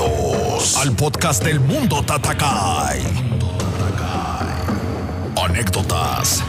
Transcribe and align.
Bienvenidos 0.00 0.78
al 0.78 0.96
podcast 0.96 1.44
del 1.44 1.60
Mundo 1.60 2.02
Tatakai. 2.02 3.02
Anécdotas. 5.36 6.42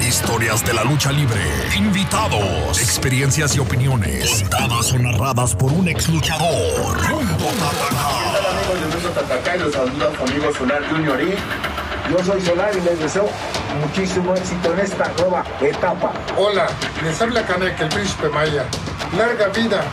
Historias 0.00 0.64
de 0.64 0.72
la 0.72 0.82
lucha 0.84 1.12
libre. 1.12 1.42
Invitados. 1.76 2.80
Experiencias 2.80 3.54
y 3.54 3.58
opiniones. 3.58 4.40
Contadas 4.40 4.92
o 4.92 4.98
narradas 4.98 5.54
por 5.54 5.72
un 5.72 5.88
ex 5.88 6.08
luchador. 6.08 6.96
Mundo 7.10 7.46
Tatakai. 7.58 8.30
Hola 8.38 8.50
amigos 8.50 8.80
del 8.80 8.88
Mundo 8.88 9.08
Tatacay, 9.10 9.58
los 9.58 9.72
saluda 9.74 10.12
su 10.16 10.22
amigo 10.22 10.54
Solar 10.54 10.88
Junior 10.88 11.20
y 11.20 12.10
yo 12.10 12.24
soy 12.24 12.40
Solar 12.40 12.74
y 12.74 12.80
les 12.80 12.98
deseo 12.98 13.28
muchísimo 13.82 14.34
éxito 14.34 14.72
en 14.72 14.80
esta 14.80 15.12
nueva 15.18 15.44
etapa. 15.60 16.12
Hola, 16.38 16.66
les 17.04 17.20
habla 17.20 17.44
Canek, 17.44 17.78
el 17.78 17.88
príncipe 17.90 18.28
Maya. 18.30 18.64
Larga 19.16 19.48
vida 19.48 19.84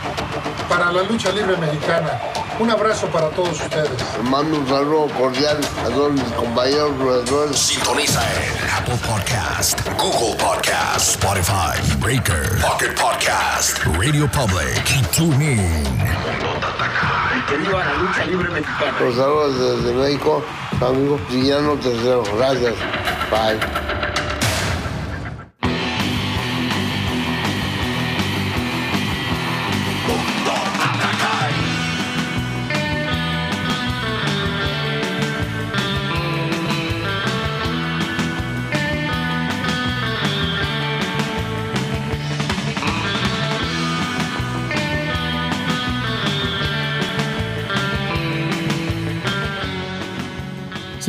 para 0.68 0.92
la 0.92 1.02
lucha 1.02 1.30
libre 1.32 1.56
mexicana. 1.56 2.20
Un 2.58 2.70
abrazo 2.70 3.06
para 3.08 3.28
todos 3.30 3.60
ustedes. 3.60 3.90
Mando 4.24 4.58
un 4.58 4.68
saludo 4.68 5.06
cordial 5.18 5.58
a 5.84 5.88
todos 5.88 6.12
mis 6.12 6.22
compañeros. 6.32 7.56
Sintoniza 7.56 8.20
en 8.34 8.70
Apple 8.70 8.98
Podcast, 9.06 9.80
Google 9.96 10.36
Podcast, 10.36 11.10
Spotify, 11.10 11.96
Breaker, 11.98 12.60
Pocket 12.60 12.94
Podcast, 12.94 13.78
Radio 13.98 14.28
Public 14.30 14.82
y 14.90 15.02
TuneIn. 15.16 15.58
Y 17.36 17.40
que 17.48 17.56
viva 17.56 17.84
la 17.84 17.94
lucha 17.94 18.24
libre 18.26 18.48
mexicana. 18.50 19.00
Los 19.00 19.14
saludos 19.14 19.82
desde 19.84 19.94
México, 19.94 20.44
amigo 20.80 21.20
Villano 21.30 21.74
Tercero. 21.76 22.24
Gracias. 22.36 22.74
Bye. 23.30 24.07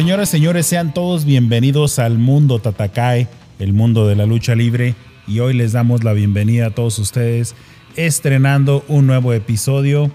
Señoras, 0.09 0.29
señores, 0.29 0.65
sean 0.65 0.91
todos 0.91 1.23
bienvenidos 1.23 1.99
al 1.99 2.17
mundo 2.17 2.57
Tatakai, 2.57 3.27
el 3.59 3.73
mundo 3.73 4.07
de 4.07 4.15
la 4.15 4.25
lucha 4.25 4.55
libre. 4.55 4.95
Y 5.27 5.39
hoy 5.39 5.53
les 5.53 5.73
damos 5.73 6.03
la 6.03 6.13
bienvenida 6.13 6.65
a 6.65 6.69
todos 6.71 6.97
ustedes, 6.97 7.53
estrenando 7.95 8.83
un 8.87 9.05
nuevo 9.05 9.33
episodio. 9.33 10.09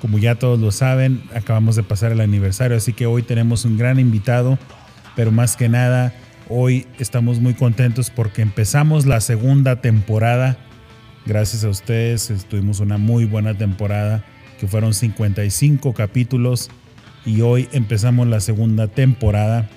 Como 0.00 0.18
ya 0.18 0.34
todos 0.34 0.58
lo 0.58 0.72
saben, 0.72 1.22
acabamos 1.32 1.76
de 1.76 1.84
pasar 1.84 2.10
el 2.10 2.20
aniversario, 2.20 2.76
así 2.76 2.92
que 2.92 3.06
hoy 3.06 3.22
tenemos 3.22 3.64
un 3.64 3.78
gran 3.78 4.00
invitado. 4.00 4.58
Pero 5.14 5.30
más 5.30 5.56
que 5.56 5.68
nada, 5.68 6.12
hoy 6.48 6.88
estamos 6.98 7.38
muy 7.38 7.54
contentos 7.54 8.10
porque 8.10 8.42
empezamos 8.42 9.06
la 9.06 9.20
segunda 9.20 9.80
temporada. 9.80 10.58
Gracias 11.26 11.62
a 11.62 11.68
ustedes, 11.68 12.44
tuvimos 12.50 12.80
una 12.80 12.98
muy 12.98 13.24
buena 13.24 13.54
temporada, 13.56 14.24
que 14.58 14.66
fueron 14.66 14.94
55 14.94 15.94
capítulos 15.94 16.70
y 17.28 17.42
hoy 17.42 17.68
empezamos 17.72 18.26
la 18.26 18.40
segunda 18.40 18.88
temporada. 18.88 19.68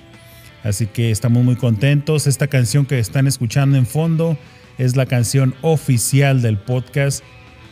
Así 0.64 0.86
que 0.86 1.10
estamos 1.10 1.44
muy 1.44 1.56
contentos. 1.56 2.26
Esta 2.26 2.46
canción 2.46 2.86
que 2.86 2.98
están 2.98 3.26
escuchando 3.26 3.76
en 3.76 3.86
fondo 3.86 4.38
es 4.78 4.96
la 4.96 5.06
canción 5.06 5.54
oficial 5.60 6.40
del 6.40 6.56
podcast 6.58 7.22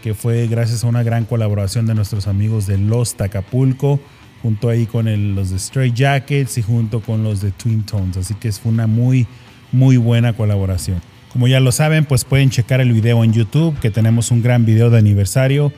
que 0.00 0.14
fue 0.14 0.46
gracias 0.46 0.84
a 0.84 0.86
una 0.86 1.02
gran 1.02 1.24
colaboración 1.24 1.86
de 1.86 1.94
nuestros 1.94 2.26
amigos 2.26 2.66
de 2.66 2.78
Los 2.78 3.14
Tacapulco, 3.14 4.00
junto 4.42 4.68
ahí 4.68 4.86
con 4.86 5.34
los 5.34 5.50
de 5.50 5.58
Stray 5.58 5.92
Jackets 5.92 6.58
y 6.58 6.62
junto 6.62 7.00
con 7.00 7.22
los 7.22 7.40
de 7.40 7.50
Twin 7.50 7.84
Tones. 7.84 8.16
Así 8.16 8.34
que 8.34 8.50
fue 8.52 8.72
una 8.72 8.86
muy, 8.86 9.26
muy 9.72 9.96
buena 9.96 10.32
colaboración. 10.32 11.00
Como 11.32 11.46
ya 11.46 11.60
lo 11.60 11.70
saben, 11.70 12.06
pues 12.06 12.24
pueden 12.24 12.50
checar 12.50 12.80
el 12.80 12.92
video 12.92 13.22
en 13.22 13.32
YouTube, 13.32 13.78
que 13.78 13.90
tenemos 13.90 14.30
un 14.30 14.42
gran 14.42 14.64
video 14.64 14.90
de 14.90 14.98
aniversario. 14.98 15.72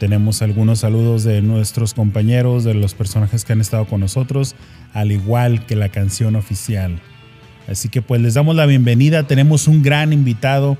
Tenemos 0.00 0.40
algunos 0.40 0.78
saludos 0.78 1.24
de 1.24 1.42
nuestros 1.42 1.92
compañeros, 1.92 2.64
de 2.64 2.72
los 2.72 2.94
personajes 2.94 3.44
que 3.44 3.52
han 3.52 3.60
estado 3.60 3.84
con 3.84 4.00
nosotros, 4.00 4.54
al 4.94 5.12
igual 5.12 5.66
que 5.66 5.76
la 5.76 5.90
canción 5.90 6.36
oficial. 6.36 6.98
Así 7.68 7.90
que 7.90 8.00
pues 8.00 8.22
les 8.22 8.32
damos 8.32 8.56
la 8.56 8.64
bienvenida. 8.64 9.24
Tenemos 9.26 9.68
un 9.68 9.82
gran 9.82 10.14
invitado, 10.14 10.78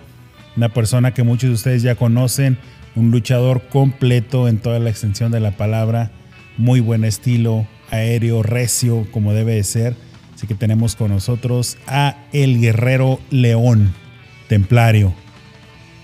una 0.57 0.71
persona 0.71 1.13
que 1.13 1.23
muchos 1.23 1.51
de 1.51 1.55
ustedes 1.55 1.83
ya 1.83 1.97
conocen, 1.97 2.57
un 2.97 3.11
luchador 3.11 3.61
completo 3.69 4.49
en 4.49 4.57
toda 4.57 4.79
la 4.79 4.89
extensión 4.89 5.31
de 5.31 5.41
la 5.41 5.51
palabra, 5.51 6.11
muy 6.57 6.81
buen 6.81 7.05
estilo, 7.05 7.67
aéreo, 7.91 8.43
recio, 8.43 9.07
como 9.13 9.35
debe 9.35 9.53
de 9.57 9.65
ser. 9.65 9.97
Así 10.35 10.47
que 10.47 10.55
tenemos 10.55 10.97
con 10.97 11.11
nosotros 11.11 11.77
a 11.87 12.17
el 12.33 12.59
guerrero 12.59 13.21
León, 13.29 13.93
templario. 14.49 15.13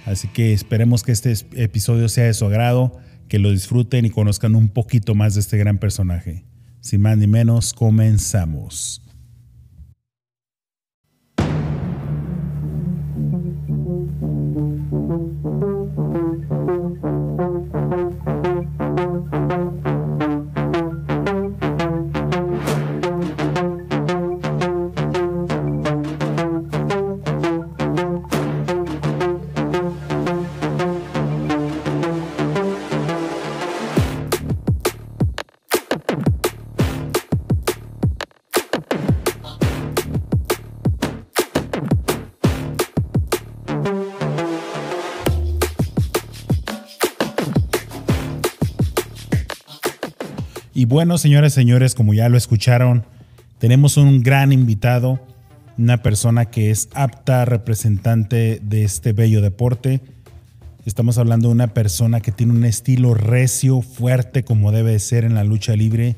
Así 0.04 0.28
que 0.28 0.52
esperemos 0.52 1.02
que 1.02 1.12
este 1.12 1.32
es- 1.32 1.46
episodio 1.56 2.10
sea 2.10 2.26
de 2.26 2.34
su 2.34 2.44
agrado, 2.44 2.92
que 3.28 3.38
lo 3.38 3.50
disfruten 3.50 4.04
y 4.04 4.10
conozcan 4.10 4.54
un 4.54 4.68
poquito 4.68 5.14
más 5.14 5.34
de 5.34 5.40
este 5.40 5.58
gran 5.58 5.78
personaje. 5.78 6.44
Sin 6.80 7.00
más 7.00 7.18
ni 7.18 7.26
menos, 7.26 7.72
comenzamos. 7.72 9.05
Y 50.76 50.84
bueno, 50.84 51.16
señores, 51.16 51.54
señores, 51.54 51.94
como 51.94 52.12
ya 52.12 52.28
lo 52.28 52.36
escucharon, 52.36 53.06
tenemos 53.58 53.96
un 53.96 54.22
gran 54.22 54.52
invitado, 54.52 55.18
una 55.78 56.02
persona 56.02 56.44
que 56.44 56.70
es 56.70 56.90
apta 56.92 57.46
representante 57.46 58.60
de 58.62 58.84
este 58.84 59.14
bello 59.14 59.40
deporte. 59.40 60.02
Estamos 60.84 61.16
hablando 61.16 61.48
de 61.48 61.54
una 61.54 61.68
persona 61.68 62.20
que 62.20 62.30
tiene 62.30 62.52
un 62.52 62.66
estilo 62.66 63.14
recio, 63.14 63.80
fuerte, 63.80 64.44
como 64.44 64.70
debe 64.70 64.92
de 64.92 64.98
ser 64.98 65.24
en 65.24 65.34
la 65.34 65.44
lucha 65.44 65.74
libre. 65.76 66.14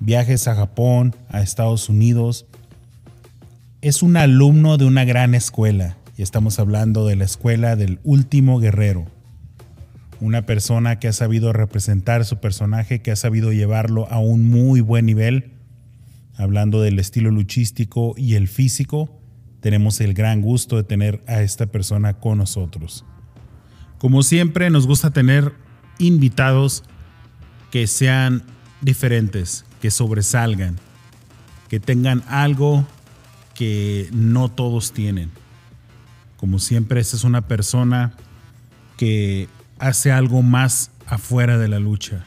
Viajes 0.00 0.48
a 0.48 0.54
Japón, 0.54 1.14
a 1.28 1.42
Estados 1.42 1.90
Unidos. 1.90 2.46
Es 3.82 4.02
un 4.02 4.16
alumno 4.16 4.78
de 4.78 4.86
una 4.86 5.04
gran 5.04 5.34
escuela. 5.34 5.98
Y 6.16 6.22
estamos 6.22 6.58
hablando 6.58 7.06
de 7.06 7.16
la 7.16 7.26
escuela 7.26 7.76
del 7.76 7.98
último 8.02 8.60
guerrero 8.60 9.04
una 10.20 10.46
persona 10.46 10.98
que 10.98 11.08
ha 11.08 11.12
sabido 11.12 11.52
representar 11.52 12.24
su 12.24 12.38
personaje, 12.38 13.00
que 13.00 13.10
ha 13.10 13.16
sabido 13.16 13.52
llevarlo 13.52 14.10
a 14.10 14.18
un 14.18 14.48
muy 14.48 14.80
buen 14.80 15.06
nivel. 15.06 15.52
Hablando 16.36 16.80
del 16.80 16.98
estilo 16.98 17.30
luchístico 17.30 18.14
y 18.16 18.34
el 18.34 18.48
físico, 18.48 19.20
tenemos 19.60 20.00
el 20.00 20.14
gran 20.14 20.40
gusto 20.40 20.76
de 20.76 20.84
tener 20.84 21.22
a 21.26 21.42
esta 21.42 21.66
persona 21.66 22.14
con 22.14 22.38
nosotros. 22.38 23.04
Como 23.98 24.22
siempre, 24.22 24.70
nos 24.70 24.86
gusta 24.86 25.10
tener 25.10 25.52
invitados 25.98 26.84
que 27.70 27.86
sean 27.86 28.42
diferentes, 28.80 29.64
que 29.80 29.90
sobresalgan, 29.90 30.76
que 31.68 31.80
tengan 31.80 32.22
algo 32.28 32.86
que 33.54 34.08
no 34.12 34.48
todos 34.48 34.92
tienen. 34.92 35.30
Como 36.36 36.60
siempre, 36.60 37.00
esta 37.00 37.16
es 37.16 37.24
una 37.24 37.48
persona 37.48 38.14
que 38.96 39.48
hace 39.78 40.12
algo 40.12 40.42
más 40.42 40.90
afuera 41.06 41.58
de 41.58 41.68
la 41.68 41.78
lucha. 41.78 42.24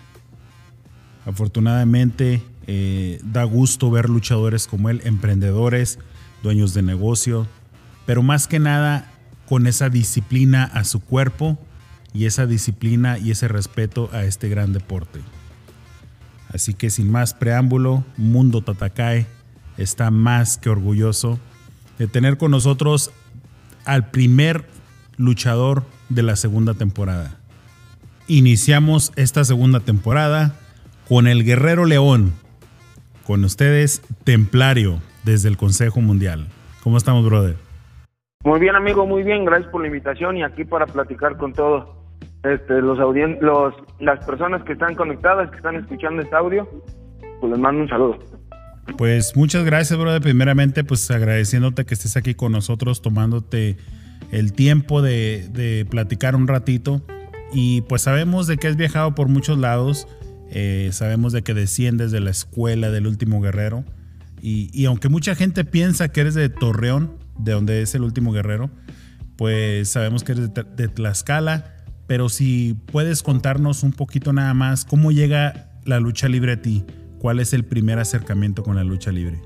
Afortunadamente, 1.26 2.42
eh, 2.68 3.20
da 3.24 3.44
gusto 3.44 3.92
ver 3.92 4.10
luchadores 4.10 4.68
como 4.68 4.90
él, 4.90 5.02
emprendedores, 5.04 6.00
dueños 6.44 6.74
de 6.74 6.82
negocio, 6.82 7.48
pero 8.06 8.24
más 8.24 8.48
que 8.48 8.60
nada 8.60 9.12
con 9.48 9.68
esa 9.68 9.90
disciplina 9.90 10.64
a 10.64 10.84
su 10.84 11.00
cuerpo 11.00 11.60
y 12.14 12.26
esa 12.26 12.46
disciplina 12.46 13.18
y 13.18 13.32
ese 13.32 13.48
respeto 13.48 14.10
a 14.14 14.24
este 14.24 14.50
gran 14.50 14.74
deporte. 14.74 15.20
Así 16.54 16.74
que 16.74 16.90
sin 16.90 17.12
más 17.12 17.34
preámbulo, 17.34 18.04
Mundo 18.18 18.62
Tatakai 18.62 19.28
está 19.78 20.12
más 20.12 20.58
que 20.58 20.70
orgulloso 20.70 21.40
de 21.98 22.08
tener 22.08 22.38
con 22.38 22.52
nosotros 22.52 23.12
al 23.86 24.10
primer 24.10 24.68
luchador 25.18 25.86
de 26.10 26.24
la 26.24 26.36
segunda 26.36 26.74
temporada. 26.74 27.41
Iniciamos 28.38 29.12
esta 29.18 29.44
segunda 29.44 29.82
temporada 29.82 30.56
con 31.08 31.28
el 31.28 31.44
Guerrero 31.44 31.86
León. 31.86 32.34
Con 33.26 33.44
ustedes, 33.44 34.02
Templario, 34.24 35.02
desde 35.24 35.50
el 35.50 35.58
Consejo 35.58 36.00
Mundial. 36.00 36.48
¿Cómo 36.82 36.98
estamos, 36.98 37.26
brother? 37.26 37.58
Muy 38.46 38.60
bien, 38.60 38.76
amigo, 38.76 39.06
muy 39.06 39.24
bien. 39.24 39.44
Gracias 39.44 39.70
por 39.70 39.82
la 39.82 39.88
invitación 39.88 40.38
y 40.38 40.44
aquí 40.44 40.64
para 40.64 40.88
platicar 40.88 41.38
con 41.38 41.52
todos 41.52 41.90
este, 42.44 42.82
los, 42.82 42.98
los 43.42 43.74
las 44.00 44.26
personas 44.26 44.64
que 44.64 44.74
están 44.74 44.96
conectadas, 44.96 45.50
que 45.52 45.58
están 45.58 45.76
escuchando 45.76 46.22
este 46.22 46.36
audio. 46.36 46.68
Pues 47.42 47.52
les 47.52 47.60
mando 47.60 47.84
un 47.84 47.90
saludo. 47.90 48.18
Pues 48.98 49.36
muchas 49.36 49.66
gracias, 49.66 50.00
brother. 50.00 50.22
Primeramente, 50.22 50.86
pues 50.86 51.12
agradeciéndote 51.12 51.86
que 51.86 51.94
estés 51.94 52.16
aquí 52.16 52.34
con 52.34 52.54
nosotros, 52.54 53.02
tomándote 53.02 53.76
el 54.32 54.54
tiempo 54.54 55.02
de, 55.02 55.50
de 55.50 55.86
platicar 55.90 56.36
un 56.36 56.48
ratito. 56.48 57.02
Y 57.54 57.82
pues 57.82 58.04
sabemos 58.04 58.48
de 58.48 58.58
que 58.58 58.68
has 58.68 58.76
viajado 58.76 59.14
por 59.16 59.28
muchos 59.28 59.58
lados. 59.58 60.08
Eh, 60.52 60.90
sabemos 60.92 61.34
de 61.34 61.44
que 61.44 61.54
desciendes 61.54 62.12
de 62.12 62.20
la 62.20 62.30
escuela 62.30 62.92
del 62.92 63.08
último 63.08 63.42
guerrero. 63.42 63.84
Y, 64.44 64.86
aunque 64.86 65.08
mucha 65.08 65.36
gente 65.36 65.64
piensa 65.66 66.12
que 66.12 66.22
eres 66.22 66.34
de 66.34 66.50
Torreón, 66.50 67.18
de 67.38 67.52
donde 67.52 67.84
es 67.84 67.94
el 67.94 68.02
último 68.02 68.32
guerrero, 68.32 68.72
pues 69.38 69.90
sabemos 69.90 70.24
que 70.24 70.32
eres 70.32 70.52
de, 70.54 70.88
Tlaxcala. 70.88 71.76
Pero 72.08 72.28
si 72.28 72.76
puedes 72.92 73.22
contarnos 73.22 73.84
un 73.84 73.94
poquito 73.94 74.34
nada 74.34 74.54
más, 74.56 74.84
¿cómo 74.84 75.12
llega 75.12 75.70
la 75.86 76.00
lucha 76.00 76.28
libre 76.28 76.54
a 76.54 76.62
ti? 76.62 76.84
¿Cuál 77.20 77.40
es 77.40 77.54
el 77.54 77.64
primer 77.64 78.00
acercamiento 78.00 78.64
con 78.64 78.76
la 78.76 78.84
lucha 78.84 79.12
libre? 79.12 79.40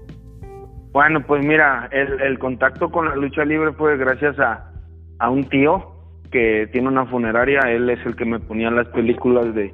Bueno, 0.93 1.25
pues 1.27 1.45
mira, 1.45 1.89
el, 1.91 2.39
contacto 2.39 2.89
con 2.89 3.09
la 3.09 3.17
lucha 3.17 3.43
libre 3.43 3.73
fue 3.73 3.97
gracias 3.97 4.39
a, 4.39 4.71
a 5.19 5.29
un 5.29 5.43
tío 5.49 5.94
que 6.35 6.67
tiene 6.73 6.89
una 6.89 7.05
funeraria. 7.05 7.61
Él 7.61 7.89
es 7.89 8.05
el 8.05 8.13
que 8.17 8.25
me 8.25 8.41
ponía 8.41 8.69
las 8.69 8.89
películas 8.89 9.55
de 9.55 9.73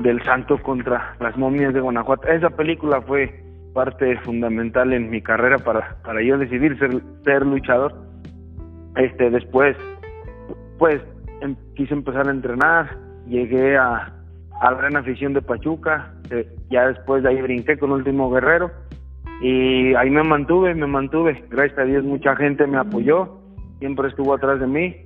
del 0.00 0.20
santo 0.24 0.56
contra 0.62 1.14
las 1.20 1.36
momias 1.36 1.74
de 1.74 1.80
Guanajuato. 1.80 2.26
Esa 2.26 2.48
película 2.48 3.02
fue 3.02 3.44
parte 3.74 4.16
fundamental 4.20 4.94
en 4.94 5.10
mi 5.10 5.20
carrera 5.20 5.58
para, 5.58 5.98
para 6.02 6.22
yo 6.22 6.38
decidir 6.38 6.78
ser, 6.78 7.02
ser 7.22 7.44
luchador. 7.44 7.94
Este, 8.96 9.28
después, 9.28 9.76
pues, 10.78 11.02
em, 11.42 11.54
quise 11.76 11.92
empezar 11.92 12.28
a 12.28 12.30
entrenar, 12.30 12.96
llegué 13.28 13.76
a, 13.76 14.10
a 14.62 14.70
la 14.70 14.78
gran 14.78 14.96
afición 14.96 15.34
de 15.34 15.42
Pachuca, 15.42 16.14
eh, 16.30 16.48
ya 16.70 16.88
después 16.88 17.22
de 17.22 17.28
ahí 17.28 17.42
brinqué 17.42 17.76
con 17.76 17.92
Último 17.92 18.30
Guerrero 18.30 18.70
y 19.42 19.94
ahí 19.96 20.08
me 20.08 20.22
mantuve, 20.22 20.74
me 20.74 20.86
mantuve, 20.86 21.44
gracias 21.50 21.78
a 21.78 21.84
Dios 21.84 22.04
mucha 22.04 22.34
gente 22.36 22.66
me 22.66 22.78
apoyó, 22.78 23.38
siempre 23.80 24.08
estuvo 24.08 24.32
atrás 24.32 24.60
de 24.60 24.66
mí 24.66 25.03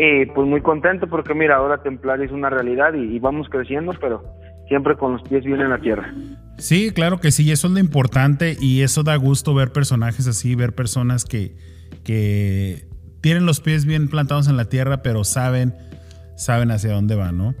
y 0.00 0.26
pues 0.26 0.46
muy 0.46 0.60
contento 0.60 1.08
porque 1.08 1.34
mira, 1.34 1.56
ahora 1.56 1.82
Templar 1.82 2.20
es 2.22 2.30
una 2.30 2.48
realidad 2.48 2.94
y, 2.94 3.18
vamos 3.18 3.48
creciendo, 3.50 3.92
pero 4.00 4.22
siempre 4.68 4.96
con 4.96 5.14
los 5.14 5.22
pies 5.28 5.44
bien 5.44 5.60
en 5.60 5.70
la 5.70 5.78
tierra. 5.78 6.14
Sí, 6.58 6.92
claro 6.92 7.18
que 7.18 7.32
sí, 7.32 7.50
eso 7.50 7.66
es 7.66 7.72
lo 7.72 7.80
importante 7.80 8.56
y 8.60 8.82
eso 8.82 9.02
da 9.02 9.16
gusto 9.16 9.54
ver 9.54 9.72
personajes 9.72 10.28
así, 10.28 10.54
ver 10.54 10.72
personas 10.72 11.24
que, 11.24 11.56
que 12.04 12.86
tienen 13.20 13.44
los 13.44 13.60
pies 13.60 13.86
bien 13.86 14.08
plantados 14.08 14.46
en 14.46 14.56
la 14.56 14.66
tierra, 14.66 15.02
pero 15.02 15.24
saben, 15.24 15.74
saben 16.36 16.70
hacia 16.70 16.92
dónde 16.92 17.16
van, 17.16 17.36
¿no? 17.36 17.56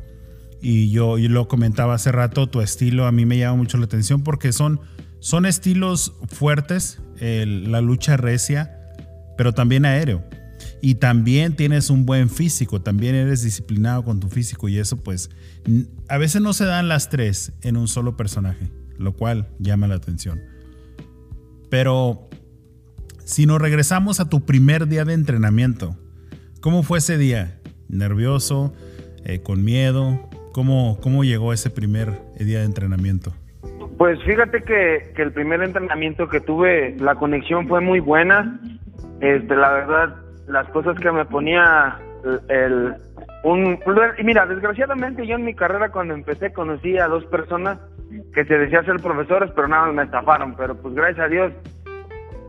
Y 0.60 0.92
yo, 0.92 1.16
lo 1.18 1.48
comentaba 1.48 1.94
hace 1.94 2.12
rato, 2.12 2.46
tu 2.48 2.60
estilo 2.60 3.06
a 3.06 3.12
mí 3.12 3.26
me 3.26 3.36
llama 3.38 3.56
mucho 3.56 3.78
la 3.78 3.86
atención 3.86 4.22
porque 4.22 4.52
son, 4.52 4.80
son 5.18 5.44
estilos 5.44 6.14
fuertes, 6.28 7.02
la 7.20 7.80
lucha 7.80 8.16
recia, 8.16 8.78
pero 9.36 9.52
también 9.52 9.84
aéreo. 9.84 10.22
Y 10.80 10.96
también 10.96 11.56
tienes 11.56 11.90
un 11.90 12.06
buen 12.06 12.30
físico, 12.30 12.80
también 12.80 13.14
eres 13.14 13.42
disciplinado 13.42 14.04
con 14.04 14.20
tu 14.20 14.28
físico 14.28 14.68
y 14.68 14.78
eso 14.78 14.96
pues 14.96 15.30
a 16.08 16.18
veces 16.18 16.40
no 16.40 16.52
se 16.52 16.64
dan 16.64 16.88
las 16.88 17.08
tres 17.08 17.52
en 17.62 17.76
un 17.76 17.88
solo 17.88 18.16
personaje, 18.16 18.68
lo 18.96 19.12
cual 19.12 19.48
llama 19.58 19.88
la 19.88 19.96
atención. 19.96 20.40
Pero 21.68 22.28
si 23.24 23.46
nos 23.46 23.60
regresamos 23.60 24.20
a 24.20 24.28
tu 24.28 24.46
primer 24.46 24.86
día 24.86 25.04
de 25.04 25.14
entrenamiento, 25.14 25.96
¿cómo 26.60 26.82
fue 26.82 26.98
ese 26.98 27.18
día? 27.18 27.58
¿Nervioso? 27.88 28.72
Eh, 29.24 29.40
¿Con 29.40 29.64
miedo? 29.64 30.28
¿Cómo, 30.52 30.98
¿Cómo 31.02 31.24
llegó 31.24 31.52
ese 31.52 31.70
primer 31.70 32.20
día 32.38 32.60
de 32.60 32.64
entrenamiento? 32.64 33.34
Pues 33.98 34.22
fíjate 34.24 34.62
que, 34.62 35.12
que, 35.14 35.22
el 35.22 35.32
primer 35.32 35.62
entrenamiento 35.62 36.28
que 36.28 36.40
tuve, 36.40 36.96
la 37.00 37.16
conexión 37.16 37.66
fue 37.66 37.80
muy 37.80 37.98
buena. 37.98 38.60
Este, 39.20 39.56
la 39.56 39.72
verdad, 39.72 40.16
las 40.48 40.68
cosas 40.70 40.98
que 40.98 41.10
me 41.12 41.24
ponía 41.24 41.98
el, 42.48 42.94
un 43.44 43.78
y 44.18 44.24
mira, 44.24 44.46
desgraciadamente 44.46 45.26
yo 45.26 45.36
en 45.36 45.44
mi 45.44 45.54
carrera 45.54 45.90
cuando 45.90 46.14
empecé 46.14 46.52
conocí 46.52 46.98
a 46.98 47.06
dos 47.06 47.24
personas 47.26 47.78
que 48.34 48.44
se 48.44 48.58
decían 48.58 48.84
ser 48.84 48.96
profesores, 48.96 49.50
pero 49.54 49.68
nada 49.68 49.92
me 49.92 50.02
estafaron, 50.02 50.54
pero 50.56 50.74
pues 50.74 50.94
gracias 50.94 51.26
a 51.26 51.28
Dios 51.28 51.52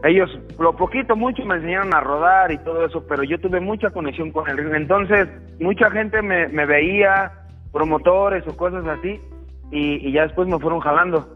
ellos 0.03 0.29
lo 0.57 0.75
poquito 0.75 1.15
mucho 1.15 1.43
me 1.45 1.55
enseñaron 1.55 1.93
a 1.93 1.99
rodar 1.99 2.51
y 2.51 2.57
todo 2.59 2.85
eso, 2.85 3.05
pero 3.07 3.23
yo 3.23 3.39
tuve 3.39 3.59
mucha 3.59 3.89
conexión 3.89 4.31
con 4.31 4.47
el 4.49 4.73
Entonces, 4.73 5.27
mucha 5.59 5.91
gente 5.91 6.21
me, 6.21 6.47
me 6.47 6.65
veía, 6.65 7.31
promotores 7.71 8.47
o 8.47 8.55
cosas 8.55 8.85
así, 8.87 9.19
y, 9.71 10.11
ya 10.11 10.23
después 10.23 10.47
me 10.47 10.59
fueron 10.59 10.79
jalando. 10.79 11.35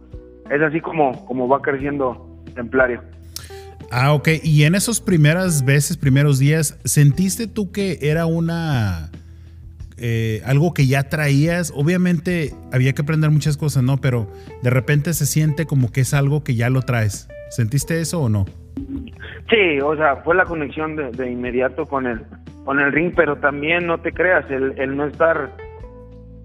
Es 0.50 0.62
así 0.62 0.80
como, 0.82 1.26
como 1.26 1.48
va 1.48 1.62
creciendo 1.62 2.26
Templario. 2.56 3.02
Ah, 3.96 4.12
ok. 4.14 4.28
Y 4.42 4.64
en 4.64 4.74
esos 4.74 5.02
primeras 5.02 5.66
veces, 5.66 5.98
primeros 5.98 6.40
días, 6.40 6.80
¿sentiste 6.84 7.46
tú 7.46 7.72
que 7.72 8.00
era 8.02 8.26
una... 8.26 9.12
Eh, 9.98 10.42
algo 10.46 10.74
que 10.74 10.88
ya 10.88 11.10
traías? 11.10 11.72
Obviamente 11.76 12.56
había 12.72 12.94
que 12.94 13.04
aprender 13.04 13.30
muchas 13.30 13.56
cosas, 13.56 13.84
¿no? 13.84 13.98
Pero 13.98 14.28
de 14.64 14.72
repente 14.72 15.14
se 15.14 15.28
siente 15.28 15.68
como 15.68 15.92
que 15.92 16.02
es 16.02 16.16
algo 16.16 16.44
que 16.44 16.56
ya 16.56 16.72
lo 16.72 16.82
traes. 16.82 17.30
¿Sentiste 17.52 18.02
eso 18.02 18.20
o 18.20 18.30
no? 18.30 18.46
Sí, 19.52 19.80
o 19.84 19.96
sea, 19.96 20.16
fue 20.24 20.34
la 20.34 20.46
conexión 20.46 20.96
de, 20.96 21.32
inmediato 21.32 21.86
con 21.86 22.08
el, 22.08 22.22
con 22.66 22.80
el 22.80 22.92
ring, 22.92 23.14
pero 23.16 23.36
también 23.36 23.86
no 23.86 24.00
te 24.00 24.12
creas, 24.12 24.50
el, 24.50 24.74
el 24.80 24.98
no 24.98 25.06
estar 25.06 25.56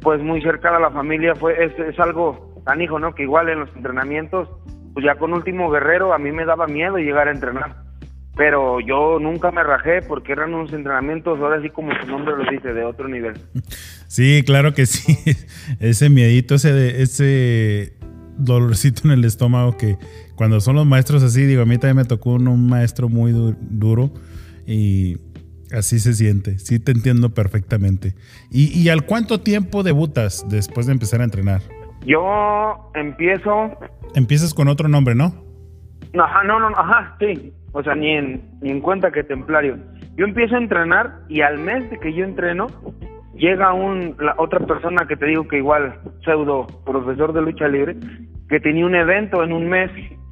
pues 0.02 0.20
muy 0.20 0.42
cercana 0.42 0.76
a 0.76 0.80
la 0.80 0.90
familia 0.90 1.34
fue 1.34 1.64
es, 1.64 1.72
es 1.78 1.98
algo 1.98 2.62
tan 2.66 2.82
hijo, 2.82 2.98
¿no? 2.98 3.14
Que 3.14 3.22
igual 3.22 3.48
en 3.48 3.60
los 3.60 3.74
entrenamientos, 3.74 4.50
pues 4.94 5.04
ya 5.04 5.16
con 5.16 5.32
último 5.32 5.70
guerrero 5.70 6.12
a 6.12 6.18
mí 6.18 6.32
me 6.32 6.44
daba 6.44 6.66
miedo 6.66 6.96
llegar 6.98 7.28
a 7.28 7.32
entrenar. 7.32 7.88
Pero 8.36 8.78
yo 8.80 9.18
nunca 9.18 9.50
me 9.50 9.64
rajé 9.64 10.00
porque 10.02 10.32
eran 10.32 10.54
unos 10.54 10.72
entrenamientos, 10.72 11.40
ahora 11.40 11.60
sí 11.60 11.70
como 11.70 11.90
su 12.00 12.06
nombre 12.06 12.36
lo 12.36 12.48
dice, 12.48 12.72
de 12.72 12.84
otro 12.84 13.08
nivel. 13.08 13.34
Sí, 14.06 14.42
claro 14.46 14.74
que 14.74 14.86
sí. 14.86 15.16
Ese 15.80 16.08
miedito, 16.08 16.54
ese, 16.54 17.02
ese 17.02 17.98
dolorcito 18.36 19.02
en 19.04 19.10
el 19.10 19.24
estómago 19.24 19.76
que 19.76 19.98
cuando 20.36 20.60
son 20.60 20.76
los 20.76 20.86
maestros 20.86 21.22
así, 21.24 21.44
digo, 21.46 21.62
a 21.62 21.66
mí 21.66 21.78
también 21.78 21.96
me 21.96 22.04
tocó 22.04 22.34
un, 22.34 22.68
maestro 22.68 23.08
muy 23.08 23.32
duro 23.32 24.12
y 24.66 25.16
Así 25.70 25.98
se 25.98 26.14
siente, 26.14 26.58
sí 26.58 26.78
te 26.78 26.92
entiendo 26.92 27.34
perfectamente. 27.34 28.14
¿Y, 28.50 28.72
¿Y, 28.78 28.88
al 28.88 29.04
cuánto 29.04 29.40
tiempo 29.40 29.82
debutas 29.82 30.46
después 30.48 30.86
de 30.86 30.92
empezar 30.92 31.20
a 31.20 31.24
entrenar? 31.24 31.60
Yo 32.06 32.90
empiezo... 32.94 33.76
Empiezas 34.14 34.54
con 34.54 34.68
otro 34.68 34.88
nombre, 34.88 35.14
¿no? 35.14 35.32
Ajá, 36.18 36.42
no, 36.44 36.58
no, 36.58 36.68
ajá, 36.68 37.16
sí. 37.20 37.52
O 37.72 37.82
sea, 37.82 37.94
ni 37.94 38.12
en, 38.12 38.80
cuenta 38.80 39.10
que 39.10 39.22
templario. 39.24 39.76
Yo 40.16 40.24
empiezo 40.24 40.54
a 40.54 40.58
entrenar 40.58 41.20
y 41.28 41.42
al 41.42 41.58
mes 41.58 41.88
de 41.90 41.98
que 41.98 42.12
yo 42.12 42.24
entreno, 42.24 42.66
llega 43.34 43.72
un, 43.72 44.16
la 44.18 44.34
otra 44.38 44.60
persona 44.60 45.06
que 45.06 45.16
te 45.16 45.26
digo 45.26 45.46
que 45.46 45.58
igual, 45.58 46.00
pseudo 46.24 46.66
profesor 46.84 47.32
de 47.32 47.42
lucha 47.42 47.68
libre, 47.68 47.96
que 48.48 48.60
tenía 48.60 48.86
un 48.86 48.94
evento 48.94 49.44
en 49.44 49.52
un 49.52 49.68
mes 49.68 49.90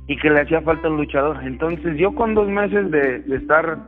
y 0.08 0.16
que 0.16 0.30
le 0.30 0.40
hacía 0.40 0.62
falta 0.62 0.88
un 0.88 0.96
luchador. 0.96 1.38
Entonces 1.44 1.96
yo 1.98 2.14
con 2.14 2.34
dos 2.34 2.48
meses 2.48 2.90
de, 2.90 3.20
de 3.20 3.36
estar 3.36 3.78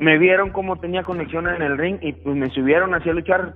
me 0.00 0.16
vieron 0.18 0.50
cómo 0.50 0.76
tenía 0.76 1.02
conexión 1.02 1.48
en 1.48 1.60
el 1.60 1.76
ring 1.76 1.98
y 2.00 2.12
pues 2.12 2.36
me 2.36 2.48
subieron 2.50 2.94
hacia 2.94 3.12
luchar. 3.12 3.54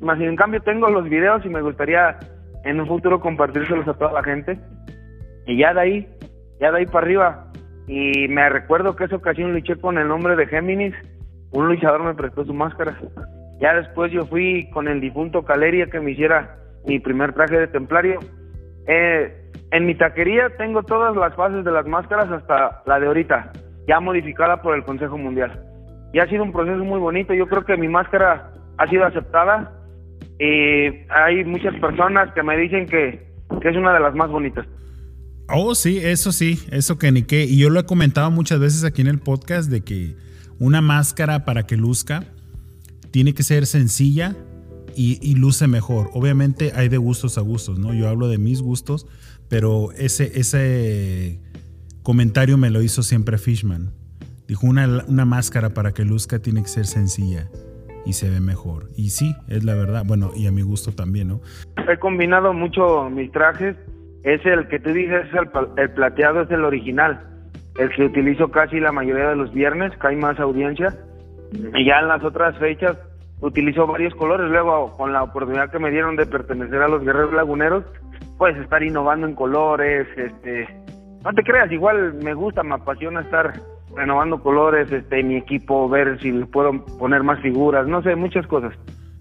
Más 0.00 0.20
en 0.20 0.36
cambio 0.36 0.60
tengo 0.60 0.88
los 0.88 1.04
videos 1.04 1.44
y 1.44 1.48
me 1.48 1.62
gustaría 1.62 2.18
en 2.64 2.80
un 2.80 2.86
futuro 2.86 3.20
compartírselos 3.20 3.86
a 3.88 3.94
toda 3.94 4.12
la 4.12 4.22
gente. 4.22 4.58
Y 5.46 5.58
ya 5.58 5.74
de 5.74 5.80
ahí, 5.80 6.08
ya 6.60 6.70
de 6.72 6.78
ahí 6.78 6.86
para 6.86 7.06
arriba. 7.06 7.52
Y 7.86 8.28
me 8.28 8.48
recuerdo 8.48 8.96
que 8.96 9.04
esa 9.04 9.16
ocasión 9.16 9.52
luché 9.52 9.76
con 9.76 9.98
el 9.98 10.08
nombre 10.08 10.36
de 10.36 10.46
Géminis. 10.46 10.94
Un 11.52 11.68
luchador 11.68 12.02
me 12.02 12.14
prestó 12.14 12.44
su 12.44 12.54
máscara. 12.54 12.96
Ya 13.60 13.74
después 13.74 14.10
yo 14.10 14.26
fui 14.26 14.68
con 14.72 14.88
el 14.88 15.00
difunto 15.00 15.44
Caleria 15.44 15.86
que 15.86 16.00
me 16.00 16.12
hiciera 16.12 16.56
mi 16.86 16.98
primer 16.98 17.32
traje 17.32 17.58
de 17.58 17.68
templario. 17.68 18.18
Eh, 18.86 19.50
en 19.70 19.86
mi 19.86 19.94
taquería 19.94 20.50
tengo 20.56 20.82
todas 20.82 21.14
las 21.16 21.34
fases 21.34 21.64
de 21.64 21.70
las 21.70 21.86
máscaras 21.86 22.30
hasta 22.30 22.82
la 22.86 23.00
de 23.00 23.06
ahorita 23.06 23.52
ya 23.86 24.00
modificada 24.00 24.62
por 24.62 24.74
el 24.74 24.84
Consejo 24.84 25.18
Mundial. 25.18 25.60
Y 26.12 26.20
ha 26.20 26.26
sido 26.26 26.42
un 26.42 26.52
proceso 26.52 26.82
muy 26.84 26.98
bonito. 26.98 27.34
Yo 27.34 27.46
creo 27.46 27.64
que 27.64 27.76
mi 27.76 27.88
máscara 27.88 28.50
ha 28.78 28.86
sido 28.86 29.04
aceptada 29.04 29.72
y 30.38 31.06
hay 31.10 31.44
muchas 31.44 31.74
personas 31.80 32.32
que 32.34 32.42
me 32.42 32.56
dicen 32.56 32.86
que, 32.86 33.32
es 33.62 33.76
una 33.76 33.94
de 33.94 34.00
las 34.00 34.14
más 34.14 34.30
bonitas. 34.30 34.66
Oh, 35.48 35.74
sí, 35.74 35.98
eso 35.98 36.32
sí, 36.32 36.58
eso 36.70 36.98
que 36.98 37.12
ni 37.12 37.22
qué. 37.22 37.44
Y 37.44 37.58
yo 37.58 37.70
lo 37.70 37.80
he 37.80 37.86
comentado 37.86 38.30
muchas 38.30 38.58
veces 38.58 38.84
aquí 38.84 39.02
en 39.02 39.08
el 39.08 39.18
podcast 39.18 39.70
de 39.70 39.82
que 39.82 40.16
una 40.58 40.80
máscara 40.80 41.44
para 41.44 41.64
que 41.64 41.76
luzca 41.76 42.24
tiene 43.10 43.32
que 43.32 43.42
ser 43.42 43.66
sencilla, 43.66 44.34
y, 44.96 45.34
luce 45.34 45.66
mejor. 45.66 46.10
Obviamente 46.14 46.72
hay 46.74 46.88
de 46.88 46.98
gustos 46.98 47.38
a 47.38 47.40
gustos, 47.40 47.78
¿no? 47.78 47.94
Yo 47.94 48.08
hablo 48.08 48.28
de 48.28 48.38
mis 48.38 48.60
gustos, 48.60 49.06
pero 49.48 49.92
ese, 49.92 50.38
ese 50.38 51.40
comentario 52.02 52.58
me 52.58 52.70
lo 52.70 52.82
hizo 52.82 53.02
siempre 53.02 53.38
Fishman. 53.38 53.92
Dijo, 54.46 54.66
una, 54.66 55.04
una 55.08 55.24
máscara 55.24 55.70
para 55.70 55.92
que 55.92 56.04
luzca 56.04 56.38
tiene 56.38 56.62
que 56.62 56.68
ser 56.68 56.86
sencilla 56.86 57.48
y 58.04 58.12
se 58.12 58.30
ve 58.30 58.40
mejor. 58.40 58.88
Y 58.96 59.10
sí, 59.10 59.34
es 59.48 59.64
la 59.64 59.74
verdad. 59.74 60.04
Bueno, 60.06 60.30
y 60.34 60.46
a 60.46 60.52
mi 60.52 60.62
gusto 60.62 60.92
también, 60.92 61.28
¿no? 61.28 61.40
He 61.88 61.98
combinado 61.98 62.52
mucho 62.52 63.08
mis 63.10 63.30
trajes. 63.32 63.76
Es 64.22 64.44
el 64.46 64.68
que 64.68 64.80
tú 64.80 64.90
dices, 64.90 65.26
el, 65.32 65.48
el 65.76 65.90
plateado 65.90 66.42
es 66.42 66.50
el 66.50 66.64
original. 66.64 67.20
El 67.78 67.90
que 67.90 68.04
utilizo 68.04 68.50
casi 68.50 68.80
la 68.80 68.92
mayoría 68.92 69.28
de 69.28 69.36
los 69.36 69.52
viernes, 69.52 69.92
que 70.00 70.06
hay 70.06 70.16
más 70.16 70.38
audiencia. 70.38 70.96
Y 71.52 71.84
ya 71.84 72.00
en 72.00 72.08
las 72.08 72.24
otras 72.24 72.56
fechas 72.58 72.96
utilizo 73.40 73.86
varios 73.86 74.14
colores. 74.14 74.50
Luego, 74.50 74.96
con 74.96 75.12
la 75.12 75.22
oportunidad 75.22 75.70
que 75.70 75.78
me 75.78 75.90
dieron 75.90 76.16
de 76.16 76.26
pertenecer 76.26 76.80
a 76.82 76.88
los 76.88 77.04
Guerreros 77.04 77.34
Laguneros, 77.34 77.84
pues 78.38 78.56
estar 78.56 78.82
innovando 78.82 79.26
en 79.26 79.34
colores, 79.34 80.06
este, 80.16 80.68
no 81.22 81.32
te 81.32 81.42
creas, 81.42 81.70
igual 81.70 82.14
me 82.22 82.34
gusta, 82.34 82.62
me 82.62 82.74
apasiona 82.74 83.20
estar 83.20 83.52
renovando 83.96 84.40
colores, 84.40 84.90
este, 84.90 85.22
mi 85.22 85.36
equipo, 85.36 85.88
ver 85.88 86.20
si 86.20 86.32
puedo 86.44 86.84
poner 86.98 87.22
más 87.22 87.40
figuras, 87.40 87.86
no 87.86 88.02
sé, 88.02 88.16
muchas 88.16 88.46
cosas. 88.46 88.74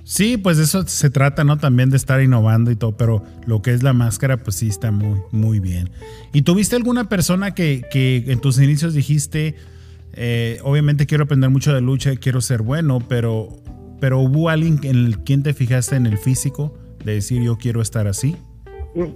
Sí, 0.03 0.37
pues 0.37 0.57
de 0.57 0.63
eso 0.63 0.83
se 0.83 1.09
trata, 1.09 1.45
¿no? 1.45 1.57
También 1.57 1.89
de 1.89 1.95
estar 1.95 2.21
innovando 2.21 2.71
y 2.71 2.75
todo, 2.75 2.97
pero 2.97 3.23
lo 3.47 3.61
que 3.61 3.71
es 3.71 3.83
la 3.83 3.93
máscara, 3.93 4.37
pues 4.37 4.57
sí 4.57 4.67
está 4.67 4.91
muy, 4.91 5.19
muy 5.31 5.59
bien. 5.61 5.91
¿Y 6.33 6.41
tuviste 6.41 6.75
alguna 6.75 7.07
persona 7.07 7.55
que, 7.55 7.83
que 7.89 8.25
en 8.27 8.41
tus 8.41 8.59
inicios 8.61 8.93
dijiste, 8.93 9.55
eh, 10.15 10.59
obviamente 10.63 11.05
quiero 11.05 11.23
aprender 11.23 11.49
mucho 11.49 11.73
de 11.73 11.81
lucha, 11.81 12.15
quiero 12.17 12.41
ser 12.41 12.61
bueno, 12.61 12.99
pero, 13.07 13.49
pero 13.99 14.19
hubo 14.19 14.49
alguien 14.49 14.79
en 14.83 15.05
el 15.05 15.19
quien 15.19 15.41
te 15.41 15.53
fijaste 15.53 15.95
en 15.95 16.05
el 16.05 16.17
físico 16.17 16.77
de 17.03 17.15
decir 17.15 17.41
yo 17.41 17.57
quiero 17.57 17.81
estar 17.81 18.07
así? 18.07 18.35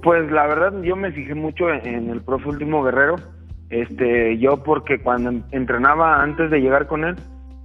Pues 0.01 0.31
la 0.31 0.47
verdad 0.47 0.81
yo 0.81 0.95
me 0.95 1.11
fijé 1.11 1.35
mucho 1.35 1.69
en, 1.69 2.09
el 2.09 2.21
profe 2.21 2.49
Último 2.49 2.83
Guerrero, 2.83 3.17
este, 3.69 4.37
yo 4.37 4.63
porque 4.63 4.99
cuando 4.99 5.33
entrenaba 5.51 6.21
antes 6.21 6.49
de 6.49 6.61
llegar 6.61 6.87
con 6.87 7.03
él, 7.03 7.15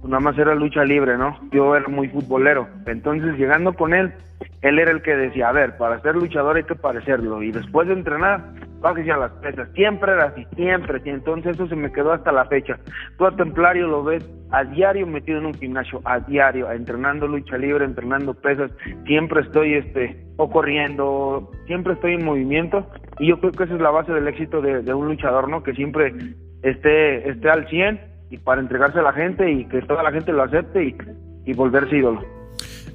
nada 0.03 0.19
más 0.19 0.37
era 0.37 0.55
lucha 0.55 0.83
libre, 0.83 1.17
¿no? 1.17 1.37
Yo 1.51 1.75
era 1.75 1.87
muy 1.87 2.07
futbolero, 2.09 2.67
entonces 2.85 3.37
llegando 3.37 3.73
con 3.73 3.93
él, 3.93 4.13
él 4.61 4.79
era 4.79 4.91
el 4.91 5.01
que 5.01 5.15
decía, 5.15 5.49
a 5.49 5.53
ver, 5.53 5.77
para 5.77 6.01
ser 6.01 6.15
luchador 6.15 6.57
hay 6.57 6.63
que 6.63 6.75
parecerlo, 6.75 7.41
y 7.41 7.51
después 7.51 7.87
de 7.87 7.93
entrenar, 7.93 8.43
bájese 8.79 9.11
a 9.11 9.17
las 9.17 9.31
pesas, 9.33 9.69
siempre 9.73 10.11
era 10.11 10.25
así, 10.25 10.45
siempre, 10.55 11.01
y 11.05 11.09
entonces 11.09 11.55
eso 11.55 11.67
se 11.67 11.75
me 11.75 11.91
quedó 11.91 12.11
hasta 12.11 12.31
la 12.31 12.45
fecha. 12.45 12.77
Tú 13.17 13.25
a 13.25 13.35
Templario 13.35 13.87
lo 13.87 14.03
ves 14.03 14.29
a 14.51 14.65
diario 14.65 15.07
metido 15.07 15.39
en 15.39 15.47
un 15.47 15.53
gimnasio, 15.53 16.01
a 16.03 16.19
diario, 16.19 16.69
entrenando 16.71 17.27
lucha 17.27 17.57
libre, 17.57 17.85
entrenando 17.85 18.33
pesas, 18.33 18.71
siempre 19.05 19.41
estoy, 19.41 19.75
este, 19.75 20.25
o 20.37 20.49
corriendo, 20.49 21.49
siempre 21.65 21.93
estoy 21.93 22.15
en 22.15 22.25
movimiento, 22.25 22.85
y 23.19 23.27
yo 23.29 23.39
creo 23.39 23.51
que 23.53 23.63
esa 23.63 23.75
es 23.75 23.81
la 23.81 23.91
base 23.91 24.11
del 24.11 24.27
éxito 24.27 24.61
de, 24.61 24.93
un 24.93 25.07
luchador, 25.07 25.47
¿no? 25.47 25.63
Que 25.63 25.73
siempre 25.73 26.13
esté, 26.61 27.29
esté 27.29 27.49
al 27.49 27.67
100 27.67 28.12
y 28.33 28.39
para 28.39 28.61
entregarse 28.61 28.97
a 28.97 29.03
la 29.03 29.13
gente 29.13 29.49
y 29.51 29.65
que 29.65 29.83
toda 29.83 30.01
la 30.01 30.11
gente 30.11 30.33
lo 30.33 30.41
acepte 30.41 30.83
y, 30.83 30.97
y 31.45 31.53
volverse 31.53 31.97
ídolo. 31.97 32.21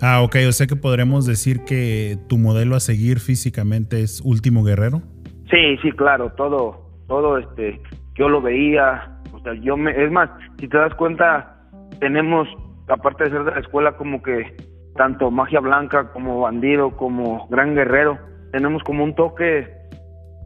Ah, 0.02 0.23
ok, 0.23 0.35
o 0.49 0.52
sea 0.52 0.66
que 0.66 0.75
podremos 0.75 1.26
decir 1.26 1.64
que 1.64 2.18
tu 2.28 2.38
modelo 2.38 2.75
a 2.75 2.80
seguir 2.80 3.21
físicamente 3.21 4.02
es 4.02 4.21
Último 4.25 4.64
Guerrero. 4.64 5.00
Sí, 5.49 5.76
sí, 5.80 5.92
claro, 5.92 6.33
todo, 6.37 6.90
todo, 7.07 7.38
este, 7.38 7.80
yo 8.16 8.28
lo 8.28 8.42
veía, 8.42 9.21
o 9.33 9.38
sea, 9.40 9.54
yo 9.54 9.76
me, 9.76 9.92
es 9.92 10.11
más, 10.11 10.28
si 10.59 10.66
te 10.66 10.76
das 10.76 10.92
cuenta, 10.95 11.57
tenemos, 12.00 12.49
aparte 12.88 13.25
de 13.25 13.30
ser 13.30 13.45
de 13.45 13.52
la 13.52 13.61
escuela, 13.61 13.97
como 13.97 14.21
que 14.21 14.57
tanto 14.97 15.30
magia 15.30 15.61
blanca 15.61 16.12
como 16.12 16.40
bandido, 16.40 16.97
como 16.97 17.47
gran 17.47 17.76
guerrero, 17.76 18.18
tenemos 18.50 18.83
como 18.83 19.04
un 19.04 19.14
toque 19.14 19.68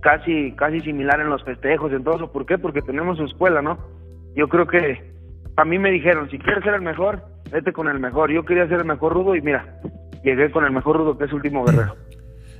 casi, 0.02 0.52
casi 0.52 0.80
similar 0.80 1.18
en 1.20 1.30
los 1.30 1.42
festejos, 1.44 1.90
en 1.92 2.04
todo 2.04 2.16
eso, 2.16 2.30
¿por 2.30 2.44
qué? 2.44 2.58
Porque 2.58 2.82
tenemos 2.82 3.16
su 3.16 3.24
escuela, 3.24 3.62
¿no? 3.62 3.78
Yo 4.36 4.48
creo 4.48 4.66
que 4.66 5.12
a 5.56 5.64
mí 5.64 5.78
me 5.78 5.90
dijeron, 5.90 6.30
si 6.30 6.38
quieres 6.38 6.64
ser 6.64 6.74
el 6.74 6.82
mejor, 6.82 7.24
vete 7.50 7.72
con 7.72 7.88
el 7.88 7.98
mejor. 7.98 8.32
Yo 8.32 8.44
quería 8.44 8.66
ser 8.68 8.80
el 8.80 8.86
mejor 8.86 9.12
rudo 9.12 9.36
y 9.36 9.42
mira, 9.42 9.80
llegué 10.24 10.50
con 10.50 10.64
el 10.64 10.72
mejor 10.72 10.96
rudo 10.96 11.18
que 11.18 11.24
es 11.24 11.32
Último 11.32 11.64
Guerrero. 11.64 11.96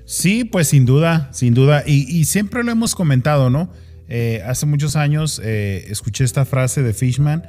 Sí, 0.05 0.45
pues 0.45 0.69
sin 0.69 0.85
duda, 0.85 1.29
sin 1.33 1.55
duda. 1.55 1.85
Y, 1.87 2.25
siempre 2.25 2.65
lo 2.65 2.73
hemos 2.73 2.95
comentado, 2.95 3.51
¿no? 3.51 3.71
Eh, 4.09 4.43
hace 4.45 4.67
muchos 4.67 4.97
años 4.97 5.41
eh, 5.43 5.85
escuché 5.89 6.25
esta 6.25 6.45
frase 6.45 6.83
de 6.83 6.93
Fishman 6.93 7.45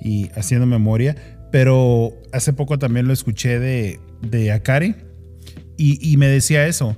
y 0.00 0.30
haciendo 0.36 0.66
memoria, 0.66 1.16
pero 1.50 2.12
hace 2.32 2.52
poco 2.52 2.78
también 2.78 3.06
lo 3.06 3.12
escuché 3.12 3.58
de, 3.58 4.00
de 4.22 4.52
Akari 4.52 4.94
y, 5.76 6.16
me 6.16 6.26
decía 6.26 6.66
eso. 6.66 6.96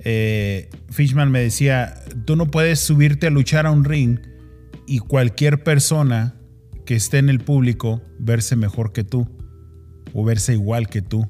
Eh, 0.00 0.68
Fishman 0.90 1.30
me 1.30 1.40
decía, 1.40 1.94
tú 2.24 2.36
no 2.36 2.46
puedes 2.46 2.80
subirte 2.80 3.28
a 3.28 3.30
luchar 3.30 3.66
a 3.66 3.70
un 3.70 3.84
ring 3.84 4.18
y 4.86 5.00
cualquier 5.00 5.62
persona 5.62 6.34
que 6.84 6.94
esté 6.94 7.18
en 7.18 7.28
el 7.28 7.40
público 7.40 8.00
verse 8.18 8.56
mejor 8.56 8.92
que 8.92 9.04
tú 9.04 9.26
o 10.14 10.24
verse 10.24 10.54
igual 10.54 10.88
que 10.88 11.02
tú. 11.02 11.26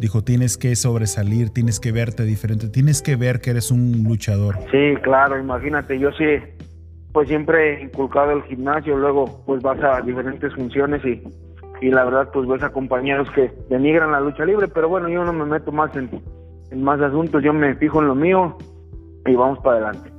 Dijo, 0.00 0.22
tienes 0.22 0.58
que 0.58 0.76
sobresalir, 0.76 1.50
tienes 1.50 1.80
que 1.80 1.90
verte 1.90 2.24
diferente, 2.24 2.68
tienes 2.68 3.02
que 3.02 3.16
ver 3.16 3.40
que 3.40 3.50
eres 3.50 3.70
un 3.70 4.04
luchador. 4.04 4.58
Sí, 4.70 4.94
claro, 5.02 5.38
imagínate, 5.38 5.98
yo 5.98 6.10
sí, 6.12 6.24
pues 7.12 7.28
siempre 7.28 7.80
he 7.80 7.84
inculcado 7.84 8.32
el 8.32 8.42
gimnasio, 8.42 8.96
luego 8.96 9.42
pues 9.46 9.62
vas 9.62 9.82
a 9.82 10.02
diferentes 10.02 10.54
funciones 10.54 11.02
y, 11.04 11.22
y 11.80 11.90
la 11.90 12.04
verdad 12.04 12.28
pues 12.32 12.46
ves 12.46 12.62
a 12.62 12.70
compañeros 12.70 13.30
que 13.30 13.50
denigran 13.70 14.12
la 14.12 14.20
lucha 14.20 14.44
libre, 14.44 14.68
pero 14.68 14.88
bueno, 14.88 15.08
yo 15.08 15.24
no 15.24 15.32
me 15.32 15.46
meto 15.46 15.72
más 15.72 15.96
en, 15.96 16.10
en 16.70 16.82
más 16.82 17.00
asuntos, 17.00 17.42
yo 17.42 17.54
me 17.54 17.74
fijo 17.76 18.02
en 18.02 18.08
lo 18.08 18.14
mío 18.14 18.58
y 19.24 19.34
vamos 19.34 19.58
para 19.60 19.88
adelante. 19.88 20.15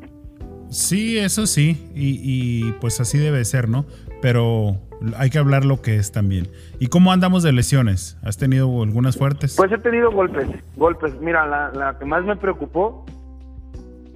Sí, 0.69 1.17
eso 1.17 1.47
sí, 1.47 1.89
y, 1.95 2.19
y 2.23 2.71
pues 2.81 2.99
así 2.99 3.17
debe 3.17 3.43
ser, 3.45 3.69
¿no? 3.69 3.85
Pero 4.21 4.79
hay 5.17 5.29
que 5.29 5.37
hablar 5.37 5.65
lo 5.65 5.81
que 5.81 5.95
es 5.95 6.11
también. 6.11 6.47
¿Y 6.79 6.87
cómo 6.87 7.11
andamos 7.11 7.43
de 7.43 7.51
lesiones? 7.51 8.17
¿Has 8.23 8.37
tenido 8.37 8.83
algunas 8.83 9.17
fuertes? 9.17 9.55
Pues 9.55 9.71
he 9.71 9.77
tenido 9.77 10.11
golpes, 10.11 10.47
golpes. 10.75 11.13
Mira, 11.21 11.45
la, 11.45 11.95
que 11.99 12.05
más 12.05 12.23
me 12.23 12.35
preocupó, 12.35 13.05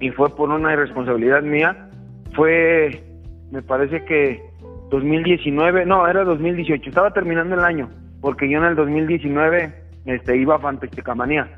y 0.00 0.10
fue 0.10 0.34
por 0.34 0.50
una 0.50 0.72
irresponsabilidad 0.72 1.42
mía, 1.42 1.88
fue, 2.34 3.04
me 3.50 3.62
parece 3.62 4.04
que 4.04 4.42
2019, 4.90 5.86
no, 5.86 6.06
era 6.06 6.24
2018, 6.24 6.88
estaba 6.88 7.12
terminando 7.12 7.54
el 7.54 7.64
año, 7.64 7.88
porque 8.20 8.48
yo 8.48 8.58
en 8.58 8.64
el 8.64 8.76
2019 8.76 9.74
este, 10.06 10.36
iba 10.36 10.56
a 10.56 10.58
Fantasicamanía. 10.58 11.48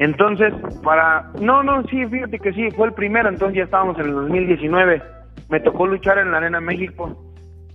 Entonces, 0.00 0.52
para... 0.82 1.30
No, 1.40 1.62
no, 1.62 1.82
sí, 1.84 2.04
fíjate 2.06 2.38
que 2.40 2.52
sí, 2.52 2.68
fue 2.72 2.88
el 2.88 2.94
primero, 2.94 3.28
entonces 3.28 3.58
ya 3.58 3.64
estábamos 3.64 3.98
en 4.00 4.06
el 4.06 4.12
2019. 4.12 5.02
Me 5.48 5.60
tocó 5.60 5.86
luchar 5.86 6.18
en 6.18 6.32
la 6.32 6.38
Arena 6.38 6.60
México 6.60 7.16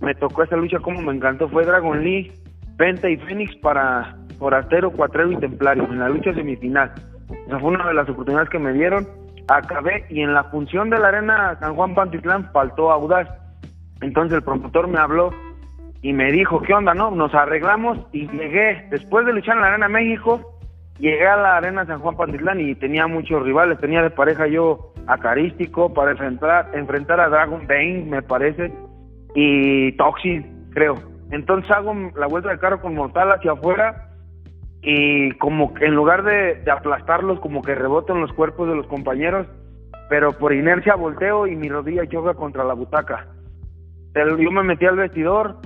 me 0.00 0.14
tocó 0.14 0.42
esa 0.42 0.56
lucha 0.56 0.78
como 0.80 1.00
me 1.00 1.14
encantó, 1.14 1.48
fue 1.48 1.64
Dragon 1.64 2.02
Lee, 2.02 2.30
Penta 2.76 3.08
y 3.08 3.16
Fénix 3.16 3.56
para 3.56 4.16
Forastero, 4.38 4.90
Cuatrero 4.90 5.32
y 5.32 5.36
Templario 5.36 5.84
en 5.84 5.98
la 5.98 6.08
lucha 6.08 6.34
semifinal. 6.34 6.92
Esa 7.46 7.58
fue 7.58 7.70
una 7.70 7.88
de 7.88 7.94
las 7.94 8.08
oportunidades 8.08 8.50
que 8.50 8.58
me 8.58 8.72
dieron. 8.72 9.06
Acabé 9.48 10.04
y 10.10 10.20
en 10.20 10.34
la 10.34 10.44
función 10.44 10.90
de 10.90 10.98
la 10.98 11.08
arena 11.08 11.56
San 11.60 11.74
Juan 11.74 11.94
Pantitlán 11.94 12.50
faltó 12.52 12.90
Audaz. 12.90 13.28
Entonces 14.00 14.36
el 14.36 14.42
promotor 14.42 14.88
me 14.88 14.98
habló 14.98 15.30
y 16.02 16.12
me 16.12 16.30
dijo, 16.30 16.60
¿qué 16.60 16.74
onda? 16.74 16.92
No, 16.92 17.10
nos 17.10 17.34
arreglamos 17.34 17.98
y 18.12 18.28
llegué, 18.28 18.86
después 18.90 19.24
de 19.24 19.32
luchar 19.32 19.56
en 19.56 19.62
la 19.62 19.68
Arena 19.68 19.88
México, 19.88 20.55
llegué 20.98 21.26
a 21.26 21.36
la 21.36 21.56
Arena 21.56 21.86
San 21.86 22.00
Juan 22.00 22.16
Pantitlán 22.16 22.60
y 22.60 22.74
tenía 22.74 23.06
muchos 23.06 23.42
rivales, 23.42 23.78
tenía 23.78 24.02
de 24.02 24.10
pareja 24.10 24.46
yo 24.46 24.92
Acarístico 25.06 25.94
para 25.94 26.10
enfrentar, 26.12 26.70
enfrentar 26.74 27.20
a 27.20 27.28
Dragon 27.28 27.66
Bane, 27.66 28.06
me 28.08 28.22
parece, 28.22 28.72
y 29.34 29.92
Toxic, 29.92 30.44
creo. 30.72 30.96
Entonces 31.30 31.70
hago 31.70 31.94
la 32.16 32.26
vuelta 32.26 32.48
del 32.48 32.58
carro 32.58 32.80
con 32.80 32.94
mortal 32.94 33.30
hacia 33.32 33.52
afuera 33.52 34.10
y 34.82 35.32
como 35.32 35.74
que 35.74 35.86
en 35.86 35.94
lugar 35.94 36.22
de, 36.24 36.62
aplastarlos, 36.70 37.40
como 37.40 37.62
que 37.62 37.74
rebotan 37.74 38.20
los 38.20 38.32
cuerpos 38.32 38.68
de 38.68 38.76
los 38.76 38.86
compañeros, 38.86 39.46
pero 40.08 40.32
por 40.32 40.52
inercia 40.52 40.94
volteo 40.94 41.46
y 41.46 41.56
mi 41.56 41.68
rodilla 41.68 42.06
choca 42.08 42.34
contra 42.34 42.64
la 42.64 42.74
butaca. 42.74 43.26
Yo 44.14 44.50
me 44.50 44.62
metí 44.62 44.86
al 44.86 44.96
vestidor, 44.96 45.56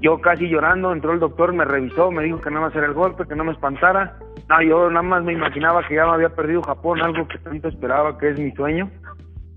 yo 0.00 0.20
casi 0.20 0.48
llorando, 0.48 0.92
entró 0.92 1.12
el 1.12 1.20
doctor, 1.20 1.52
me 1.52 1.64
revisó, 1.64 2.10
me 2.10 2.24
dijo 2.24 2.40
que 2.40 2.50
nada 2.50 2.66
más 2.66 2.76
era 2.76 2.86
el 2.86 2.92
golpe, 2.92 3.26
que 3.26 3.34
no 3.34 3.44
me 3.44 3.52
espantara. 3.52 4.18
No, 4.48 4.62
yo 4.62 4.88
nada 4.90 5.02
más 5.02 5.24
me 5.24 5.32
imaginaba 5.32 5.86
que 5.86 5.94
ya 5.94 6.06
me 6.06 6.12
había 6.12 6.28
perdido 6.28 6.62
Japón, 6.62 7.02
algo 7.02 7.26
que 7.26 7.38
tanto 7.38 7.68
esperaba, 7.68 8.16
que 8.18 8.30
es 8.30 8.38
mi 8.38 8.52
sueño. 8.52 8.90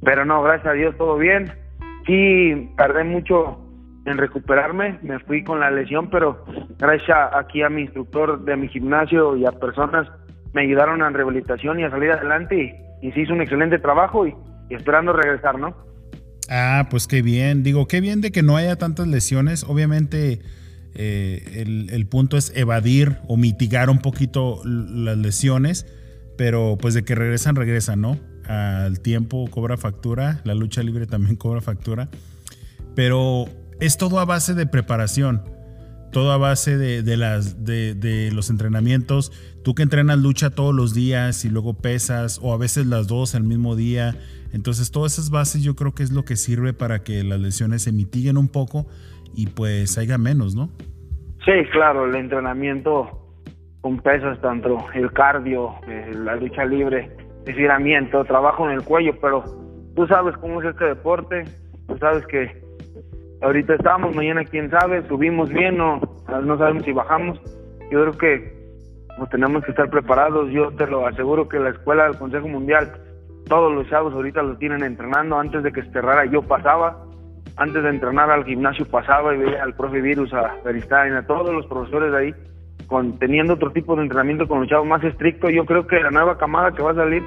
Pero 0.04 0.26
no, 0.26 0.42
gracias 0.42 0.68
a 0.68 0.74
Dios 0.74 0.98
todo 0.98 1.18
bien 1.18 1.52
sí 2.10 2.72
tardé 2.76 3.04
mucho 3.04 3.60
en 4.06 4.18
recuperarme, 4.18 4.98
me 5.04 5.20
fui 5.20 5.44
con 5.44 5.60
la 5.60 5.70
lesión, 5.70 6.10
pero 6.10 6.44
gracias 6.80 7.18
aquí 7.34 7.62
a 7.62 7.70
mi 7.70 7.84
instructor 7.84 8.44
de 8.44 8.56
mi 8.56 8.68
gimnasio 8.68 9.38
y 9.38 9.46
a 9.46 9.52
personas 9.52 10.08
me 10.54 10.62
ayudaron 10.64 11.04
a 11.04 11.10
rehabilitación 11.10 11.80
y 11.80 11.84
a 11.84 11.92
salir 11.92 12.12
adelante 12.12 12.76
y, 13.02 13.12
se 13.12 13.22
hizo 13.22 13.34
un 13.34 13.42
excelente 13.42 13.78
trabajo 13.78 14.26
y, 14.26 14.34
esperando 14.72 15.14
regresar, 15.14 15.60
¿no? 15.60 15.76
Ah, 16.50 16.88
pues 16.90 17.08
qué 17.08 17.22
bien, 17.22 17.62
digo, 17.62 17.88
qué 17.88 18.02
bien 18.02 18.22
de 18.22 18.32
que 18.32 18.42
no 18.42 18.58
haya 18.58 18.76
tantas 18.76 19.08
lesiones, 19.08 19.64
obviamente 19.64 20.40
Eh, 21.02 21.62
el, 21.62 21.90
el, 21.92 22.08
punto 22.08 22.36
es 22.36 22.52
evadir 22.56 23.20
o 23.30 23.38
mitigar 23.38 23.90
un 23.90 24.00
poquito 24.00 24.62
las 24.66 25.18
lesiones, 25.18 25.86
pero 26.38 26.78
pues 26.78 26.94
de 26.94 27.06
que 27.06 27.16
regresan, 27.16 27.56
regresan, 27.56 28.02
¿no? 28.02 28.20
Al 28.46 29.00
tiempo 29.00 29.50
cobra 29.50 29.78
factura, 29.78 30.42
la 30.44 30.56
lucha 30.56 30.84
libre 30.84 31.08
también 31.08 31.36
cobra 31.38 31.62
factura, 31.62 32.10
pero 32.96 33.46
es 33.80 33.96
todo 33.96 34.20
a 34.20 34.26
base 34.26 34.56
de 34.56 34.66
preparación 34.66 35.42
todo 36.12 36.32
a 36.32 36.38
base 36.38 36.78
de, 36.78 37.04
de, 37.04 38.32
los 38.32 38.50
entrenamientos. 38.50 39.32
Tú 39.64 39.76
que 39.76 39.84
entrenas 39.84 40.18
lucha 40.18 40.50
todos 40.50 40.74
los 40.74 40.94
días 40.94 41.46
y 41.46 41.50
luego 41.50 41.76
pesas, 41.76 42.40
o 42.42 42.54
a 42.54 42.58
veces 42.58 42.88
las 42.88 43.08
dos 43.08 43.36
al 43.36 43.44
mismo 43.44 43.76
día. 43.76 44.18
Entonces, 44.52 44.92
todas 44.92 45.14
esas 45.14 45.30
bases 45.30 45.62
yo 45.62 45.76
creo 45.76 45.94
que 45.94 46.04
es 46.04 46.12
lo 46.12 46.26
que 46.26 46.36
sirve 46.36 46.74
para 46.74 47.04
que 47.04 47.24
las 47.24 47.40
lesiones 47.40 47.84
se 47.84 47.92
mitiguen 47.92 48.38
un 48.38 48.48
poco 48.48 48.88
y 49.34 49.48
pues 49.48 49.98
haya 49.98 50.18
menos, 50.18 50.56
¿no? 50.56 50.70
Sí, 51.46 51.52
claro, 51.72 52.06
el 52.06 52.16
entrenamiento 52.16 53.10
con 53.82 54.00
pesas, 54.00 54.40
tanto 54.42 54.78
el 54.94 55.12
cardio, 55.14 55.76
eh, 55.88 56.12
la 56.14 56.36
lucha 56.36 56.66
libre, 56.66 57.16
estiramiento, 57.46 58.24
trabajo 58.26 58.70
en 58.70 58.76
el 58.76 58.84
cuello, 58.84 59.14
pero 59.22 59.44
tú 59.96 60.06
sabes 60.08 60.36
cómo 60.38 60.62
es 60.62 60.70
este 60.70 60.86
deporte, 60.86 61.46
tú 61.88 61.98
sabes 61.98 62.26
que 62.28 62.62
ahorita 63.42 63.76
estamos, 63.76 64.16
mañana 64.16 64.44
quién 64.44 64.70
sabe, 64.70 65.08
subimos 65.08 65.50
bien 65.50 65.80
o 65.80 66.00
no 66.44 66.58
sabemos 66.58 66.84
si 66.84 66.92
bajamos. 66.92 67.40
Yo 67.92 68.02
creo 68.02 68.18
que 68.18 68.60
pues, 69.18 69.30
tenemos 69.32 69.64
que 69.64 69.72
estar 69.72 69.90
preparados. 69.90 70.52
Yo 70.52 70.72
te 70.72 70.88
lo 70.88 71.08
aseguro 71.08 71.50
que 71.50 71.60
la 71.60 71.70
escuela 71.70 72.04
del 72.04 72.18
Consejo 72.18 72.48
Mundial, 72.48 72.92
todos 73.48 73.74
los 73.74 73.90
chavos 73.90 74.14
ahorita 74.14 74.44
lo 74.44 74.58
tienen 74.58 74.84
entrenando. 74.84 75.40
Antes 75.40 75.64
de 75.64 75.72
que 75.72 75.82
se 75.84 75.92
cerrara 75.92 76.26
yo 76.26 76.42
pasaba, 76.42 77.04
antes 77.60 77.84
de 77.84 77.90
entrenar 77.90 78.32
al 78.32 78.46
gimnasio 78.46 78.86
pasaba 78.86 79.36
y 79.36 79.38
veía 79.38 79.62
al 79.62 79.76
profe 79.76 80.00
Virus, 80.00 80.34
a 80.34 80.56
Beristain, 80.64 81.14
a 81.14 81.28
todos 81.28 81.54
los 81.54 81.66
profesores 81.66 82.12
de 82.12 82.18
ahí, 82.18 82.34
con, 82.88 83.20
teniendo 83.20 83.54
otro 83.56 83.72
tipo 83.72 83.96
de 83.98 84.04
entrenamiento 84.04 84.48
con 84.48 84.62
los 84.62 84.70
chavos 84.70 84.88
más 84.88 85.04
estricto. 85.04 85.50
Yo 85.50 85.66
creo 85.66 85.86
que 85.86 86.00
la 86.00 86.10
nueva 86.10 86.38
camada 86.38 86.72
que 86.72 86.82
va 86.82 86.92
a 86.92 86.96
salir, 86.96 87.22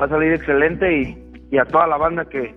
va 0.00 0.06
a 0.06 0.08
salir 0.08 0.32
excelente 0.32 1.18
y, 1.50 1.58
a 1.58 1.64
toda 1.66 1.86
la 1.86 1.98
banda 1.98 2.24
que, 2.24 2.54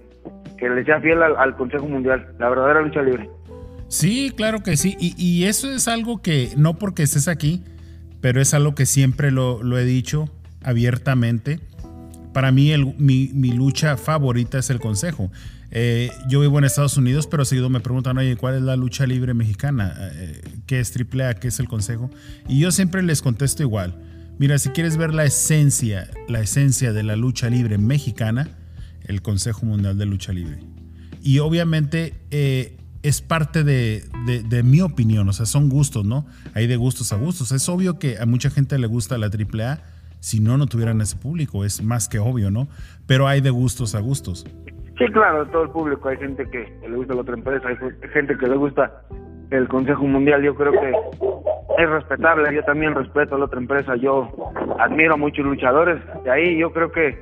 que 0.57 0.69
le 0.69 0.85
sea 0.85 1.01
fiel 1.01 1.21
al, 1.21 1.55
Consejo 1.57 1.87
Mundial, 1.87 2.27
la 2.39 2.47
verdadera 2.47 2.81
lucha 2.81 3.01
libre. 3.01 3.29
Sí, 3.87 4.31
claro 4.35 4.61
que 4.61 4.77
sí. 4.77 4.95
Y, 4.99 5.45
eso 5.45 5.71
es 5.71 5.87
algo 5.87 6.21
que, 6.21 6.51
no 6.55 6.75
porque 6.75 7.03
estés 7.03 7.27
aquí, 7.27 7.63
pero 8.21 8.39
es 8.39 8.53
algo 8.53 8.75
que 8.75 8.85
siempre 8.85 9.31
lo, 9.31 9.77
he 9.77 9.83
dicho 9.83 10.29
abiertamente. 10.63 11.59
Para 12.33 12.51
mí, 12.51 12.71
mi, 12.99 13.51
lucha 13.51 13.97
favorita 13.97 14.59
es 14.59 14.69
el 14.69 14.79
Consejo. 14.79 15.31
Eh, 15.77 16.09
yo 16.29 16.39
vivo 16.39 16.57
en 16.57 16.63
Estados 16.63 16.95
Unidos, 16.95 17.27
pero 17.27 17.43
seguido 17.43 17.69
me 17.69 17.81
preguntan, 17.81 18.17
oye, 18.17 18.37
¿cuál 18.37 18.55
es 18.55 18.61
la 18.61 18.77
lucha 18.77 19.05
libre 19.05 19.33
mexicana? 19.33 19.93
Eh, 20.13 20.41
¿Qué 20.67 20.79
es 20.79 20.93
AAA? 20.95 21.33
¿Qué 21.33 21.49
es 21.49 21.59
el 21.59 21.67
Consejo? 21.67 22.09
Y 22.47 22.59
yo 22.59 22.71
siempre 22.71 23.03
les 23.03 23.21
contesto 23.21 23.61
igual. 23.61 23.93
Mira, 24.39 24.57
si 24.57 24.69
quieres 24.69 24.95
ver 24.95 25.13
la 25.13 25.25
esencia, 25.25 26.09
la 26.29 26.39
esencia 26.39 26.93
de 26.93 27.03
la 27.03 27.17
lucha 27.17 27.49
libre 27.49 27.77
mexicana, 27.77 28.51
el 29.03 29.21
Consejo 29.21 29.65
Mundial 29.65 29.97
de 29.97 30.05
Lucha 30.05 30.31
Libre. 30.31 30.59
Y 31.21 31.39
obviamente 31.39 32.13
eh, 32.31 32.77
es 33.03 33.21
parte 33.21 33.65
de, 33.65 34.05
mi 34.63 34.79
opinión, 34.79 35.27
o 35.27 35.33
sea, 35.33 35.45
son 35.45 35.67
gustos, 35.67 36.05
¿no? 36.05 36.25
Hay 36.53 36.67
de 36.67 36.77
gustos 36.77 37.11
a 37.11 37.17
gustos. 37.17 37.51
Es 37.51 37.67
obvio 37.67 37.99
que 37.99 38.17
a 38.17 38.25
mucha 38.25 38.49
gente 38.49 38.79
le 38.79 38.87
gusta 38.87 39.17
la 39.17 39.27
AAA, 39.27 39.83
si 40.21 40.39
no, 40.39 40.57
no 40.57 40.67
tuvieran 40.67 41.01
ese 41.01 41.17
público, 41.17 41.65
es 41.65 41.83
más 41.83 42.07
que 42.07 42.19
obvio, 42.19 42.49
¿no? 42.49 42.69
Pero 43.07 43.27
hay 43.27 43.41
de 43.41 43.49
gustos 43.49 43.93
a 43.93 43.99
gustos. 43.99 44.45
Sí, 44.97 45.05
claro, 45.11 45.45
todo 45.47 45.63
el 45.63 45.69
público, 45.69 46.09
hay 46.09 46.17
gente 46.17 46.49
que 46.49 46.73
le 46.87 46.95
gusta 46.95 47.15
la 47.15 47.21
otra 47.21 47.35
empresa, 47.35 47.67
hay 47.67 47.77
gente 48.13 48.37
que 48.37 48.47
le 48.47 48.55
gusta 48.55 49.01
el 49.51 49.67
Consejo 49.67 50.03
Mundial, 50.03 50.41
yo 50.41 50.55
creo 50.55 50.71
que 50.71 50.93
es 51.77 51.89
respetable, 51.89 52.53
yo 52.53 52.63
también 52.63 52.95
respeto 52.95 53.35
a 53.35 53.39
la 53.39 53.45
otra 53.45 53.59
empresa, 53.59 53.95
yo 53.95 54.29
admiro 54.79 55.15
a 55.15 55.17
muchos 55.17 55.45
luchadores, 55.45 56.01
de 56.23 56.31
ahí 56.31 56.57
yo 56.57 56.71
creo 56.71 56.91
que 56.91 57.17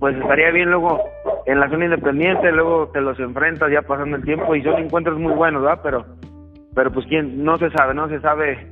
pues 0.00 0.16
estaría 0.16 0.50
bien 0.50 0.70
luego 0.70 0.98
en 1.46 1.60
la 1.60 1.68
zona 1.68 1.84
independiente, 1.84 2.50
luego 2.50 2.88
te 2.88 3.00
los 3.00 3.18
enfrentas 3.20 3.70
ya 3.70 3.82
pasando 3.82 4.16
el 4.16 4.24
tiempo 4.24 4.54
y 4.54 4.62
son 4.62 4.78
encuentros 4.78 5.18
muy 5.18 5.32
buenos, 5.32 5.62
¿verdad? 5.62 5.80
Pero, 5.82 6.06
pero 6.74 6.90
pues 6.90 7.06
quién, 7.06 7.44
no 7.44 7.58
se 7.58 7.70
sabe, 7.70 7.94
no 7.94 8.08
se 8.08 8.20
sabe 8.20 8.66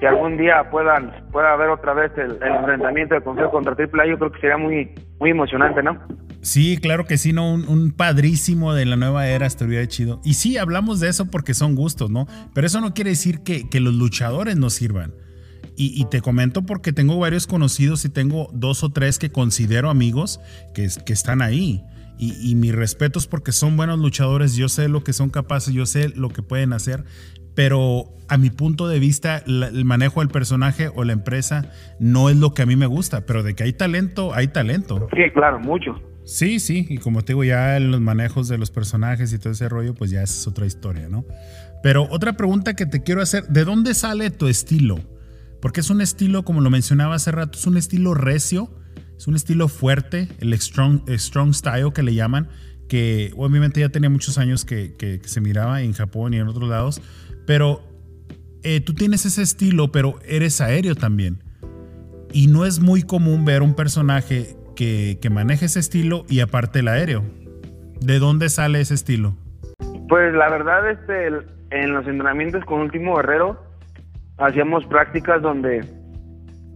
que 0.00 0.06
algún 0.06 0.36
día 0.36 0.68
puedan, 0.70 1.12
pueda 1.32 1.52
haber 1.52 1.70
otra 1.70 1.94
vez 1.94 2.12
el, 2.18 2.38
enfrentamiento 2.42 3.14
de 3.14 3.22
Consejo 3.22 3.50
contra 3.50 3.74
Triple 3.74 4.08
yo 4.08 4.18
creo 4.18 4.32
que 4.32 4.40
sería 4.40 4.58
muy, 4.58 4.92
muy 5.18 5.30
emocionante, 5.30 5.82
¿no? 5.82 5.98
Sí, 6.42 6.76
claro 6.76 7.06
que 7.06 7.18
sí, 7.18 7.32
¿no? 7.32 7.54
Un, 7.54 7.92
padrísimo 7.92 8.74
de 8.74 8.84
la 8.84 8.96
nueva 8.96 9.26
era 9.28 9.46
estaría 9.46 9.86
chido. 9.88 10.20
Y 10.24 10.34
sí, 10.34 10.58
hablamos 10.58 11.00
de 11.00 11.08
eso 11.08 11.26
porque 11.26 11.54
son 11.54 11.74
gustos, 11.74 12.10
¿no? 12.10 12.26
Pero 12.54 12.66
eso 12.66 12.80
no 12.80 12.94
quiere 12.94 13.10
decir 13.10 13.40
que, 13.40 13.68
que 13.68 13.80
los 13.80 13.94
luchadores 13.94 14.56
no 14.56 14.70
sirvan. 14.70 15.12
Y, 15.78 16.06
te 16.06 16.22
comento 16.22 16.62
porque 16.62 16.94
tengo 16.94 17.18
varios 17.18 17.46
conocidos 17.46 18.06
y 18.06 18.08
tengo 18.08 18.48
dos 18.54 18.82
o 18.82 18.88
tres 18.88 19.18
que 19.18 19.30
considero 19.30 19.90
amigos 19.90 20.40
que, 20.72 20.88
que 21.04 21.12
están 21.12 21.42
ahí. 21.42 21.84
Y, 22.18 22.54
mis 22.54 22.74
respetos 22.74 23.26
porque 23.26 23.52
son 23.52 23.76
buenos 23.76 23.98
luchadores, 23.98 24.56
yo 24.56 24.70
sé 24.70 24.88
lo 24.88 25.04
que 25.04 25.12
son 25.12 25.28
capaces, 25.28 25.74
yo 25.74 25.84
sé 25.84 26.08
lo 26.08 26.30
que 26.30 26.42
pueden 26.42 26.72
hacer, 26.72 27.04
pero 27.56 28.12
a 28.28 28.38
mi 28.38 28.50
punto 28.50 28.86
de 28.86 29.00
vista 29.00 29.42
el 29.46 29.84
manejo 29.84 30.20
del 30.20 30.28
personaje 30.28 30.90
o 30.94 31.02
la 31.04 31.14
empresa 31.14 31.72
no 31.98 32.28
es 32.28 32.36
lo 32.36 32.54
que 32.54 32.62
a 32.62 32.66
mí 32.66 32.76
me 32.76 32.86
gusta, 32.86 33.26
pero 33.26 33.42
de 33.42 33.54
que 33.54 33.64
hay 33.64 33.72
talento, 33.72 34.34
hay 34.34 34.48
talento. 34.48 35.08
Sí, 35.16 35.30
claro, 35.32 35.58
mucho. 35.58 36.00
Sí, 36.24 36.60
sí, 36.60 36.86
y 36.88 36.98
como 36.98 37.22
te 37.22 37.32
digo, 37.32 37.44
ya 37.44 37.76
en 37.76 37.90
los 37.90 38.00
manejos 38.00 38.48
de 38.48 38.58
los 38.58 38.70
personajes 38.70 39.32
y 39.32 39.38
todo 39.38 39.52
ese 39.52 39.68
rollo, 39.68 39.94
pues 39.94 40.10
ya 40.10 40.22
es 40.22 40.46
otra 40.46 40.66
historia, 40.66 41.08
¿no? 41.08 41.24
Pero 41.82 42.06
otra 42.10 42.34
pregunta 42.34 42.74
que 42.74 42.84
te 42.84 43.02
quiero 43.02 43.22
hacer, 43.22 43.46
¿de 43.46 43.64
dónde 43.64 43.94
sale 43.94 44.30
tu 44.30 44.48
estilo? 44.48 44.98
Porque 45.62 45.80
es 45.80 45.88
un 45.88 46.00
estilo, 46.00 46.44
como 46.44 46.60
lo 46.60 46.68
mencionaba 46.68 47.14
hace 47.14 47.30
rato, 47.30 47.58
es 47.58 47.66
un 47.66 47.76
estilo 47.76 48.12
recio, 48.12 48.68
es 49.16 49.28
un 49.28 49.34
estilo 49.36 49.68
fuerte, 49.68 50.28
el 50.40 50.52
strong, 50.58 51.08
strong 51.08 51.54
style 51.54 51.92
que 51.94 52.02
le 52.02 52.14
llaman, 52.14 52.48
que 52.88 53.32
obviamente 53.36 53.80
ya 53.80 53.88
tenía 53.88 54.10
muchos 54.10 54.38
años 54.38 54.64
que, 54.64 55.20
se 55.24 55.40
miraba 55.40 55.82
en 55.82 55.92
Japón 55.92 56.34
y 56.34 56.38
en 56.38 56.48
otros 56.48 56.68
lados, 56.68 57.00
pero 57.46 57.80
eh, 58.62 58.80
tú 58.80 58.94
tienes 58.94 59.24
ese 59.24 59.42
estilo, 59.42 59.92
pero 59.92 60.18
eres 60.26 60.60
aéreo 60.60 60.94
también. 60.94 61.42
Y 62.32 62.48
no 62.48 62.66
es 62.66 62.80
muy 62.80 63.02
común 63.02 63.44
ver 63.44 63.62
un 63.62 63.74
personaje 63.74 64.56
que, 64.74 65.18
que 65.20 65.30
maneje 65.30 65.66
ese 65.66 65.80
estilo 65.80 66.24
y 66.28 66.40
aparte 66.40 66.80
el 66.80 66.88
aéreo. 66.88 67.22
¿De 68.00 68.18
dónde 68.18 68.48
sale 68.48 68.80
ese 68.80 68.94
estilo? 68.94 69.34
Pues 70.08 70.34
la 70.34 70.50
verdad, 70.50 70.90
este, 70.90 71.28
en 71.70 71.92
los 71.92 72.06
entrenamientos 72.06 72.64
con 72.64 72.80
Último 72.80 73.16
Guerrero, 73.16 73.60
hacíamos 74.38 74.84
prácticas 74.86 75.40
donde 75.42 75.84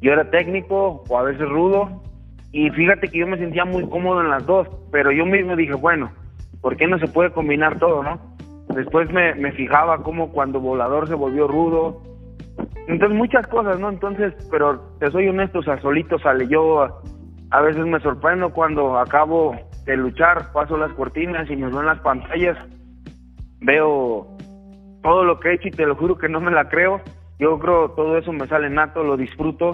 yo 0.01 0.13
era 0.13 0.31
técnico 0.31 1.05
o 1.09 1.19
a 1.19 1.23
veces 1.23 1.49
rudo 1.49 2.03
y 2.53 2.71
fíjate 2.71 3.09
que 3.09 3.19
yo 3.19 3.27
me 3.27 3.39
sentía 3.39 3.65
muy 3.65 3.89
cómodo 3.89 4.23
en 4.23 4.31
las 4.31 4.45
dos, 4.47 4.67
pero 4.91 5.13
yo 5.13 5.25
mismo 5.25 5.55
dije, 5.55 5.75
bueno, 5.75 6.11
¿por 6.61 6.77
qué 6.77 6.87
no 6.87 6.99
se 6.99 7.07
puede 7.07 7.31
combinar 7.31 7.79
todo, 7.79 8.03
no? 8.03 8.30
Después 8.75 9.11
me, 9.13 9.35
me 9.35 9.53
fijaba 9.53 10.03
como 10.03 10.31
cuando 10.31 10.61
Volador 10.61 11.09
se 11.09 11.15
volvió 11.15 11.49
rudo, 11.49 12.03
entonces 12.87 13.17
muchas 13.17 13.47
cosas, 13.47 13.79
¿no? 13.79 13.89
Entonces, 13.89 14.35
pero 14.51 14.81
te 14.99 15.11
soy 15.11 15.29
honesto, 15.29 15.61
o 15.61 15.63
sea, 15.63 15.81
solito 15.81 16.19
sale. 16.19 16.49
Yo, 16.49 16.83
a, 17.51 17.61
veces 17.61 17.87
me 17.87 18.01
sorprendo 18.01 18.51
cuando 18.51 18.99
acabo 18.99 19.55
de 19.85 19.97
luchar, 19.97 20.53
paso 20.53 20.77
las 20.77 20.93
cortinas 20.93 21.49
y 21.51 21.57
me 21.57 21.69
veo 21.69 21.81
en 21.81 21.87
las 21.87 22.01
pantallas, 22.01 22.59
veo 23.61 24.27
todo 25.03 25.25
lo 25.25 25.39
que 25.39 25.51
he 25.51 25.55
hecho 25.55 25.69
y 25.69 25.73
te 25.73 25.87
lo 25.87 25.95
juro 25.95 26.19
que 26.19 26.29
no 26.29 26.41
me 26.41 26.51
la 26.51 26.69
creo. 26.69 27.01
Yo 27.39 27.59
creo 27.59 27.93
todo 27.93 28.19
eso 28.19 28.33
me 28.33 28.47
sale 28.49 28.69
nato, 28.69 29.05
lo 29.05 29.17
disfruto, 29.17 29.71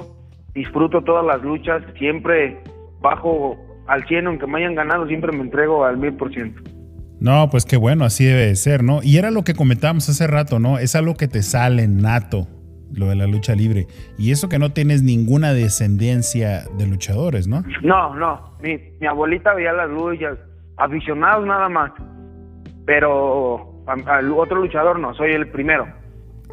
disfruto 0.53 1.03
todas 1.03 1.25
las 1.25 1.43
luchas, 1.43 1.83
siempre 1.99 2.61
bajo 3.01 3.57
al 3.87 4.05
100, 4.07 4.27
aunque 4.27 4.47
me 4.47 4.59
hayan 4.59 4.75
ganado, 4.75 5.07
siempre 5.07 5.33
me 5.33 5.43
entrego 5.43 5.85
al 5.85 5.97
mil 5.97 6.15
por 6.15 6.33
ciento. 6.33 6.61
No, 7.21 7.49
pues 7.51 7.65
qué 7.65 7.77
bueno, 7.77 8.05
así 8.05 8.25
debe 8.25 8.47
de 8.47 8.57
ser, 8.57 8.83
¿no? 8.83 9.03
Y 9.03 9.17
era 9.17 9.31
lo 9.31 9.43
que 9.43 9.55
comentábamos 9.55 10.09
hace 10.09 10.27
rato, 10.27 10.59
¿no? 10.59 10.79
Es 10.79 10.95
algo 10.95 11.15
que 11.15 11.29
te 11.29 11.43
sale 11.43 11.89
nato, 11.89 12.47
lo 12.93 13.09
de 13.09 13.17
la 13.17 13.27
lucha 13.27 13.55
libre. 13.55 13.87
Y 14.19 14.33
eso 14.33 14.49
que 14.49 14.59
no 14.59 14.73
tienes 14.73 15.03
ninguna 15.03 15.53
descendencia 15.53 16.65
de 16.77 16.87
luchadores, 16.87 17.49
¿no? 17.49 17.63
No, 17.83 18.15
no. 18.15 18.57
Mi, 18.63 18.79
mi 19.01 19.07
abuelita 19.07 19.55
veía 19.55 19.73
las 19.73 19.89
luchas, 19.89 20.39
aficionados 20.77 21.47
nada 21.47 21.69
más. 21.69 21.93
Pero 22.85 23.83
al 24.07 24.33
otro 24.33 24.61
luchador 24.61 24.99
no, 24.99 25.15
soy 25.15 25.33
el 25.33 25.49
primero. 25.49 25.87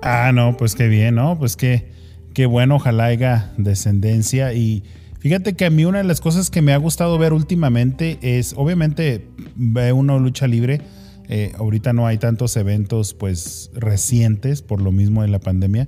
Ah, 0.02 0.32
no, 0.34 0.56
pues 0.58 0.76
qué 0.76 0.88
bien, 0.88 1.15
¿no? 1.15 1.38
Pues 1.38 1.56
qué, 1.58 1.91
qué 2.34 2.45
bueno, 2.45 2.76
ojalá 2.76 3.06
haya 3.06 3.52
descendencia. 3.58 4.54
Y 4.54 4.84
fíjate 5.24 5.56
que 5.56 5.66
a 5.66 5.70
mí 5.70 5.86
una 5.86 6.00
de 6.00 6.04
las 6.04 6.20
cosas 6.20 6.52
que 6.52 6.62
me 6.62 6.74
ha 6.74 6.78
gustado 6.78 7.18
ver 7.18 7.32
últimamente 7.32 8.20
es, 8.22 8.54
obviamente, 8.58 9.26
ve 9.56 9.94
una 9.94 10.18
lucha 10.18 10.48
libre. 10.48 10.82
Eh, 11.30 11.54
ahorita 11.58 11.94
no 11.94 12.06
hay 12.06 12.18
tantos 12.18 12.58
eventos, 12.58 13.14
pues, 13.14 13.72
recientes 13.74 14.62
por 14.62 14.82
lo 14.82 14.92
mismo 14.92 15.22
de 15.22 15.30
la 15.30 15.40
pandemia. 15.40 15.88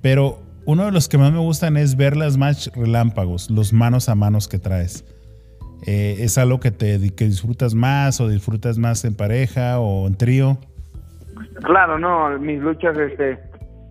Pero 0.00 0.40
uno 0.64 0.86
de 0.86 0.92
los 0.92 1.10
que 1.10 1.18
más 1.18 1.32
me 1.32 1.38
gustan 1.38 1.76
es 1.76 1.96
ver 1.96 2.16
las 2.16 2.38
match 2.38 2.68
relámpagos, 2.74 3.50
los 3.50 3.74
manos 3.74 4.08
a 4.08 4.14
manos 4.14 4.48
que 4.48 4.58
traes. 4.58 5.04
Eh, 5.86 6.16
¿Es 6.20 6.38
algo 6.38 6.58
que 6.58 6.70
te 6.70 6.98
que 7.14 7.26
disfrutas 7.26 7.74
más 7.74 8.20
o 8.20 8.28
disfrutas 8.28 8.78
más 8.78 9.04
en 9.04 9.14
pareja 9.14 9.80
o 9.80 10.06
en 10.06 10.16
trío? 10.16 10.58
Claro, 11.62 11.98
no, 11.98 12.38
mis 12.38 12.60
luchas, 12.60 12.96
este, 12.96 13.38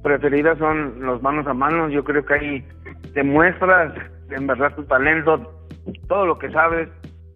preferidas 0.01 0.57
son 0.57 1.01
los 1.01 1.21
manos 1.21 1.45
a 1.47 1.53
manos. 1.53 1.91
Yo 1.91 2.03
creo 2.03 2.25
que 2.25 2.33
ahí 2.33 2.65
demuestras 3.13 3.93
en 4.31 4.47
verdad 4.47 4.75
tu 4.75 4.83
talento, 4.83 5.65
todo 6.07 6.25
lo 6.25 6.37
que 6.37 6.51
sabes. 6.51 6.89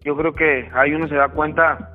Yo 0.04 0.16
creo 0.16 0.32
que 0.32 0.68
ahí 0.74 0.92
uno 0.94 1.08
se 1.08 1.16
da 1.16 1.28
cuenta 1.28 1.92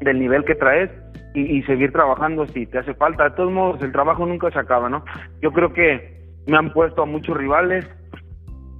del 0.00 0.18
nivel 0.18 0.44
que 0.44 0.54
traes 0.54 0.90
y, 1.34 1.62
seguir 1.62 1.92
trabajando 1.92 2.46
si 2.48 2.66
te 2.66 2.78
hace 2.78 2.94
falta. 2.94 3.24
De 3.24 3.30
todos 3.36 3.52
modos, 3.52 3.82
el 3.82 3.92
trabajo 3.92 4.26
nunca 4.26 4.50
se 4.50 4.58
acaba, 4.58 4.88
¿no? 4.88 5.04
Yo 5.40 5.52
creo 5.52 5.72
que 5.72 6.20
me 6.46 6.56
han 6.56 6.72
puesto 6.72 7.02
a 7.02 7.06
muchos 7.06 7.36
rivales. 7.36 7.86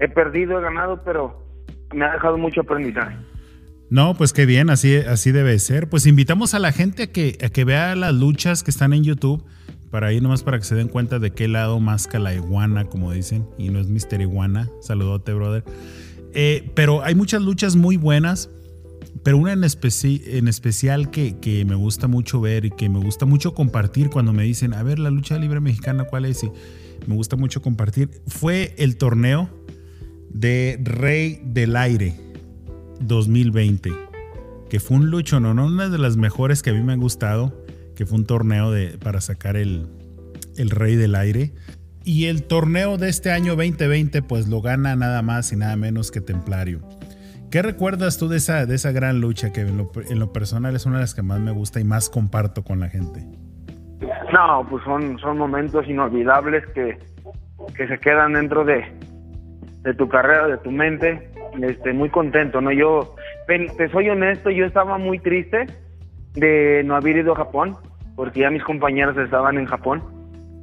He 0.00 0.08
perdido, 0.08 0.58
he 0.58 0.62
ganado, 0.62 1.02
pero 1.04 1.42
me 1.94 2.04
ha 2.04 2.12
dejado 2.12 2.36
mucho 2.36 2.62
aprendizaje. 2.62 3.16
No, 3.90 4.14
pues 4.14 4.32
qué 4.32 4.46
bien, 4.46 4.70
así, 4.70 4.96
así 4.96 5.32
debe 5.32 5.58
ser. 5.58 5.88
Pues 5.88 6.06
invitamos 6.06 6.54
a 6.54 6.58
la 6.58 6.72
gente 6.72 7.04
a 7.04 7.06
que, 7.12 7.36
a 7.44 7.50
que 7.50 7.64
vea 7.64 7.94
las 7.94 8.14
luchas 8.14 8.62
que 8.62 8.70
están 8.70 8.92
en 8.92 9.04
YouTube 9.04 9.44
para 9.92 10.10
ir 10.10 10.22
nomás 10.22 10.42
para 10.42 10.58
que 10.58 10.64
se 10.64 10.74
den 10.74 10.88
cuenta 10.88 11.18
de 11.18 11.32
qué 11.32 11.48
lado 11.48 11.78
masca 11.78 12.18
la 12.18 12.34
iguana, 12.34 12.86
como 12.86 13.12
dicen, 13.12 13.46
y 13.58 13.68
no 13.68 13.78
es 13.78 13.88
Mister 13.88 14.22
Iguana. 14.22 14.70
Saludote, 14.80 15.34
brother. 15.34 15.64
Eh, 16.32 16.70
pero 16.74 17.04
hay 17.04 17.14
muchas 17.14 17.42
luchas 17.42 17.76
muy 17.76 17.98
buenas, 17.98 18.48
pero 19.22 19.36
una 19.36 19.52
en, 19.52 19.62
en 19.62 20.48
especial 20.48 21.10
que, 21.10 21.36
que, 21.38 21.66
me 21.66 21.74
gusta 21.74 22.08
mucho 22.08 22.40
ver 22.40 22.64
y 22.64 22.70
que 22.70 22.88
me 22.88 23.00
gusta 23.00 23.26
mucho 23.26 23.52
compartir 23.52 24.08
cuando 24.08 24.32
me 24.32 24.44
dicen, 24.44 24.72
a 24.72 24.82
ver, 24.82 24.98
la 24.98 25.10
lucha 25.10 25.38
libre 25.38 25.60
mexicana, 25.60 26.04
¿cuál 26.04 26.24
es? 26.24 26.42
Y 26.42 26.50
me 27.06 27.14
gusta 27.14 27.36
mucho 27.36 27.60
compartir, 27.60 28.08
fue 28.26 28.74
el 28.78 28.96
torneo 28.96 29.50
de 30.30 30.80
Rey 30.82 31.42
del 31.44 31.76
Aire 31.76 32.18
2020, 33.00 33.92
que 34.70 34.80
fue 34.80 34.96
un 34.96 35.10
lucho, 35.10 35.38
no 35.38 35.50
una 35.50 35.90
de 35.90 35.98
las 35.98 36.16
mejores 36.16 36.62
que 36.62 36.70
a 36.70 36.72
mí 36.72 36.80
me 36.80 36.94
han 36.94 37.00
gustado 37.00 37.61
que 37.94 38.06
fue 38.06 38.18
un 38.18 38.26
torneo 38.26 38.70
de, 38.70 38.98
para 38.98 39.20
sacar 39.20 39.56
el, 39.56 39.86
el 40.56 40.70
Rey 40.70 40.96
del 40.96 41.14
Aire. 41.14 41.52
Y 42.04 42.26
el 42.26 42.44
torneo 42.44 42.98
de 42.98 43.08
este 43.08 43.30
año 43.30 43.54
2020 43.54 44.22
pues 44.22 44.48
lo 44.48 44.60
gana 44.60 44.96
nada 44.96 45.22
más 45.22 45.52
y 45.52 45.56
nada 45.56 45.76
menos 45.76 46.10
que 46.10 46.20
Templario. 46.20 46.80
¿Qué 47.50 47.62
recuerdas 47.62 48.18
tú 48.18 48.28
de 48.28 48.38
esa, 48.38 48.66
de 48.66 48.74
esa 48.74 48.92
gran 48.92 49.20
lucha 49.20 49.52
que 49.52 49.60
en 49.60 49.76
lo, 50.18 50.32
personal 50.32 50.74
es 50.74 50.86
una 50.86 50.96
de 50.96 51.02
las 51.02 51.14
que 51.14 51.22
más 51.22 51.38
me 51.38 51.52
gusta 51.52 51.80
y 51.80 51.84
más 51.84 52.08
comparto 52.08 52.64
con 52.64 52.80
la 52.80 52.88
gente? 52.88 53.20
No, 54.32 54.66
pues 54.68 54.82
son, 54.84 55.18
son 55.18 55.36
momentos 55.36 55.86
inolvidables 55.86 56.66
que, 56.68 56.98
que 57.76 57.86
se 57.86 57.98
quedan 57.98 58.32
dentro 58.32 58.64
de, 58.64 58.82
de 59.82 59.94
tu 59.94 60.08
carrera, 60.08 60.48
de 60.48 60.58
tu 60.58 60.70
mente. 60.70 61.30
Este, 61.60 61.92
muy 61.92 62.08
contento, 62.08 62.62
¿no? 62.62 62.72
Yo, 62.72 63.14
te 63.46 63.88
soy 63.90 64.08
honesto, 64.08 64.50
yo 64.50 64.64
estaba 64.64 64.96
muy 64.96 65.18
triste 65.18 65.66
de 66.34 66.82
no 66.84 66.96
haber 66.96 67.16
ido 67.16 67.32
a 67.32 67.36
Japón, 67.36 67.76
porque 68.16 68.40
ya 68.40 68.50
mis 68.50 68.62
compañeros 68.64 69.16
estaban 69.16 69.58
en 69.58 69.66
Japón. 69.66 70.02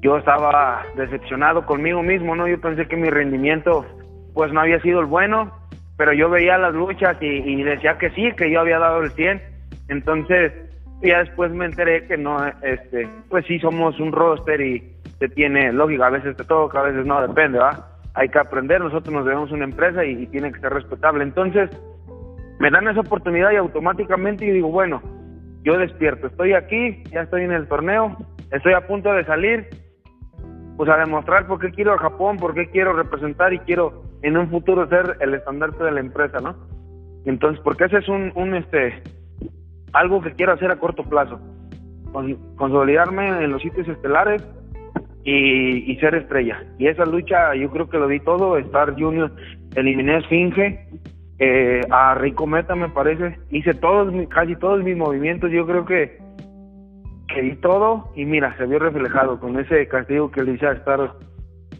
Yo 0.02 0.18
estaba 0.18 0.84
decepcionado 0.96 1.66
conmigo 1.66 2.02
mismo, 2.02 2.36
¿no? 2.36 2.48
Yo 2.48 2.60
pensé 2.60 2.88
que 2.88 2.96
mi 2.96 3.10
rendimiento 3.10 3.86
pues 4.34 4.54
no 4.54 4.62
había 4.62 4.80
sido 4.82 5.02
el 5.02 5.06
bueno, 5.06 5.52
pero 5.98 6.14
yo 6.14 6.30
veía 6.30 6.58
las 6.58 6.74
luchas 6.74 7.18
y, 7.20 7.62
decía 7.64 7.98
que 7.98 8.10
sí, 8.12 8.32
que 8.38 8.50
yo 8.50 8.62
había 8.62 8.80
dado 8.80 9.02
el 9.02 9.12
100. 9.12 9.42
Entonces, 9.90 10.54
ya 11.02 11.20
después 11.20 11.52
me 11.52 11.66
enteré 11.66 12.08
que 12.08 12.18
no, 12.18 12.38
este, 12.62 13.10
pues 13.30 13.46
sí 13.48 13.60
somos 13.60 14.00
un 14.00 14.12
roster 14.12 14.62
y 14.62 14.96
se 15.20 15.28
tiene 15.28 15.74
lógica, 15.74 16.08
a 16.08 16.12
veces 16.12 16.38
te 16.38 16.46
toca, 16.46 16.80
a 16.80 16.84
veces 16.84 17.06
no, 17.06 17.22
depende, 17.22 17.60
¿va? 17.60 17.88
Hay 18.14 18.30
que 18.30 18.40
aprender, 18.40 18.80
nosotros 18.80 19.14
nos 19.14 19.26
debemos 19.26 19.52
una 19.52 19.66
empresa 19.66 20.06
y, 20.06 20.24
y 20.24 20.28
tiene 20.28 20.54
que 20.54 20.62
ser 20.62 20.72
respetable. 20.72 21.24
Entonces, 21.24 21.70
me 22.60 22.72
dan 22.72 22.88
esa 22.88 23.02
oportunidad 23.02 23.52
y 23.52 23.58
automáticamente 23.58 24.48
yo 24.48 24.54
digo, 24.54 24.70
bueno, 24.70 25.02
yo 25.64 25.78
despierto, 25.78 26.28
estoy 26.28 26.54
aquí, 26.54 27.04
ya 27.12 27.22
estoy 27.22 27.44
en 27.44 27.52
el 27.52 27.68
torneo, 27.68 28.18
estoy 28.52 28.74
a 28.74 28.88
punto 28.88 29.14
de 29.14 29.26
salir, 29.26 29.68
pues 30.78 30.90
a 30.90 30.98
demostrar 30.98 31.48
por 31.48 31.60
qué 31.60 31.72
quiero 31.72 31.94
a 31.94 31.98
Japón, 31.98 32.38
por 32.38 32.54
qué 32.54 32.70
quiero 32.70 32.94
representar 32.94 33.54
y 33.54 33.60
quiero 33.60 34.04
en 34.22 34.38
un 34.38 34.50
futuro 34.50 34.88
ser 34.88 35.18
el 35.20 35.34
estandarte 35.34 35.84
de 35.84 35.92
la 35.92 36.00
empresa, 36.00 36.40
¿no? 36.40 36.56
Entonces, 37.26 37.62
porque 37.64 37.86
ese 37.86 37.98
es 37.98 38.08
un, 38.08 38.56
este, 38.56 39.02
algo 39.94 40.22
que 40.22 40.32
quiero 40.32 40.54
hacer 40.54 40.72
a 40.72 40.80
corto 40.80 41.04
plazo, 41.04 41.40
consolidarme 42.56 43.44
en 43.44 43.52
los 43.52 43.62
sitios 43.62 43.88
estelares 43.88 44.42
y, 45.24 45.96
ser 45.98 46.16
estrella. 46.16 46.64
Y 46.78 46.88
esa 46.88 47.06
lucha 47.06 47.54
yo 47.56 47.70
creo 47.70 47.90
que 47.90 47.98
lo 47.98 48.08
di 48.08 48.20
todo, 48.20 48.58
estar 48.58 48.94
junior, 48.94 49.32
eliminé 49.76 50.18
Esfinge, 50.18 50.88
eh, 51.40 51.82
a 51.90 52.16
Rico 52.16 52.46
Meta 52.46 52.76
me 52.76 52.90
parece, 52.90 53.40
hice 53.50 53.74
todos, 53.74 54.14
casi 54.30 54.56
todos 54.58 54.84
mis 54.84 54.98
movimientos, 54.98 55.50
yo 55.52 55.66
creo 55.66 55.86
que, 55.86 56.18
que 57.34 57.42
di 57.42 57.56
todo. 57.56 58.12
Y 58.16 58.26
mira, 58.26 58.56
se 58.58 58.66
vio 58.66 58.80
reflejado 58.80 59.40
con 59.40 59.58
ese 59.58 59.88
castigo 59.88 60.32
que 60.32 60.44
le 60.44 60.54
hice 60.54 60.68
a 60.68 60.74
estar 60.74 61.14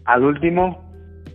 al 0.06 0.24
último, 0.24 0.82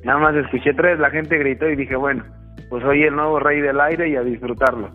nada 0.04 0.20
más 0.20 0.36
escuché 0.36 0.74
tres, 0.74 1.00
la 1.00 1.12
gente 1.12 1.38
gritó 1.38 1.70
y 1.70 1.76
dije, 1.76 1.96
bueno, 1.96 2.24
pues 2.70 2.84
soy 2.84 3.04
el 3.04 3.16
nuevo 3.16 3.40
rey 3.40 3.62
del 3.62 3.80
aire 3.80 4.10
y 4.10 4.16
a 4.16 4.22
disfrutarlo. 4.22 4.90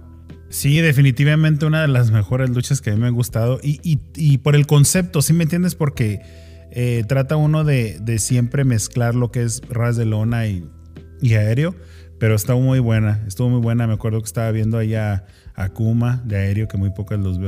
Sí, 0.48 0.80
definitivamente 0.80 1.64
una 1.64 1.82
de 1.82 1.88
las 1.88 2.10
mejores 2.10 2.50
luchas 2.50 2.80
que 2.80 2.90
a 2.90 2.94
mí 2.94 3.00
me 3.00 3.06
ha 3.06 3.10
gustado. 3.10 3.60
Y, 3.62 3.78
y, 3.84 4.00
y 4.16 4.38
por 4.38 4.56
el 4.56 4.66
concepto, 4.66 5.22
¿sí 5.22 5.32
me 5.32 5.44
entiendes? 5.44 5.76
Porque 5.76 6.18
eh, 6.72 7.04
trata 7.06 7.36
uno 7.36 7.62
de, 7.62 7.98
de, 8.00 8.18
siempre 8.18 8.64
mezclar 8.64 9.14
lo 9.14 9.30
que 9.30 9.42
es 9.42 9.62
ras 9.68 9.96
de 9.96 10.06
lona 10.06 10.48
y, 10.48 10.68
y 11.20 11.34
aéreo 11.34 11.76
pero 12.20 12.34
estuvo 12.34 12.60
muy 12.60 12.78
buena, 12.80 13.24
estuvo 13.26 13.48
muy 13.48 13.60
buena. 13.60 13.86
Me 13.86 13.94
acuerdo 13.94 14.20
que 14.20 14.26
estaba 14.26 14.50
viendo 14.52 14.76
allá 14.76 15.24
a 15.54 15.70
Kuma 15.70 16.22
de 16.26 16.36
aéreo, 16.36 16.68
que 16.68 16.76
muy 16.76 16.90
pocas, 16.90 17.18
los 17.18 17.38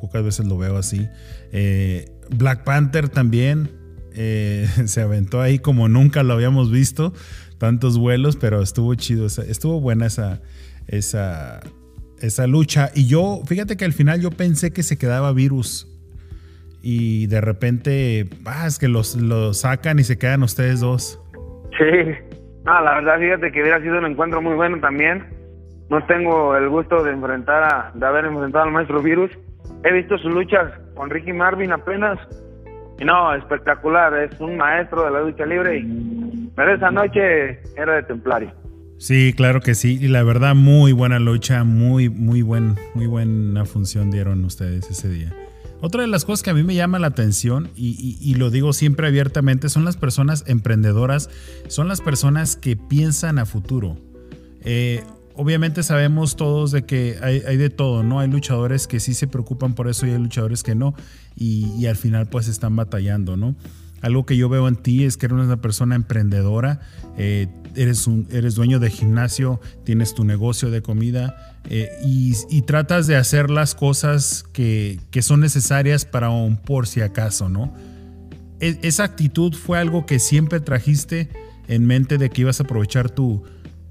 pocas 0.00 0.22
veces 0.22 0.46
lo 0.46 0.56
veo 0.56 0.78
así. 0.78 1.08
Eh, 1.50 2.08
Black 2.30 2.62
Panther 2.62 3.08
también 3.08 3.68
eh, 4.14 4.68
se 4.86 5.02
aventó 5.02 5.40
ahí 5.40 5.58
como 5.58 5.88
nunca 5.88 6.22
lo 6.22 6.34
habíamos 6.34 6.70
visto, 6.70 7.12
tantos 7.58 7.98
vuelos, 7.98 8.36
pero 8.36 8.62
estuvo 8.62 8.94
chido, 8.94 9.26
estuvo 9.26 9.80
buena 9.80 10.06
esa, 10.06 10.40
esa, 10.86 11.60
esa 12.20 12.46
lucha. 12.46 12.92
Y 12.94 13.06
yo, 13.06 13.42
fíjate 13.44 13.76
que 13.76 13.84
al 13.84 13.92
final 13.92 14.20
yo 14.20 14.30
pensé 14.30 14.72
que 14.72 14.84
se 14.84 14.96
quedaba 14.96 15.32
virus. 15.32 15.88
Y 16.80 17.26
de 17.26 17.40
repente, 17.40 18.28
ah, 18.44 18.68
es 18.68 18.78
que 18.78 18.86
los, 18.86 19.16
los 19.16 19.58
sacan 19.58 19.98
y 19.98 20.04
se 20.04 20.16
quedan 20.16 20.44
ustedes 20.44 20.78
dos. 20.78 21.18
Sí, 21.76 22.31
Ah, 22.64 22.80
la 22.80 22.94
verdad, 22.94 23.18
fíjate 23.18 23.52
que 23.52 23.60
hubiera 23.60 23.80
sido 23.80 23.98
un 23.98 24.06
encuentro 24.06 24.40
muy 24.40 24.54
bueno 24.54 24.78
también. 24.80 25.24
No 25.90 26.04
tengo 26.06 26.56
el 26.56 26.68
gusto 26.68 27.02
de 27.02 27.12
enfrentar 27.12 27.62
a, 27.64 27.90
de 27.94 28.06
haber 28.06 28.24
enfrentado 28.24 28.64
al 28.64 28.72
maestro 28.72 29.02
Virus. 29.02 29.30
He 29.84 29.92
visto 29.92 30.16
sus 30.18 30.32
luchas 30.32 30.72
con 30.94 31.10
Ricky 31.10 31.32
Marvin 31.32 31.72
apenas. 31.72 32.18
Y 32.98 33.04
no, 33.04 33.34
espectacular. 33.34 34.14
Es 34.16 34.40
un 34.40 34.56
maestro 34.56 35.04
de 35.04 35.10
la 35.10 35.20
lucha 35.22 35.44
libre. 35.44 35.78
Y, 35.78 36.50
pero 36.54 36.74
esa 36.74 36.90
noche 36.90 37.60
era 37.76 37.96
de 37.96 38.02
templario. 38.04 38.52
Sí, 38.98 39.34
claro 39.36 39.60
que 39.60 39.74
sí. 39.74 39.98
Y 40.00 40.06
la 40.06 40.22
verdad, 40.22 40.54
muy 40.54 40.92
buena 40.92 41.18
lucha. 41.18 41.64
Muy, 41.64 42.08
muy, 42.08 42.42
buen, 42.42 42.76
muy 42.94 43.06
buena 43.06 43.64
función 43.64 44.12
dieron 44.12 44.44
ustedes 44.44 44.88
ese 44.88 45.08
día. 45.08 45.41
Otra 45.82 46.02
de 46.02 46.08
las 46.08 46.24
cosas 46.24 46.44
que 46.44 46.50
a 46.50 46.54
mí 46.54 46.62
me 46.62 46.76
llama 46.76 47.00
la 47.00 47.08
atención, 47.08 47.68
y, 47.74 48.36
lo 48.36 48.50
digo 48.50 48.72
siempre 48.72 49.08
abiertamente, 49.08 49.68
son 49.68 49.84
las 49.84 49.96
personas 49.96 50.44
emprendedoras, 50.46 51.28
son 51.66 51.88
las 51.88 52.00
personas 52.00 52.54
que 52.54 52.76
piensan 52.76 53.40
a 53.40 53.46
futuro. 53.46 53.98
Eh, 54.60 55.02
obviamente 55.34 55.82
sabemos 55.82 56.36
todos 56.36 56.70
de 56.70 56.84
que 56.84 57.18
hay, 57.20 57.56
de 57.56 57.68
todo, 57.68 58.04
¿no? 58.04 58.20
Hay 58.20 58.30
luchadores 58.30 58.86
que 58.86 59.00
sí 59.00 59.12
se 59.12 59.26
preocupan 59.26 59.74
por 59.74 59.88
eso 59.88 60.06
y 60.06 60.10
hay 60.10 60.18
luchadores 60.18 60.62
que 60.62 60.76
no, 60.76 60.94
y, 61.34 61.84
al 61.86 61.96
final 61.96 62.28
pues 62.28 62.46
están 62.46 62.76
batallando, 62.76 63.36
¿no? 63.36 63.56
Algo 64.02 64.24
que 64.24 64.36
yo 64.36 64.48
veo 64.48 64.68
en 64.68 64.76
ti 64.76 65.02
es 65.02 65.16
que 65.16 65.26
eres 65.26 65.38
una 65.40 65.60
persona 65.60 65.96
emprendedora, 65.96 66.80
eh, 67.18 67.48
eres, 67.74 68.08
eres 68.30 68.54
dueño 68.54 68.78
de 68.78 68.88
gimnasio, 68.88 69.60
tienes 69.82 70.14
tu 70.14 70.22
negocio 70.22 70.70
de 70.70 70.80
comida 70.80 71.51
eh, 71.68 71.88
y, 72.02 72.62
tratas 72.62 73.06
de 73.06 73.16
hacer 73.16 73.50
las 73.50 73.74
cosas 73.74 74.44
que, 74.52 74.98
son 75.20 75.40
necesarias 75.40 76.04
para 76.04 76.30
un 76.30 76.56
por 76.56 76.86
si 76.86 77.00
acaso, 77.00 77.48
¿no? 77.48 77.72
E, 78.60 78.78
esa 78.82 79.04
actitud 79.04 79.54
fue 79.54 79.78
algo 79.78 80.04
que 80.04 80.18
siempre 80.18 80.60
trajiste 80.60 81.28
en 81.68 81.86
mente 81.86 82.18
de 82.18 82.30
que 82.30 82.42
ibas 82.42 82.60
a 82.60 82.64
aprovechar 82.64 83.10
tu, 83.10 83.44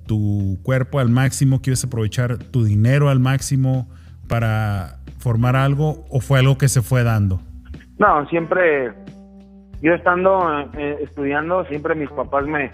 tu 0.06 0.60
cuerpo 0.64 1.00
al 1.00 1.10
máximo, 1.10 1.62
que 1.62 1.72
ibas 1.72 1.84
a 1.84 1.88
aprovechar 1.88 2.38
tu 2.38 2.64
dinero 2.64 3.10
al 3.10 3.20
máximo 3.20 3.90
para 4.28 5.00
formar 5.20 5.56
algo 5.56 6.06
o 6.10 6.20
fue 6.20 6.40
algo 6.40 6.58
que 6.58 6.68
se 6.68 6.82
fue 6.82 7.04
dando? 7.04 7.40
No, 7.98 8.28
siempre 8.30 8.92
yo 9.82 9.94
estando 9.94 10.40
eh, 10.78 10.98
estudiando, 11.02 11.66
siempre 11.66 11.96
mis 11.96 12.10
papás 12.10 12.46
me, 12.46 12.72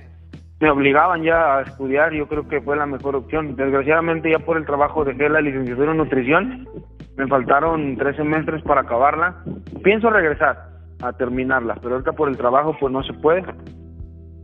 me 0.60 0.70
obligaban 0.70 1.24
ya 1.24 1.58
a 1.58 1.62
estudiar, 1.62 2.14
yo 2.14 2.28
creo 2.28 2.48
que 2.48 2.62
fue 2.62 2.76
la 2.76 2.86
mejor 2.86 3.16
opción. 3.16 3.56
Desgraciadamente 3.56 4.32
ya 4.32 4.40
por 4.40 4.58
el 4.58 4.66
trabajo 4.66 5.06
dejé 5.06 5.30
la 5.30 5.42
licenciatura 5.42 5.92
en 5.92 5.98
nutrición, 5.98 6.68
me 7.16 7.28
faltaron 7.28 7.96
tres 7.98 8.16
semestres 8.16 8.64
para 8.64 8.82
acabarla. 8.82 9.44
Pienso 9.84 10.10
regresar 10.10 10.70
a 11.02 11.14
terminarla, 11.14 11.76
pero 11.82 11.96
ahorita 11.96 12.14
por 12.14 12.30
el 12.30 12.38
trabajo 12.38 12.76
pues 12.80 12.92
no 12.92 13.04
se 13.04 13.14
puede. 13.14 13.44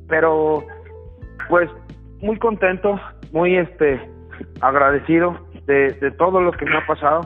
Pero 0.07 0.63
pues 1.49 1.69
muy 2.21 2.37
contento, 2.37 2.99
muy 3.31 3.57
este 3.57 3.99
agradecido 4.61 5.37
de, 5.65 5.93
de 5.93 6.11
todo 6.11 6.41
lo 6.41 6.51
que 6.51 6.65
me 6.65 6.77
ha 6.77 6.85
pasado, 6.85 7.21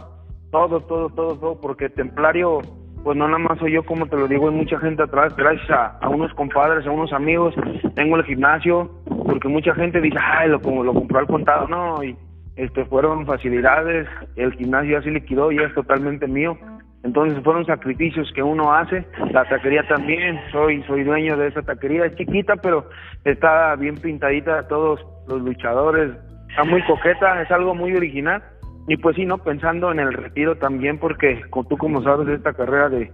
todo, 0.52 0.80
todo, 0.82 1.10
todo, 1.10 1.38
todo, 1.38 1.62
porque 1.62 1.90
Templario 1.90 2.62
pues 3.08 3.16
no 3.16 3.26
nada 3.26 3.40
más 3.40 3.58
soy 3.60 3.72
yo 3.72 3.84
como 3.84 4.06
te 4.08 4.18
lo 4.18 4.28
digo, 4.28 4.50
hay 4.50 4.54
mucha 4.54 4.78
gente 4.80 5.02
atrás, 5.02 5.34
gracias 5.38 5.70
a, 5.70 6.10
unos 6.10 6.34
compadres, 6.34 6.86
a 6.86 6.92
unos 6.92 7.14
amigos, 7.14 7.56
tengo 7.96 8.18
el 8.18 8.26
gimnasio, 8.26 8.92
porque 9.26 9.48
mucha 9.48 9.74
gente 9.76 10.02
dice, 10.02 10.18
ay, 10.22 10.50
lo, 10.50 10.60
lo 10.84 10.94
compró 10.94 11.20
al 11.20 11.26
contado, 11.26 11.70
no, 11.70 12.04
y 12.04 12.18
este 12.58 12.84
fueron 12.84 13.26
facilidades, 13.26 14.10
el 14.36 14.52
gimnasio 14.56 15.00
ya 15.00 15.04
se 15.04 15.12
liquidó 15.12 15.54
y 15.54 15.58
es 15.58 15.74
totalmente 15.74 16.28
mío. 16.28 16.58
Entonces 17.06 17.42
fueron 17.46 17.66
sacrificios 17.66 18.30
que 18.36 18.44
uno 18.44 18.74
hace, 18.74 19.08
la 19.32 19.46
taquería 19.46 19.88
también, 19.88 20.42
soy 20.52 20.84
soy 20.84 21.06
dueño 21.06 21.38
de 21.38 21.48
esa 21.48 21.62
taquería, 21.62 22.08
es 22.08 22.16
chiquita 22.18 22.58
pero 22.58 22.90
está 23.24 23.74
bien 23.78 23.96
pintadita, 23.96 24.68
todos 24.68 25.00
los 25.30 25.42
luchadores, 25.44 26.12
está 26.50 26.66
muy 26.66 26.84
coqueta, 26.84 27.42
es 27.42 27.50
algo 27.52 27.74
muy 27.74 27.96
original 27.96 28.44
y 28.88 28.98
pues 28.98 29.16
sí, 29.16 29.26
¿no? 29.26 29.38
Pensando 29.38 29.92
en 29.92 30.00
el 30.00 30.14
retiro 30.14 30.58
también 30.58 30.98
porque 30.98 31.42
tú 31.52 31.78
como 31.78 32.02
sabes 32.04 32.30
esta 32.30 32.54
carrera 32.54 32.90
de, 32.90 33.12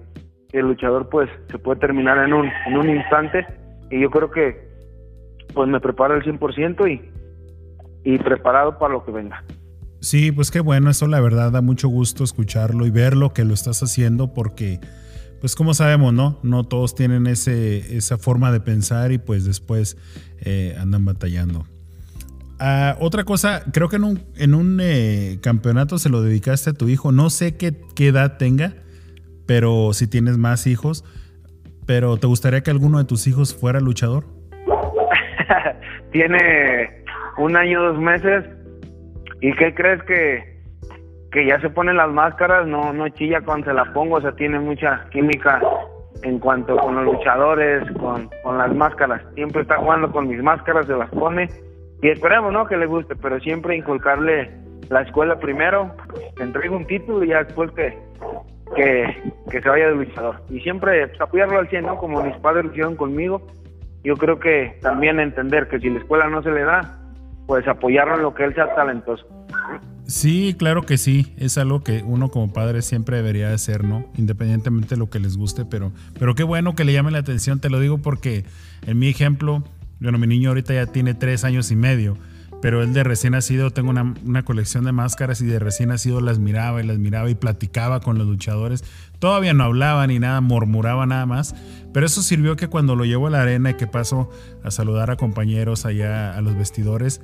luchador 0.54 1.10
pues 1.10 1.30
se 1.50 1.58
puede 1.58 1.80
terminar 1.80 2.20
en 2.20 2.32
un, 2.32 2.48
en 2.68 2.78
un 2.78 2.90
instante 2.90 3.46
y 3.90 4.02
yo 4.02 4.12
creo 4.12 4.30
que 4.30 4.72
pues 5.54 5.68
me 5.68 5.80
preparo 5.80 6.14
al 6.14 6.24
100% 6.24 6.92
y, 6.92 7.02
y 8.04 8.18
preparado 8.20 8.78
para 8.78 8.94
lo 8.94 9.04
que 9.04 9.12
venga. 9.12 9.44
Sí, 10.00 10.32
pues 10.32 10.52
qué 10.52 10.60
bueno, 10.60 10.90
eso 10.90 11.08
la 11.08 11.22
verdad 11.22 11.52
da 11.52 11.62
mucho 11.62 11.88
gusto 11.88 12.24
escucharlo 12.24 12.86
y 12.86 12.92
verlo 12.92 13.34
que 13.34 13.46
lo 13.46 13.54
estás 13.54 13.82
haciendo 13.82 14.34
porque, 14.34 14.80
pues 15.40 15.56
como 15.56 15.74
sabemos, 15.74 16.14
¿no? 16.14 16.40
No 16.44 16.66
todos 16.66 16.94
tienen 16.94 17.26
ese, 17.26 17.96
esa 17.96 18.18
forma 18.18 18.52
de 18.52 18.60
pensar 18.60 19.14
y 19.14 19.18
pues 19.18 19.46
después 19.46 19.98
eh, 20.42 20.76
andan 20.78 21.06
batallando. 21.06 21.66
Ah, 22.60 22.96
otra 23.00 23.24
cosa, 23.24 23.64
creo 23.74 23.90
que 23.90 23.98
en 23.98 24.04
un, 24.04 24.24
en 24.38 24.54
un 24.54 24.80
eh, 24.82 25.40
campeonato 25.42 25.98
se 25.98 26.10
lo 26.10 26.22
dedicaste 26.22 26.70
a 26.70 26.74
tu 26.74 26.88
hijo, 26.88 27.12
no 27.12 27.30
sé 27.30 27.58
qué, 27.58 27.74
qué 27.96 28.08
edad 28.08 28.38
tenga, 28.38 28.74
pero 29.46 29.92
si 29.94 30.08
tienes 30.08 30.38
más 30.38 30.68
hijos, 30.68 31.04
pero 31.86 32.18
¿te 32.18 32.28
gustaría 32.28 32.62
que 32.62 32.72
alguno 32.72 33.00
de 33.00 33.06
tus 33.06 33.28
hijos 33.28 33.56
fuera 33.56 33.80
luchador? 33.80 34.26
Tiene 36.12 37.04
un 37.38 37.58
año, 37.58 37.82
dos 37.82 38.00
meses, 38.00 38.46
¿Y 39.44 39.52
qué 39.56 39.76
crees 39.76 40.02
que, 40.04 40.42
que 41.34 41.46
ya 41.46 41.60
se 41.60 41.70
ponen 41.70 41.98
las 41.98 42.10
máscaras? 42.10 42.66
No, 42.66 42.94
no 42.94 43.10
chilla 43.10 43.42
cuando 43.42 43.66
se 43.68 43.74
la 43.74 43.84
pongo, 43.92 44.16
o 44.16 44.22
sea, 44.22 44.32
tiene 44.32 44.58
mucha 44.58 45.06
química 45.12 45.62
en 46.22 46.40
cuanto 46.40 46.78
con 46.78 46.96
los 46.96 47.04
luchadores, 47.04 47.84
con, 48.00 48.30
con 48.42 48.58
las 48.58 48.74
máscaras. 48.74 49.22
Siempre 49.36 49.64
está 49.64 49.76
jugando 49.76 50.10
con 50.14 50.30
mis 50.30 50.42
máscaras, 50.42 50.86
se 50.86 50.96
las 50.96 51.10
pone. 51.10 51.50
Y 52.04 52.10
esperemos, 52.10 52.52
¿no? 52.52 52.68
Que 52.68 52.76
le 52.76 52.86
guste, 52.86 53.16
pero 53.16 53.40
siempre 53.40 53.78
inculcarle 53.78 54.52
la 54.90 55.04
escuela 55.04 55.40
primero, 55.40 55.96
que 56.36 56.44
entregue 56.44 56.70
un 56.70 56.86
título 56.86 57.24
y 57.24 57.30
ya 57.30 57.46
después 57.46 57.72
que, 57.72 57.98
que, 58.76 59.62
se 59.62 59.70
vaya 59.70 59.88
de 59.88 59.96
luchador. 59.96 60.42
Y 60.50 60.60
siempre 60.60 61.08
pues, 61.08 61.22
apoyarlo 61.22 61.60
al 61.60 61.70
100, 61.70 61.86
¿no? 61.86 61.98
Como 61.98 62.22
mis 62.22 62.36
padres 62.38 62.66
lo 62.66 62.72
hicieron 62.72 62.98
conmigo. 62.98 63.48
Yo 64.04 64.18
creo 64.18 64.38
que 64.38 64.78
también 64.82 65.22
entender 65.22 65.70
que 65.70 65.80
si 65.80 65.90
la 65.90 66.00
escuela 66.00 66.28
no 66.28 66.44
se 66.44 66.52
le 66.52 66.64
da, 66.64 67.00
pues 67.48 67.66
apoyarlo 67.70 68.16
en 68.16 68.24
lo 68.24 68.34
que 68.34 68.44
él 68.44 68.54
sea 68.54 68.76
talentoso. 68.76 69.26
Sí, 70.06 70.58
claro 70.60 70.82
que 70.82 70.98
sí, 70.98 71.34
es 71.38 71.58
algo 71.58 71.86
que 71.86 72.04
uno 72.06 72.28
como 72.28 72.52
padre 72.52 72.82
siempre 72.82 73.16
debería 73.16 73.54
hacer, 73.54 73.86
¿no? 73.86 74.12
Independientemente 74.18 74.96
de 74.96 74.98
lo 74.98 75.10
que 75.10 75.20
les 75.20 75.38
guste, 75.38 75.64
pero, 75.64 75.94
pero 76.20 76.36
qué 76.36 76.44
bueno 76.44 76.76
que 76.76 76.84
le 76.84 76.92
llame 76.92 77.12
la 77.12 77.20
atención, 77.20 77.62
te 77.62 77.70
lo 77.70 77.80
digo 77.80 78.00
porque 78.00 78.44
en 78.86 79.00
mi 79.00 79.08
ejemplo, 79.08 79.64
bueno, 80.04 80.18
mi 80.18 80.28
niño 80.28 80.50
ahorita 80.50 80.74
ya 80.74 80.86
tiene 80.86 81.14
tres 81.14 81.46
años 81.46 81.72
y 81.72 81.78
medio, 81.78 82.18
pero 82.62 82.84
él 82.84 82.94
de 82.94 83.04
recién 83.04 83.32
nacido, 83.32 83.72
tengo 83.72 83.90
una, 83.90 84.44
colección 84.44 84.84
de 84.84 84.92
máscaras 84.92 85.42
y 85.42 85.46
de 85.46 85.60
recién 85.60 85.90
nacido 85.90 86.20
las 86.20 86.40
miraba 86.40 86.84
y 86.84 86.86
las 86.86 86.98
miraba 86.98 87.30
y 87.30 87.36
platicaba 87.36 88.02
con 88.02 88.18
los 88.18 88.28
luchadores. 88.28 88.84
Todavía 89.20 89.54
no 89.54 89.64
hablaba 89.64 90.06
ni 90.06 90.20
nada, 90.20 90.42
murmuraba 90.42 91.06
nada 91.06 91.26
más, 91.26 91.56
pero 91.94 92.06
eso 92.06 92.22
sirvió 92.22 92.58
que 92.58 92.68
cuando 92.68 92.96
lo 92.96 93.06
llevo 93.06 93.28
a 93.28 93.30
la 93.30 93.42
arena 93.42 93.72
y 93.72 93.74
que 93.76 93.88
paso 93.88 94.30
a 94.64 94.72
saludar 94.72 95.10
a 95.10 95.16
compañeros 95.16 95.86
allá 95.86 96.38
a 96.38 96.42
los 96.42 96.56
vestidores, 96.56 97.22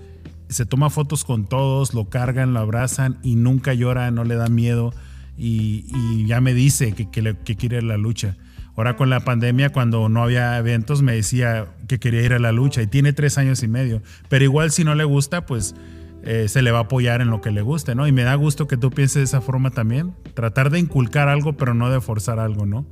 se 0.47 0.65
toma 0.65 0.89
fotos 0.89 1.25
con 1.25 1.45
todos, 1.45 1.93
lo 1.93 2.09
cargan, 2.09 2.53
lo 2.53 2.59
abrazan 2.59 3.19
y 3.23 3.35
nunca 3.35 3.73
llora, 3.73 4.09
no 4.09 4.23
le 4.23 4.35
da 4.35 4.47
miedo 4.47 4.93
y, 5.37 6.25
ya 6.25 6.41
me 6.41 6.53
dice 6.53 6.93
que 6.93 7.55
quiere 7.55 7.81
la 7.81 7.97
lucha. 7.97 8.35
Ahora 8.79 8.95
con 8.95 9.09
la 9.09 9.19
pandemia, 9.19 9.71
cuando 9.73 10.07
no 10.07 10.23
había 10.23 10.57
eventos, 10.57 11.01
me 11.01 11.11
decía 11.11 11.65
que 11.89 11.99
quería 11.99 12.21
ir 12.21 12.31
a 12.31 12.39
la 12.39 12.53
lucha 12.53 12.81
y 12.81 12.87
tiene 12.87 13.11
tres 13.11 13.37
años 13.37 13.61
y 13.61 13.67
medio. 13.67 14.01
Pero 14.29 14.45
igual 14.45 14.71
si 14.71 14.85
no 14.85 14.95
le 14.95 15.03
gusta, 15.03 15.45
pues 15.45 15.75
eh, 16.23 16.47
se 16.47 16.61
le 16.61 16.71
va 16.71 16.77
a 16.77 16.81
apoyar 16.83 17.19
en 17.19 17.29
lo 17.29 17.41
que 17.41 17.51
le 17.51 17.61
guste, 17.61 17.93
¿no? 17.93 18.07
Y 18.07 18.13
me 18.13 18.23
da 18.23 18.35
gusto 18.35 18.69
que 18.69 18.77
tú 18.77 18.89
pienses 18.89 19.15
de 19.15 19.23
esa 19.23 19.41
forma 19.41 19.71
también. 19.71 20.13
Tratar 20.33 20.69
de 20.69 20.79
inculcar 20.79 21.27
algo, 21.27 21.57
pero 21.57 21.73
no 21.73 21.91
de 21.91 21.99
forzar 21.99 22.39
algo, 22.39 22.65
¿no? 22.65 22.85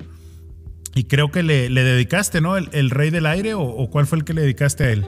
Y 0.93 1.05
creo 1.05 1.31
que 1.31 1.41
le, 1.41 1.69
dedicaste, 1.69 2.41
¿no? 2.41 2.57
El, 2.57 2.89
Rey 2.89 3.09
del 3.09 3.25
Aire 3.25 3.53
o, 3.53 3.89
cuál 3.89 4.07
fue 4.07 4.17
el 4.17 4.25
que 4.25 4.33
le 4.33 4.41
dedicaste 4.41 4.83
a 4.83 4.89
él? 4.89 5.05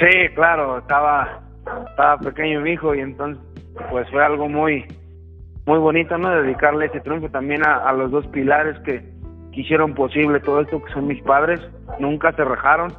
Sí, 0.00 0.28
claro, 0.34 0.78
estaba, 0.78 1.40
estaba 1.88 2.18
pequeño 2.18 2.62
mi 2.62 2.72
hijo 2.72 2.96
y 2.96 2.98
entonces 2.98 3.40
pues 3.88 4.10
fue 4.10 4.24
algo 4.24 4.48
muy, 4.48 4.86
muy 5.66 5.78
bonito, 5.78 6.18
¿no? 6.18 6.30
Dedicarle 6.30 6.86
ese 6.86 6.98
triunfo 6.98 7.28
también 7.28 7.64
a 7.64 7.92
los 7.92 8.10
dos 8.10 8.26
pilares 8.26 8.76
que, 8.80 9.19
que 9.52 9.62
hicieron 9.62 9.94
posible 9.94 10.40
todo 10.40 10.60
esto, 10.60 10.82
que 10.82 10.92
son 10.92 11.06
mis 11.06 11.22
padres, 11.22 11.60
nunca 11.98 12.32
se 12.32 12.44
rajaron, 12.44 12.92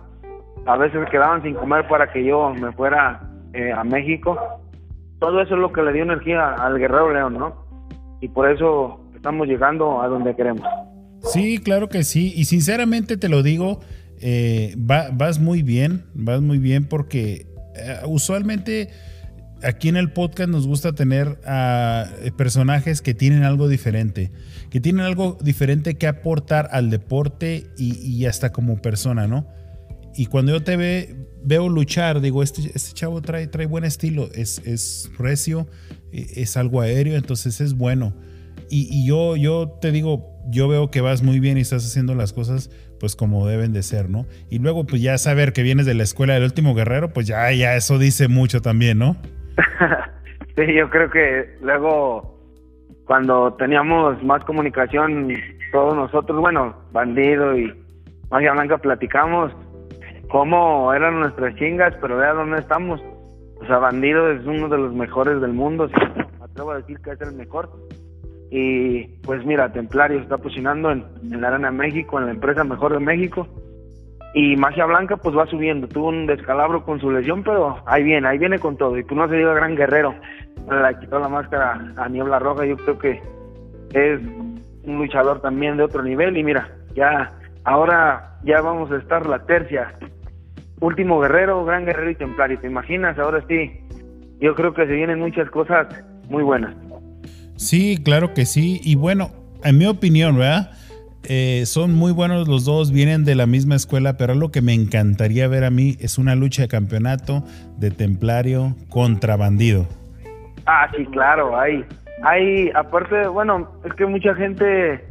a 0.65 0.77
veces 0.77 1.07
quedaban 1.09 1.41
sin 1.41 1.55
comer 1.55 1.87
para 1.87 2.11
que 2.11 2.23
yo 2.23 2.53
me 2.53 2.71
fuera 2.73 3.21
eh, 3.53 3.71
a 3.71 3.83
México. 3.83 4.37
Todo 5.19 5.41
eso 5.41 5.55
es 5.55 5.61
lo 5.61 5.71
que 5.71 5.81
le 5.81 5.93
dio 5.93 6.03
energía 6.03 6.53
al 6.53 6.77
Guerrero 6.77 7.13
León, 7.13 7.33
¿no? 7.33 7.65
Y 8.21 8.27
por 8.29 8.49
eso 8.49 9.01
estamos 9.15 9.47
llegando 9.47 10.01
a 10.01 10.07
donde 10.07 10.35
queremos. 10.35 10.65
Sí, 11.23 11.59
claro 11.59 11.87
que 11.87 12.03
sí, 12.03 12.33
y 12.35 12.45
sinceramente 12.45 13.17
te 13.17 13.29
lo 13.29 13.43
digo, 13.43 13.79
eh, 14.19 14.73
vas 14.77 15.39
muy 15.39 15.61
bien, 15.61 16.05
vas 16.13 16.41
muy 16.41 16.57
bien 16.57 16.87
porque 16.87 17.45
eh, 17.75 17.97
usualmente 18.05 18.89
aquí 19.63 19.89
en 19.89 19.97
el 19.97 20.11
podcast 20.11 20.49
nos 20.49 20.67
gusta 20.67 20.93
tener 20.93 21.39
a 21.45 22.07
personajes 22.37 23.01
que 23.01 23.13
tienen 23.13 23.43
algo 23.43 23.67
diferente 23.67 24.31
que 24.71 24.79
tienen 24.79 25.05
algo 25.05 25.37
diferente 25.41 25.95
que 25.95 26.07
aportar 26.07 26.69
al 26.71 26.89
deporte 26.89 27.67
y, 27.77 28.25
hasta 28.25 28.53
como 28.53 28.81
persona, 28.81 29.27
¿no? 29.27 29.45
Y 30.15 30.27
cuando 30.27 30.53
yo 30.53 30.63
te 30.63 30.77
ve, 30.77 31.27
veo 31.43 31.67
luchar, 31.67 32.21
digo, 32.21 32.41
este, 32.41 32.71
este 32.73 32.93
chavo 32.93 33.21
trae, 33.21 33.47
trae 33.47 33.65
buen 33.65 33.83
estilo, 33.83 34.29
es, 34.33 34.59
es 34.65 35.11
recio, 35.17 35.67
e, 36.13 36.25
es 36.37 36.55
algo 36.55 36.79
aéreo, 36.79 37.17
entonces 37.17 37.59
es 37.59 37.73
bueno. 37.73 38.15
Y, 38.69 39.05
yo, 39.05 39.35
yo 39.35 39.77
te 39.81 39.91
digo, 39.91 40.39
yo 40.49 40.69
veo 40.69 40.89
que 40.89 41.01
vas 41.01 41.21
muy 41.21 41.41
bien 41.41 41.57
y 41.57 41.61
estás 41.61 41.85
haciendo 41.85 42.15
las 42.15 42.31
cosas 42.31 42.69
pues 42.97 43.17
como 43.17 43.45
deben 43.45 43.73
de 43.73 43.83
ser, 43.83 44.09
¿no? 44.09 44.25
Y 44.49 44.59
luego 44.59 44.85
pues 44.85 45.01
ya 45.01 45.17
saber 45.17 45.51
que 45.51 45.63
vienes 45.63 45.85
de 45.85 45.95
la 45.95 46.03
escuela 46.03 46.35
del 46.35 46.43
último 46.43 46.73
guerrero, 46.73 47.11
pues 47.11 47.27
ya, 47.27 47.51
ya 47.51 47.75
eso 47.75 47.99
dice 47.99 48.29
mucho 48.29 48.61
también, 48.61 48.99
¿no? 48.99 49.17
sí, 50.55 50.73
yo 50.73 50.89
creo 50.89 51.09
que 51.09 51.57
luego 51.61 52.39
cuando 53.05 53.53
teníamos 53.53 54.23
más 54.23 54.43
comunicación 54.45 55.33
todos 55.71 55.95
nosotros, 55.95 56.39
bueno, 56.39 56.75
Bandido 56.91 57.57
y 57.57 57.73
Magia 58.29 58.53
Blanca 58.53 58.77
platicamos 58.77 59.51
cómo 60.29 60.93
eran 60.93 61.19
nuestras 61.19 61.55
chingas, 61.55 61.93
pero 62.01 62.17
vea 62.17 62.33
dónde 62.33 62.59
estamos. 62.59 63.01
O 63.61 63.65
sea, 63.65 63.77
Bandido 63.77 64.31
es 64.31 64.45
uno 64.45 64.69
de 64.69 64.77
los 64.77 64.93
mejores 64.93 65.41
del 65.41 65.53
mundo, 65.53 65.87
me 65.87 66.43
atrevo 66.43 66.71
a 66.71 66.77
decir 66.77 66.99
que 66.99 67.11
es 67.11 67.21
el 67.21 67.33
mejor. 67.33 67.69
Y 68.49 69.03
pues 69.23 69.45
mira, 69.45 69.71
Templario 69.71 70.19
está 70.19 70.37
posicionando 70.37 70.91
en, 70.91 71.05
en 71.31 71.41
la 71.41 71.49
Arena 71.49 71.71
México, 71.71 72.19
en 72.19 72.25
la 72.25 72.31
empresa 72.31 72.63
mejor 72.63 72.93
de 72.93 72.99
México. 72.99 73.47
Y 74.33 74.55
Magia 74.55 74.85
Blanca 74.85 75.17
pues 75.17 75.35
va 75.35 75.45
subiendo, 75.47 75.87
tuvo 75.87 76.07
un 76.07 76.25
descalabro 76.25 76.85
con 76.85 77.01
su 77.01 77.11
lesión, 77.11 77.43
pero 77.43 77.83
ahí 77.85 78.03
viene, 78.03 78.27
ahí 78.27 78.37
viene 78.37 78.59
con 78.59 78.77
todo. 78.77 78.97
Y 78.97 79.03
tú 79.03 79.13
no 79.15 79.27
se 79.27 79.35
diga 79.35 79.53
gran 79.53 79.75
guerrero, 79.75 80.15
le 80.69 80.99
quitó 80.99 81.19
la 81.19 81.27
máscara 81.27 81.93
a 81.97 82.07
Niebla 82.07 82.39
Roja, 82.39 82.65
yo 82.65 82.77
creo 82.77 82.97
que 82.97 83.21
es 83.93 84.21
un 84.83 84.97
luchador 84.97 85.41
también 85.41 85.75
de 85.75 85.83
otro 85.83 86.01
nivel. 86.01 86.37
Y 86.37 86.43
mira, 86.43 86.69
ya 86.95 87.31
ahora 87.65 88.37
ya 88.43 88.61
vamos 88.61 88.91
a 88.91 88.97
estar 88.97 89.25
la 89.25 89.45
tercia. 89.45 89.93
Último 90.79 91.19
guerrero, 91.19 91.63
gran 91.65 91.85
guerrero 91.85 92.09
y 92.09 92.15
templario. 92.15 92.59
¿Te 92.59 92.67
imaginas? 92.67 93.19
Ahora 93.19 93.43
sí, 93.47 93.81
yo 94.39 94.55
creo 94.55 94.73
que 94.73 94.87
se 94.87 94.93
vienen 94.93 95.19
muchas 95.19 95.49
cosas 95.49 95.87
muy 96.29 96.43
buenas. 96.43 96.73
Sí, 97.57 98.01
claro 98.03 98.33
que 98.33 98.45
sí. 98.45 98.81
Y 98.83 98.95
bueno, 98.95 99.29
en 99.63 99.77
mi 99.77 99.85
opinión, 99.85 100.37
¿verdad? 100.37 100.71
Eh, 101.23 101.63
son 101.65 101.93
muy 101.93 102.11
buenos 102.11 102.47
los 102.47 102.65
dos, 102.65 102.91
vienen 102.91 103.23
de 103.23 103.35
la 103.35 103.45
misma 103.45 103.75
escuela, 103.75 104.17
pero 104.17 104.33
lo 104.33 104.49
que 104.49 104.61
me 104.61 104.73
encantaría 104.73 105.47
ver 105.47 105.63
a 105.63 105.69
mí 105.69 105.95
es 105.99 106.17
una 106.17 106.35
lucha 106.35 106.63
de 106.63 106.67
campeonato 106.67 107.43
de 107.77 107.91
templario 107.91 108.75
contra 108.89 109.37
bandido. 109.37 109.85
Ah, 110.65 110.89
sí, 110.95 111.05
claro, 111.07 111.59
hay, 111.59 111.85
hay, 112.23 112.71
aparte, 112.73 113.27
bueno, 113.27 113.69
es 113.83 113.93
que 113.93 114.05
mucha 114.05 114.33
gente 114.33 115.03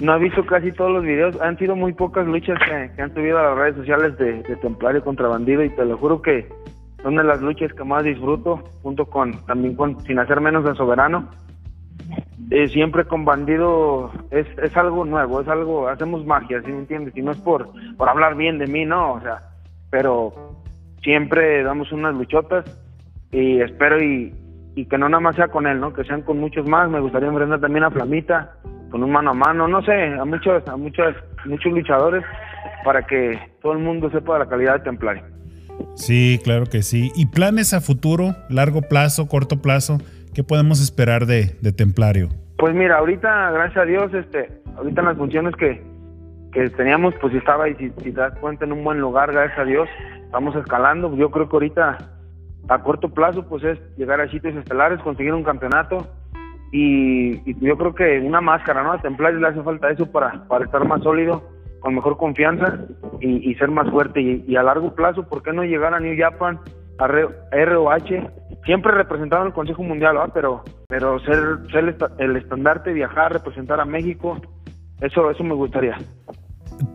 no 0.00 0.12
ha 0.12 0.18
visto 0.18 0.44
casi 0.46 0.72
todos 0.72 0.90
los 0.92 1.04
videos, 1.04 1.40
han 1.40 1.58
sido 1.58 1.76
muy 1.76 1.92
pocas 1.92 2.26
luchas 2.26 2.58
que, 2.64 3.02
han 3.02 3.14
subido 3.14 3.38
a 3.38 3.50
las 3.50 3.58
redes 3.58 3.76
sociales 3.76 4.18
de, 4.18 4.42
templario 4.56 5.02
contra 5.04 5.28
bandido 5.28 5.62
y 5.62 5.70
te 5.70 5.84
lo 5.84 5.96
juro 5.96 6.22
que 6.22 6.48
son 7.02 7.16
de 7.16 7.24
las 7.24 7.40
luchas 7.40 7.72
que 7.72 7.84
más 7.84 8.02
disfruto, 8.02 8.62
junto 8.82 9.06
con, 9.06 9.32
también 9.46 9.74
con, 9.74 10.00
sin 10.04 10.18
hacer 10.18 10.40
menos 10.40 10.64
de 10.64 10.74
soberano 10.74 11.28
eh, 12.50 12.68
siempre 12.68 13.04
con 13.04 13.24
bandido 13.24 14.10
es, 14.30 14.46
es 14.62 14.76
algo 14.76 15.04
nuevo, 15.04 15.40
es 15.40 15.48
algo, 15.48 15.88
hacemos 15.88 16.26
magia, 16.26 16.60
¿sí 16.62 16.72
me 16.72 16.78
entiendes? 16.78 17.16
Y 17.16 17.22
no 17.22 17.30
es 17.30 17.38
por, 17.38 17.70
por 17.96 18.08
hablar 18.08 18.34
bien 18.34 18.58
de 18.58 18.66
mí, 18.66 18.84
no, 18.84 19.14
o 19.14 19.20
sea, 19.20 19.42
pero 19.90 20.34
siempre 21.02 21.62
damos 21.62 21.92
unas 21.92 22.14
luchotas 22.14 22.64
y 23.30 23.60
espero 23.60 24.02
y, 24.02 24.34
y 24.74 24.84
que 24.86 24.98
no 24.98 25.08
nada 25.08 25.20
más 25.20 25.36
sea 25.36 25.48
con 25.48 25.66
él, 25.66 25.78
¿no? 25.80 25.92
Que 25.92 26.04
sean 26.04 26.22
con 26.22 26.38
muchos 26.38 26.66
más, 26.66 26.90
me 26.90 27.00
gustaría 27.00 27.28
enfrentar 27.28 27.60
también 27.60 27.84
a 27.84 27.90
Flamita, 27.90 28.56
con 28.90 29.04
un 29.04 29.12
mano 29.12 29.30
a 29.30 29.34
mano, 29.34 29.68
no 29.68 29.82
sé, 29.82 30.14
a 30.14 30.24
muchos, 30.24 30.66
a 30.66 30.76
muchos, 30.76 31.14
muchos 31.44 31.72
luchadores 31.72 32.24
para 32.84 33.06
que 33.06 33.38
todo 33.62 33.74
el 33.74 33.78
mundo 33.78 34.10
sepa 34.10 34.34
de 34.34 34.38
la 34.40 34.48
calidad 34.48 34.74
de 34.74 34.80
Templario. 34.80 35.22
Sí, 35.94 36.40
claro 36.42 36.66
que 36.66 36.82
sí. 36.82 37.12
¿Y 37.14 37.26
planes 37.26 37.72
a 37.72 37.80
futuro, 37.80 38.34
largo 38.48 38.82
plazo, 38.82 39.28
corto 39.28 39.62
plazo? 39.62 39.98
¿Qué 40.34 40.44
podemos 40.44 40.80
esperar 40.80 41.26
de, 41.26 41.56
de 41.60 41.72
Templario? 41.72 42.28
Pues 42.58 42.74
mira, 42.74 42.98
ahorita, 42.98 43.50
gracias 43.50 43.78
a 43.78 43.84
Dios, 43.84 44.14
este, 44.14 44.48
ahorita 44.76 45.00
en 45.00 45.06
las 45.06 45.16
funciones 45.16 45.56
que, 45.56 45.82
que 46.52 46.68
teníamos, 46.70 47.14
pues 47.20 47.34
estaba 47.34 47.68
y 47.68 47.74
si, 47.76 47.90
si, 48.02 48.10
das 48.12 48.36
cuenta 48.38 48.64
en 48.64 48.72
un 48.72 48.84
buen 48.84 49.00
lugar, 49.00 49.32
gracias 49.32 49.58
a 49.58 49.64
Dios, 49.64 49.88
estamos 50.24 50.54
escalando. 50.56 51.14
Yo 51.16 51.30
creo 51.30 51.48
que 51.48 51.56
ahorita 51.56 51.98
a 52.68 52.82
corto 52.82 53.08
plazo, 53.08 53.48
pues 53.48 53.64
es 53.64 53.78
llegar 53.96 54.20
a 54.20 54.30
sitios 54.30 54.54
estelares, 54.54 55.00
conseguir 55.00 55.34
un 55.34 55.42
campeonato 55.42 56.06
y, 56.72 57.54
yo 57.64 57.76
creo 57.76 57.94
que 57.94 58.20
una 58.20 58.40
máscara, 58.40 58.82
¿no? 58.82 58.92
A 58.92 59.02
Templario 59.02 59.40
le 59.40 59.48
hace 59.48 59.62
falta 59.62 59.90
eso 59.90 60.06
para, 60.06 60.44
para 60.46 60.64
estar 60.64 60.84
más 60.86 61.02
sólido, 61.02 61.42
con 61.80 61.94
mejor 61.94 62.16
confianza 62.16 62.78
y, 63.20 63.54
ser 63.56 63.70
más 63.70 63.90
fuerte. 63.90 64.20
Y, 64.20 64.44
y, 64.46 64.56
a 64.56 64.62
largo 64.62 64.94
plazo, 64.94 65.26
¿por 65.26 65.42
qué 65.42 65.52
no 65.52 65.64
llegar 65.64 65.94
a 65.94 66.00
New 66.00 66.16
Japan, 66.16 66.60
ROH? 67.08 68.30
Siempre 68.64 68.92
representaron 68.92 69.48
el 69.48 69.52
Consejo 69.52 69.82
Mundial, 69.82 70.16
¿verdad? 70.16 70.32
Pero, 70.34 70.64
pero 70.88 71.18
ser, 71.20 71.38
ser 71.70 71.96
el 72.18 72.36
estandarte, 72.36 72.92
viajar, 72.92 73.32
representar 73.32 73.80
a 73.80 73.84
México, 73.84 74.40
eso, 75.00 75.30
eso 75.30 75.44
me 75.44 75.54
gustaría. 75.54 75.96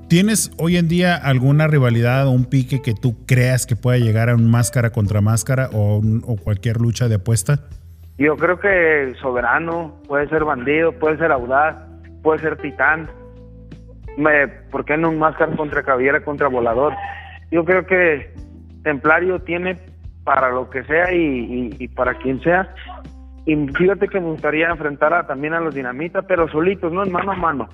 ¿Tienes 0.08 0.52
hoy 0.58 0.78
en 0.78 0.88
día 0.88 1.16
alguna 1.16 1.68
rivalidad 1.68 2.28
o 2.28 2.32
un 2.32 2.46
pique 2.46 2.82
que 2.82 2.94
tú 2.94 3.26
creas 3.26 3.66
que 3.66 3.76
pueda 3.76 3.98
llegar 3.98 4.30
a 4.30 4.36
un 4.36 4.50
máscara 4.50 4.92
contra 4.92 5.22
máscara 5.22 5.70
o, 5.74 5.98
un, 5.98 6.24
o 6.26 6.36
cualquier 6.38 6.80
lucha 6.80 7.08
de 7.08 7.16
apuesta? 7.16 7.60
Yo 8.18 8.38
creo 8.38 8.60
que 8.60 9.14
Soberano, 9.22 10.02
puede 10.08 10.30
ser 10.30 10.46
Bandido, 10.46 10.94
puede 10.94 11.18
ser 11.18 11.32
Audaz, 11.32 11.76
puede 12.24 12.40
ser 12.40 12.58
Titán. 12.58 13.10
Me, 14.18 14.48
¿Por 14.48 14.86
qué 14.86 14.96
no 14.96 15.10
un 15.10 15.20
máscara 15.20 15.56
contra 15.56 15.84
Caviera, 15.84 16.24
contra 16.24 16.48
Volador? 16.48 16.94
Yo 17.52 17.66
creo 17.66 17.86
que 17.86 18.34
Templario 18.84 19.40
tiene 19.40 19.76
para 20.26 20.50
lo 20.50 20.70
que 20.70 20.84
sea 20.84 21.14
y, 21.14 21.18
y, 21.18 21.76
y, 21.80 21.88
para 21.88 22.16
quien 22.16 22.42
sea. 22.42 22.74
Y 23.46 23.56
fíjate 23.70 24.08
que 24.08 24.20
me 24.20 24.32
gustaría 24.32 24.68
enfrentar 24.70 25.14
a, 25.14 25.26
también 25.28 25.54
a 25.54 25.62
los 25.62 25.74
Dinamita, 25.74 26.24
pero 26.24 26.50
solitos, 26.50 26.92
¿no? 26.92 27.04
En 27.04 27.12
mano 27.12 27.32
a 27.32 27.36
mano. 27.36 27.70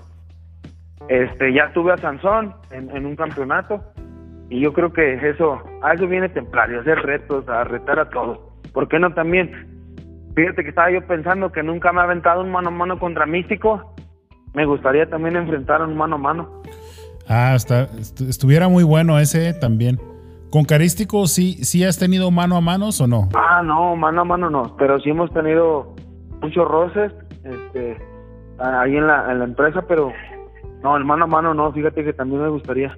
Este, 1.07 1.53
ya 1.53 1.71
tuve 1.73 1.93
a 1.93 1.97
Sansón 1.97 2.53
en, 2.69 2.95
en, 2.95 3.05
un 3.05 3.15
campeonato 3.15 3.83
y 4.49 4.59
yo 4.59 4.71
creo 4.71 4.93
que 4.93 5.13
eso, 5.29 5.59
a 5.81 5.93
eso 5.93 6.07
viene 6.07 6.29
Templario, 6.29 6.77
a 6.77 6.81
hacer 6.81 6.99
retos, 6.99 7.47
a 7.49 7.63
retar 7.63 7.99
a 7.99 8.09
todos. 8.09 8.39
¿Por 8.73 8.87
qué 8.87 8.99
no 8.99 9.13
también? 9.13 9.67
Fíjate 10.35 10.63
que 10.63 10.69
estaba 10.69 10.91
yo 10.91 11.05
pensando 11.07 11.51
que 11.51 11.63
nunca 11.63 11.91
me 11.91 12.01
ha 12.01 12.03
aventado 12.03 12.41
un 12.41 12.51
mano 12.51 12.67
a 12.67 12.71
mano 12.71 12.99
contra 12.99 13.25
Místico. 13.25 13.95
Me 14.53 14.65
gustaría 14.65 15.09
también 15.09 15.37
enfrentar 15.37 15.81
un 15.81 15.95
mano 15.97 16.15
a 16.15 16.19
mano. 16.19 16.61
Ah, 17.27 17.53
está, 17.55 17.87
estuviera 18.27 18.67
muy 18.67 18.83
bueno 18.83 19.17
ese 19.17 19.53
también. 19.53 19.99
¿Con 20.51 20.65
Carístico 20.65 21.27
sí, 21.27 21.63
sí 21.63 21.85
has 21.85 21.97
tenido 21.97 22.29
mano 22.29 22.57
a 22.57 22.61
manos 22.61 22.99
o 22.99 23.07
no? 23.07 23.29
Ah, 23.33 23.61
no, 23.63 23.95
mano 23.95 24.21
a 24.21 24.25
mano 24.25 24.49
no, 24.49 24.75
pero 24.77 24.99
sí 24.99 25.09
hemos 25.09 25.31
tenido 25.31 25.95
muchos 26.41 26.67
roces 26.67 27.13
este, 27.45 27.97
ahí 28.59 28.97
en 28.97 29.07
la, 29.07 29.31
en 29.31 29.39
la 29.39 29.45
empresa, 29.45 29.81
pero 29.87 30.11
no, 30.83 30.97
el 30.97 31.05
mano 31.05 31.23
a 31.23 31.27
mano 31.27 31.53
no, 31.53 31.71
fíjate 31.71 32.03
que 32.03 32.11
también 32.11 32.41
me 32.41 32.49
gustaría 32.49 32.97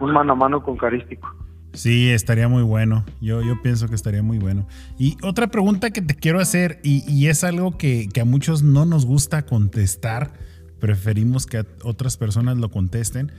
un 0.00 0.12
mano 0.12 0.34
a 0.34 0.36
mano 0.36 0.62
con 0.62 0.76
Carístico. 0.76 1.28
Sí, 1.72 2.10
estaría 2.10 2.46
muy 2.46 2.62
bueno. 2.62 3.04
Yo, 3.20 3.42
yo 3.42 3.60
pienso 3.60 3.88
que 3.88 3.96
estaría 3.96 4.22
muy 4.22 4.38
bueno. 4.38 4.68
Y 4.96 5.16
otra 5.24 5.48
pregunta 5.48 5.90
que 5.90 6.00
te 6.00 6.14
quiero 6.14 6.38
hacer, 6.38 6.78
y, 6.84 7.02
y 7.12 7.26
es 7.26 7.42
algo 7.42 7.76
que, 7.76 8.08
que, 8.08 8.20
a 8.20 8.24
muchos 8.24 8.62
no 8.62 8.86
nos 8.86 9.04
gusta 9.04 9.44
contestar, 9.44 10.30
preferimos 10.78 11.46
que 11.46 11.64
otras 11.82 12.16
personas 12.16 12.56
lo 12.58 12.70
contesten 12.70 13.32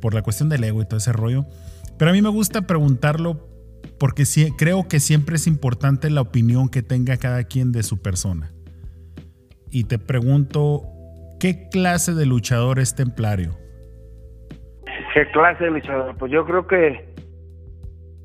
por 0.00 0.14
la 0.14 0.22
cuestión 0.22 0.48
del 0.48 0.64
ego 0.64 0.80
y 0.80 0.86
todo 0.86 0.96
ese 0.96 1.12
rollo. 1.12 1.44
Pero 1.98 2.10
a 2.10 2.14
mí 2.14 2.22
me 2.22 2.28
gusta 2.28 2.62
preguntarlo 2.62 3.48
porque 3.98 4.24
sí, 4.24 4.52
creo 4.56 4.88
que 4.88 5.00
siempre 5.00 5.36
es 5.36 5.46
importante 5.46 6.10
la 6.10 6.20
opinión 6.20 6.68
que 6.68 6.82
tenga 6.82 7.16
cada 7.16 7.44
quien 7.44 7.72
de 7.72 7.82
su 7.82 8.02
persona. 8.02 8.52
Y 9.70 9.84
te 9.84 9.98
pregunto, 9.98 10.82
¿qué 11.40 11.68
clase 11.70 12.14
de 12.14 12.26
luchador 12.26 12.78
es 12.78 12.94
Templario? 12.94 13.56
¿Qué 15.14 15.30
clase 15.30 15.64
de 15.64 15.70
luchador? 15.70 16.16
Pues 16.18 16.32
yo 16.32 16.44
creo 16.44 16.66
que 16.66 17.14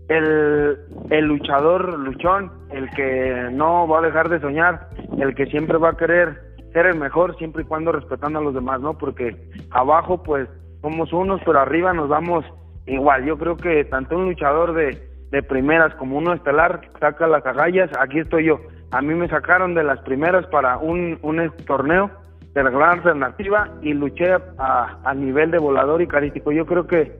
el, 0.09 0.77
el 1.11 1.25
luchador 1.25 1.99
luchón, 1.99 2.51
el 2.71 2.89
que 2.91 3.49
no 3.51 3.87
va 3.87 3.99
a 3.99 4.01
dejar 4.03 4.29
de 4.29 4.39
soñar, 4.39 4.89
el 5.19 5.35
que 5.35 5.45
siempre 5.47 5.77
va 5.77 5.89
a 5.89 5.97
querer 5.97 6.49
ser 6.73 6.87
el 6.87 6.97
mejor 6.97 7.37
siempre 7.37 7.63
y 7.63 7.65
cuando 7.65 7.91
respetando 7.91 8.39
a 8.39 8.43
los 8.43 8.53
demás, 8.53 8.81
¿no? 8.81 8.97
Porque 8.97 9.35
abajo 9.71 10.21
pues 10.23 10.47
somos 10.81 11.11
unos, 11.13 11.41
pero 11.45 11.59
arriba 11.59 11.93
nos 11.93 12.09
vamos 12.09 12.45
igual. 12.89 13.25
Yo 13.25 13.37
creo 13.37 13.57
que 13.57 13.85
tanto 13.85 14.17
un 14.17 14.25
luchador 14.25 14.73
de, 14.73 14.97
de 15.31 15.43
primeras 15.43 15.93
como 15.95 16.17
uno 16.17 16.33
estelar 16.33 16.81
saca 16.99 17.27
las 17.27 17.45
agallas, 17.45 17.89
aquí 17.99 18.19
estoy 18.19 18.45
yo. 18.45 18.59
A 18.91 19.01
mí 19.01 19.13
me 19.13 19.27
sacaron 19.27 19.75
de 19.75 19.83
las 19.83 19.99
primeras 20.01 20.45
para 20.47 20.77
un, 20.77 21.19
un 21.21 21.51
torneo 21.65 22.09
de 22.53 22.63
la 22.63 22.71
gran 22.71 22.97
alternativa 22.97 23.69
y 23.81 23.93
luché 23.93 24.33
a, 24.57 24.97
a 25.03 25.13
nivel 25.13 25.51
de 25.51 25.59
volador 25.59 26.01
y 26.01 26.07
carístico. 26.07 26.51
Yo 26.51 26.65
creo 26.65 26.87
que, 26.87 27.15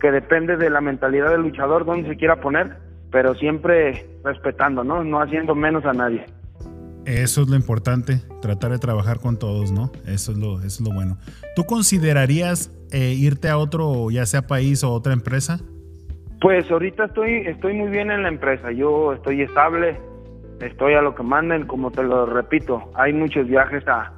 que 0.00 0.10
depende 0.12 0.56
de 0.56 0.68
la 0.68 0.82
mentalidad 0.82 1.30
del 1.30 1.42
luchador, 1.42 1.86
donde 1.86 2.08
se 2.08 2.16
quiera 2.16 2.36
poner, 2.36 2.76
pero 3.10 3.34
siempre 3.34 4.06
respetando, 4.22 4.84
¿no? 4.84 5.02
No 5.02 5.20
haciendo 5.20 5.54
menos 5.54 5.86
a 5.86 5.94
nadie. 5.94 6.26
Eso 7.06 7.42
es 7.42 7.48
lo 7.48 7.56
importante, 7.56 8.20
tratar 8.40 8.70
de 8.70 8.78
trabajar 8.78 9.20
con 9.20 9.38
todos, 9.38 9.72
¿no? 9.72 9.90
Eso 10.06 10.32
es 10.32 10.38
lo, 10.38 10.58
eso 10.60 10.66
es 10.66 10.80
lo 10.80 10.94
bueno. 10.94 11.18
¿Tú 11.54 11.64
considerarías 11.64 12.70
eh, 12.92 13.12
irte 13.12 13.48
a 13.48 13.58
otro, 13.58 14.10
ya 14.10 14.24
sea 14.24 14.42
país 14.42 14.82
o 14.84 14.90
otra 14.90 15.12
empresa? 15.12 15.60
Pues 16.40 16.70
ahorita 16.70 17.04
estoy, 17.06 17.46
estoy 17.46 17.74
muy 17.74 17.90
bien 17.90 18.10
en 18.10 18.22
la 18.22 18.28
empresa. 18.28 18.72
Yo 18.72 19.12
estoy 19.12 19.42
estable, 19.42 19.98
estoy 20.60 20.94
a 20.94 21.02
lo 21.02 21.14
que 21.14 21.22
manden, 21.22 21.66
como 21.66 21.90
te 21.90 22.02
lo 22.02 22.24
repito. 22.24 22.90
Hay 22.94 23.12
muchos 23.12 23.46
viajes 23.46 23.86
a, 23.86 24.12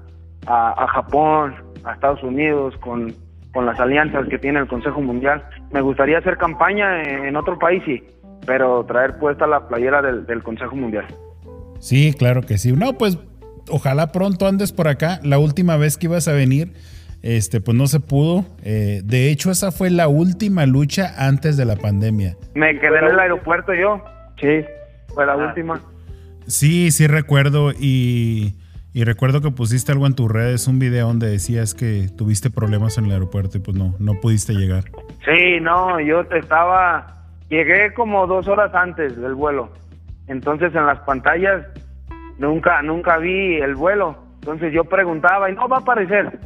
a, 0.47 0.87
Japón, 0.87 1.57
a 1.85 1.93
Estados 1.93 2.23
Unidos, 2.23 2.77
con, 2.79 3.13
con 3.53 3.67
las 3.67 3.81
alianzas 3.81 4.29
que 4.29 4.39
tiene 4.39 4.61
el 4.61 4.69
Consejo 4.69 5.01
Mundial. 5.01 5.45
Me 5.73 5.81
gustaría 5.81 6.19
hacer 6.19 6.37
campaña 6.37 7.03
en, 7.03 7.25
en 7.27 7.37
otro 7.37 7.59
país, 7.59 7.83
sí, 7.85 8.05
pero 8.47 8.85
traer 8.85 9.19
puesta 9.19 9.47
la 9.47 9.67
playera 9.67 10.03
del 10.03 10.43
Consejo 10.45 10.77
Mundial. 10.77 11.07
Sí, 11.87 12.13
claro 12.19 12.43
que 12.43 12.59
sí. 12.59 12.73
No, 12.73 12.95
pues 12.95 13.17
ojalá 13.71 14.11
pronto 14.11 14.49
andes 14.49 14.73
por 14.73 14.89
acá. 14.89 15.21
La 15.23 15.39
última 15.39 15.77
vez 15.77 15.97
que 15.97 16.07
ibas 16.07 16.27
a 16.27 16.33
venir, 16.33 16.73
este, 17.23 17.61
pues 17.61 17.77
no 17.77 17.87
se 17.87 18.01
pudo. 18.01 18.45
Eh, 18.65 19.03
de 19.05 19.31
hecho, 19.31 19.53
esa 19.53 19.71
fue 19.71 19.91
la 19.91 20.09
última 20.09 20.67
lucha 20.67 21.15
antes 21.17 21.57
de 21.57 21.65
la 21.65 21.77
pandemia. 21.77 22.35
Me 22.57 22.77
quedé 22.81 22.99
en 22.99 23.05
el 23.05 23.21
aeropuerto 23.21 23.73
yo. 23.73 24.03
Sí, 24.41 24.65
fue 25.15 25.27
la 25.27 25.35
ah. 25.35 25.37
última. 25.37 25.81
Sí, 26.49 26.91
sí 26.91 27.07
recuerdo 27.07 27.71
y, 27.71 28.57
y, 28.93 29.05
recuerdo 29.05 29.41
que 29.41 29.53
pusiste 29.53 29.93
algo 29.93 30.09
en 30.09 30.17
tus 30.17 30.29
redes, 30.29 30.67
un 30.67 30.81
video 30.81 31.07
donde 31.07 31.29
decías 31.29 31.73
que 31.73 32.09
tuviste 32.19 32.51
problemas 32.51 32.99
en 32.99 33.05
el 33.05 33.13
aeropuerto 33.13 33.59
y 33.59 33.61
pues 33.61 33.77
no, 33.77 33.95
no 34.01 34.15
pudiste 34.21 34.55
llegar. 34.55 34.87
Sí, 35.25 35.61
no, 35.61 36.01
yo 36.01 36.23
estaba, 36.33 37.29
llegué 37.49 37.95
como 37.95 38.27
dos 38.27 38.49
horas 38.49 38.75
antes 38.75 39.17
del 39.17 39.37
vuelo. 39.37 39.71
Entonces 40.29 40.75
en 40.75 40.87
las 40.87 41.01
pantallas 41.01 41.67
nunca 42.39 42.83
nunca 42.83 43.19
vi 43.19 43.57
el 43.57 43.75
vuelo. 43.75 44.17
Entonces 44.41 44.73
yo 44.73 44.85
preguntaba 44.85 45.51
y 45.51 45.55
no 45.55 45.69
va 45.69 45.79
a 45.79 45.81
aparecer. 45.81 46.39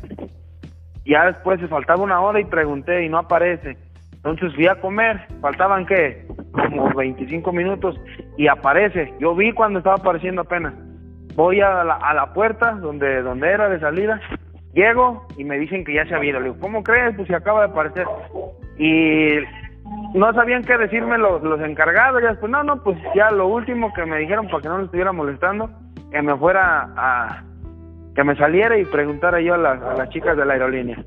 Ya 1.05 1.27
después 1.27 1.61
se 1.61 1.69
faltaba 1.69 2.03
una 2.03 2.21
hora 2.21 2.41
y 2.41 2.45
pregunté 2.45 3.05
y 3.05 3.09
no 3.09 3.19
aparece. 3.19 3.77
Entonces 4.13 4.55
fui 4.55 4.67
a 4.67 4.81
comer, 4.81 5.19
faltaban 5.41 5.87
qué, 5.87 6.27
como 6.53 6.93
25 6.95 7.53
minutos 7.53 7.99
y 8.37 8.49
aparece. 8.49 9.13
Yo 9.19 9.35
vi 9.35 9.53
cuando 9.53 9.79
estaba 9.79 9.97
apareciendo 9.97 10.43
apenas. 10.43 10.75
Voy 11.35 11.61
a 11.61 11.85
la, 11.85 11.95
a 11.95 12.13
la 12.13 12.33
puerta 12.33 12.73
donde 12.73 13.23
donde 13.23 13.49
era 13.49 13.69
de 13.69 13.81
salida, 13.81 14.21
llego 14.75 15.27
y 15.39 15.45
me 15.45 15.59
dicen 15.59 15.85
que 15.85 15.95
ya 15.95 16.07
se 16.07 16.15
había 16.15 16.31
ido. 16.31 16.41
Le 16.41 16.51
digo, 16.51 16.61
¿cómo 16.61 16.83
crees? 16.83 17.17
Pues 17.17 17.29
se 17.29 17.35
acaba 17.35 17.67
de 17.67 17.73
aparecer. 17.73 18.07
Y 18.79 19.39
no 20.15 20.33
sabían 20.33 20.65
qué 20.65 20.77
decirme 20.77 21.19
los, 21.19 21.43
los 21.43 21.61
encargados, 21.61 22.23
ya 22.23 22.31
después, 22.31 22.51
no, 22.51 22.63
no, 22.63 22.83
pues 22.83 22.99
ya 23.15 23.31
lo 23.31 23.47
último 23.47 23.93
que 23.95 24.05
me 24.05 24.19
dijeron 24.19 24.47
para 24.49 24.63
que 24.63 24.69
no 24.69 24.79
le 24.79 24.85
estuviera 24.85 25.13
molestando, 25.13 25.71
que 26.11 26.23
me 26.23 26.37
fuera 26.37 26.89
a, 26.97 27.43
que 28.15 28.25
me 28.25 28.37
saliera 28.37 28.77
y 28.79 28.85
preguntara 28.85 29.41
yo 29.41 29.55
a, 29.55 29.59
la, 29.59 29.71
a 29.73 29.95
las 29.95 30.09
chicas 30.11 30.37
de 30.37 30.45
la 30.45 30.55
aerolínea. 30.55 31.05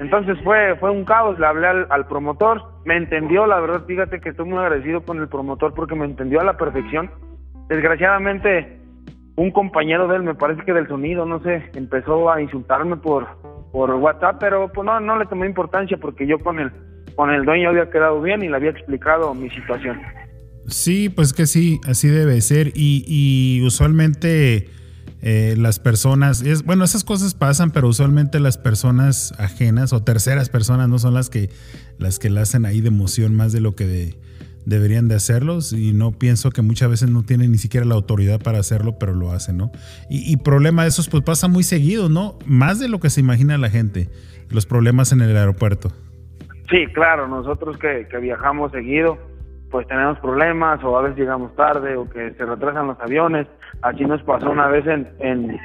Entonces 0.00 0.36
fue, 0.42 0.76
fue 0.76 0.90
un 0.90 1.04
caos, 1.04 1.38
le 1.38 1.46
hablé 1.46 1.66
al, 1.66 2.06
promotor, 2.06 2.62
me 2.84 2.96
entendió, 2.96 3.46
la 3.46 3.60
verdad, 3.60 3.84
fíjate 3.86 4.20
que 4.20 4.30
estoy 4.30 4.46
muy 4.46 4.58
agradecido 4.58 5.02
con 5.02 5.18
el 5.18 5.28
promotor 5.28 5.72
porque 5.72 5.94
me 5.94 6.04
entendió 6.04 6.40
a 6.40 6.44
la 6.44 6.56
perfección. 6.56 7.10
Desgraciadamente, 7.68 8.80
un 9.36 9.50
compañero 9.52 10.08
de 10.08 10.16
él, 10.16 10.22
me 10.22 10.34
parece 10.34 10.62
que 10.64 10.72
del 10.72 10.88
sonido, 10.88 11.24
no 11.26 11.40
sé, 11.40 11.70
empezó 11.74 12.30
a 12.30 12.42
insultarme 12.42 12.96
por, 12.96 13.26
por 13.72 13.90
WhatsApp, 13.94 14.36
pero 14.40 14.68
pues 14.68 14.84
no, 14.84 14.98
no 14.98 15.18
le 15.18 15.26
tomé 15.26 15.46
importancia 15.46 15.96
porque 15.96 16.26
yo 16.26 16.38
con 16.40 16.58
el, 16.58 16.72
con 17.16 17.30
el 17.30 17.44
dueño 17.44 17.70
había 17.70 17.90
quedado 17.90 18.20
bien 18.20 18.42
y 18.42 18.48
le 18.48 18.56
había 18.56 18.70
explicado 18.70 19.34
mi 19.34 19.50
situación. 19.50 20.00
Sí, 20.66 21.08
pues 21.08 21.32
que 21.32 21.46
sí, 21.46 21.80
así 21.86 22.08
debe 22.08 22.40
ser. 22.40 22.68
Y, 22.74 23.04
y 23.06 23.64
usualmente 23.66 24.68
eh, 25.26 25.54
las 25.56 25.78
personas, 25.78 26.44
bueno, 26.64 26.84
esas 26.84 27.02
cosas 27.02 27.34
pasan, 27.34 27.70
pero 27.70 27.88
usualmente 27.88 28.40
las 28.40 28.58
personas 28.58 29.32
ajenas 29.38 29.92
o 29.92 30.02
terceras 30.02 30.50
personas 30.50 30.88
no 30.88 30.98
son 30.98 31.14
las 31.14 31.30
que 31.30 31.48
las 31.98 32.18
que 32.18 32.28
la 32.28 32.42
hacen 32.42 32.66
ahí 32.66 32.82
de 32.82 32.88
emoción 32.88 33.34
más 33.34 33.52
de 33.52 33.60
lo 33.60 33.74
que 33.74 33.86
de, 33.86 34.18
deberían 34.66 35.08
de 35.08 35.14
hacerlos 35.14 35.72
y 35.72 35.92
no 35.92 36.12
pienso 36.12 36.50
que 36.50 36.62
muchas 36.62 36.90
veces 36.90 37.10
no 37.10 37.22
tienen 37.22 37.52
ni 37.52 37.58
siquiera 37.58 37.86
la 37.86 37.94
autoridad 37.94 38.40
para 38.40 38.58
hacerlo, 38.58 38.98
pero 38.98 39.14
lo 39.14 39.32
hacen, 39.32 39.56
¿no? 39.56 39.72
Y, 40.10 40.36
problema 40.38 40.82
de 40.82 40.88
esos 40.88 41.08
pues 41.08 41.22
pasa 41.22 41.48
muy 41.48 41.62
seguido, 41.62 42.08
¿no? 42.08 42.38
Más 42.46 42.78
de 42.78 42.88
lo 42.88 43.00
que 43.00 43.10
se 43.10 43.20
imagina 43.20 43.56
la 43.58 43.70
gente, 43.70 44.10
los 44.50 44.66
problemas 44.66 45.12
en 45.12 45.20
el 45.22 45.36
aeropuerto. 45.36 45.92
Sí, 46.70 46.86
claro, 46.92 47.28
nosotros 47.28 47.76
que, 47.78 48.06
viajamos 48.20 48.72
seguido, 48.72 49.18
pues 49.70 49.86
tenemos 49.86 50.18
problemas 50.20 50.82
o 50.82 50.96
a 50.96 51.02
veces 51.02 51.18
llegamos 51.18 51.54
tarde 51.56 51.96
o 51.96 52.08
que 52.08 52.32
se 52.32 52.44
retrasan 52.44 52.86
los 52.86 53.00
aviones. 53.00 53.46
Así 53.82 54.04
nos 54.04 54.22
pasó 54.22 54.50
una 54.50 54.68
vez 54.68 54.86
en, 54.86 55.08
en, 55.18 55.58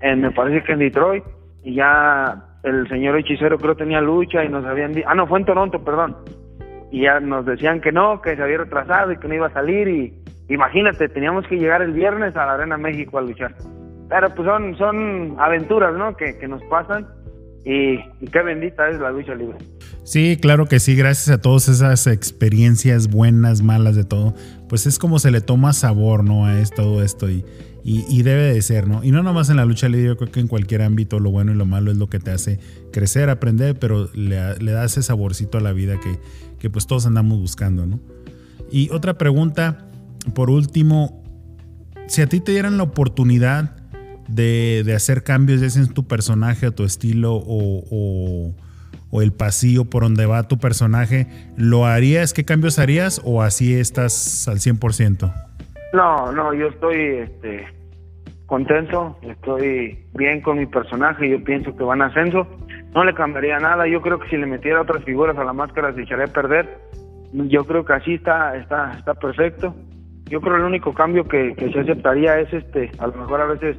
en 0.00 0.20
me 0.20 0.30
parece 0.32 0.64
que 0.64 0.72
en 0.72 0.78
Detroit 0.80 1.24
y 1.62 1.74
ya 1.74 2.42
el 2.62 2.88
señor 2.88 3.18
hechicero 3.18 3.58
creo 3.58 3.76
tenía 3.76 4.00
lucha 4.00 4.44
y 4.44 4.48
nos 4.48 4.64
habían 4.64 4.92
dicho, 4.92 5.06
ah 5.08 5.14
no, 5.14 5.26
fue 5.26 5.38
en 5.38 5.44
Toronto, 5.44 5.82
perdón, 5.84 6.16
y 6.90 7.02
ya 7.02 7.20
nos 7.20 7.46
decían 7.46 7.80
que 7.80 7.92
no, 7.92 8.20
que 8.20 8.34
se 8.34 8.42
había 8.42 8.58
retrasado 8.58 9.12
y 9.12 9.18
que 9.18 9.28
no 9.28 9.34
iba 9.34 9.46
a 9.46 9.52
salir 9.52 9.88
y 9.88 10.12
imagínate, 10.48 11.08
teníamos 11.08 11.46
que 11.46 11.58
llegar 11.58 11.82
el 11.82 11.92
viernes 11.92 12.36
a 12.36 12.46
la 12.46 12.54
Arena 12.54 12.76
México 12.76 13.18
a 13.18 13.22
luchar. 13.22 13.54
Pero 14.08 14.28
pues 14.34 14.48
son, 14.48 14.76
son 14.76 15.36
aventuras, 15.38 15.94
¿no? 15.94 16.16
Que, 16.16 16.36
que 16.38 16.48
nos 16.48 16.62
pasan 16.64 17.06
y, 17.64 17.98
qué 18.30 18.42
bendita 18.42 18.88
es 18.88 19.00
la 19.00 19.10
lucha 19.10 19.34
libre. 19.34 19.58
Sí, 20.04 20.38
claro 20.40 20.66
que 20.66 20.80
sí, 20.80 20.96
gracias 20.96 21.28
a 21.28 21.40
todas 21.40 21.68
esas 21.68 22.06
experiencias 22.06 23.08
buenas, 23.08 23.62
malas, 23.62 23.96
de 23.96 24.04
todo, 24.04 24.34
pues 24.68 24.86
es 24.86 24.98
como 24.98 25.18
se 25.18 25.30
le 25.30 25.40
toma 25.40 25.72
sabor, 25.72 26.24
¿no? 26.24 26.46
A 26.46 26.54
todo 26.74 27.02
esto 27.02 27.30
y, 27.30 27.44
y, 27.84 28.22
debe 28.22 28.54
de 28.54 28.62
ser, 28.62 28.88
¿no? 28.88 29.04
Y 29.04 29.10
no 29.10 29.22
nomás 29.22 29.50
en 29.50 29.56
la 29.56 29.64
lucha 29.64 29.88
libre, 29.88 30.08
yo 30.08 30.16
creo 30.16 30.32
que 30.32 30.40
en 30.40 30.48
cualquier 30.48 30.82
ámbito 30.82 31.18
lo 31.18 31.30
bueno 31.30 31.52
y 31.52 31.54
lo 31.54 31.66
malo 31.66 31.90
es 31.90 31.98
lo 31.98 32.08
que 32.08 32.18
te 32.18 32.30
hace 32.30 32.58
crecer, 32.92 33.30
aprender, 33.30 33.78
pero 33.78 34.08
le, 34.14 34.56
le 34.58 34.72
da 34.72 34.84
ese 34.84 35.02
saborcito 35.02 35.58
a 35.58 35.60
la 35.60 35.72
vida 35.72 35.98
que, 36.00 36.18
que 36.58 36.70
pues 36.70 36.86
todos 36.86 37.06
andamos 37.06 37.38
buscando, 37.38 37.86
¿no? 37.86 38.00
Y 38.70 38.90
otra 38.90 39.18
pregunta, 39.18 39.86
por 40.34 40.50
último, 40.50 41.22
si 42.06 42.22
a 42.22 42.26
ti 42.26 42.40
te 42.40 42.52
dieran 42.52 42.76
la 42.76 42.84
oportunidad 42.84 43.79
de, 44.30 44.92
hacer 44.94 45.22
cambios, 45.22 45.60
ya 45.60 45.70
sea 45.70 45.82
en 45.82 45.92
tu 45.92 46.06
personaje 46.06 46.66
o 46.66 46.72
tu 46.72 46.84
estilo 46.84 47.32
o, 47.34 48.54
el 49.12 49.32
pasillo 49.32 49.86
por 49.86 50.04
donde 50.04 50.24
va 50.26 50.46
tu 50.46 50.58
personaje, 50.58 51.26
¿lo 51.56 51.84
harías? 51.84 52.32
¿Qué 52.32 52.44
cambios 52.44 52.78
harías 52.78 53.20
o 53.24 53.42
así 53.42 53.74
estás 53.74 54.46
al 54.46 54.58
100%? 54.58 55.32
No, 55.92 56.30
no, 56.32 56.54
yo 56.54 56.68
estoy 56.68 56.96
este, 56.96 57.66
contento, 58.46 59.18
estoy 59.22 60.06
bien 60.14 60.40
con 60.40 60.58
mi 60.58 60.66
personaje, 60.66 61.28
yo 61.28 61.42
pienso 61.42 61.76
que 61.76 61.82
van 61.82 62.02
a 62.02 62.06
ascenso 62.06 62.46
no 62.94 63.04
le 63.04 63.14
cambiaría 63.14 63.58
nada. 63.58 63.86
Yo 63.86 64.00
creo 64.00 64.18
que 64.18 64.28
si 64.28 64.36
le 64.36 64.46
metiera 64.46 64.80
otras 64.80 65.04
figuras 65.04 65.36
a 65.38 65.44
la 65.44 65.52
máscara 65.52 65.94
se 65.94 66.02
echaría 66.02 66.26
a 66.26 66.28
perder. 66.28 66.78
Yo 67.32 67.64
creo 67.64 67.84
que 67.84 67.92
así 67.92 68.14
está, 68.14 68.56
está, 68.56 68.92
está 68.98 69.14
perfecto. 69.14 69.74
Yo 70.24 70.40
creo 70.40 70.54
que 70.54 70.60
el 70.60 70.66
único 70.66 70.94
cambio 70.94 71.24
que 71.24 71.54
se 71.56 71.80
aceptaría 71.80 72.40
es 72.40 72.52
este, 72.52 72.90
a 72.98 73.06
lo 73.06 73.14
mejor 73.14 73.40
a 73.40 73.46
veces, 73.46 73.76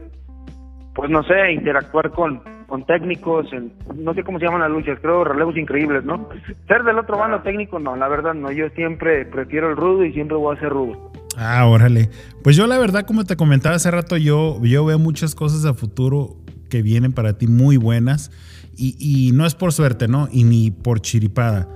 pues 0.93 1.09
no 1.09 1.23
sé, 1.23 1.53
interactuar 1.53 2.11
con, 2.11 2.41
con 2.67 2.85
técnicos, 2.85 3.47
no 3.95 4.13
sé 4.13 4.23
cómo 4.23 4.39
se 4.39 4.45
llaman 4.45 4.61
las 4.61 4.71
luchas, 4.71 4.99
creo 5.01 5.23
relevos 5.23 5.57
increíbles, 5.57 6.03
¿no? 6.03 6.29
Ser 6.67 6.83
del 6.83 6.99
otro 6.99 7.17
bando 7.17 7.41
técnico, 7.41 7.79
no, 7.79 7.95
la 7.95 8.07
verdad 8.07 8.33
no, 8.33 8.51
yo 8.51 8.69
siempre 8.69 9.25
prefiero 9.25 9.69
el 9.69 9.77
rudo 9.77 10.05
y 10.05 10.13
siempre 10.13 10.37
voy 10.37 10.55
a 10.55 10.59
ser 10.59 10.69
rudo. 10.69 11.11
Ah, 11.37 11.65
órale. 11.65 12.09
Pues 12.43 12.55
yo 12.55 12.67
la 12.67 12.77
verdad, 12.77 13.05
como 13.05 13.23
te 13.23 13.35
comentaba 13.37 13.75
hace 13.75 13.89
rato, 13.89 14.17
yo, 14.17 14.59
yo 14.63 14.85
veo 14.85 14.99
muchas 14.99 15.33
cosas 15.33 15.65
a 15.65 15.73
futuro 15.73 16.35
que 16.69 16.81
vienen 16.81 17.13
para 17.13 17.37
ti 17.37 17.47
muy 17.47 17.77
buenas. 17.77 18.31
Y, 18.77 19.31
no 19.35 19.45
es 19.45 19.53
por 19.53 19.73
suerte, 19.73 20.07
¿no? 20.07 20.27
Y 20.31 20.43
ni 20.43 20.71
por 20.71 21.01
chiripada. 21.01 21.67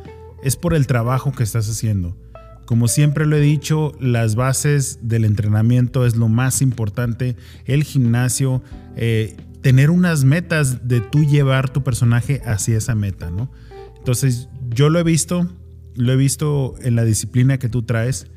Es 0.43 0.55
por 0.55 0.74
el 0.74 0.88
trabajo 0.88 1.32
que 1.34 1.43
estás 1.43 1.70
haciendo. 1.70 2.18
Como 2.66 2.88
siempre 2.88 3.26
lo 3.26 3.36
he 3.36 3.41
dicho, 3.41 3.93
las 3.99 4.36
bases 4.36 4.99
del 5.01 5.26
entrenamiento 5.26 6.05
es 6.05 6.16
lo 6.16 6.28
más 6.28 6.61
importante. 6.61 7.36
El 7.66 7.84
gimnasio, 7.84 8.63
eh, 8.95 9.38
tener 9.61 9.89
unas 9.89 10.24
metas 10.24 10.88
de 10.88 11.01
tú 11.01 11.24
llevar 11.24 11.70
tu 11.70 11.84
personaje 11.84 12.41
hacia 12.45 12.78
esa 12.78 12.95
meta, 12.95 13.30
¿no? 13.30 13.51
Entonces, 13.97 14.49
yo 14.70 14.89
lo 14.89 14.99
he 14.99 15.03
visto, 15.03 15.49
lo 15.95 16.11
he 16.11 16.16
visto 16.16 16.76
en 16.82 16.95
la 16.95 17.05
disciplina 17.05 17.57
que 17.57 17.70
tú 17.70 17.84
traes. 17.84 18.28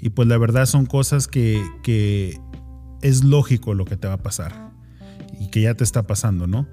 Y 0.00 0.10
pues 0.10 0.28
la 0.28 0.38
verdad 0.38 0.66
son 0.66 0.86
cosas 0.86 1.26
que, 1.26 1.62
que 1.82 2.38
es 3.02 3.24
lógico 3.24 3.74
lo 3.74 3.84
que 3.84 3.96
te 3.96 4.08
va 4.08 4.14
a 4.14 4.22
pasar. 4.22 4.72
Y 5.38 5.48
que 5.48 5.62
ya 5.62 5.74
te 5.74 5.84
está 5.84 6.06
pasando, 6.06 6.46
¿no? 6.46 6.66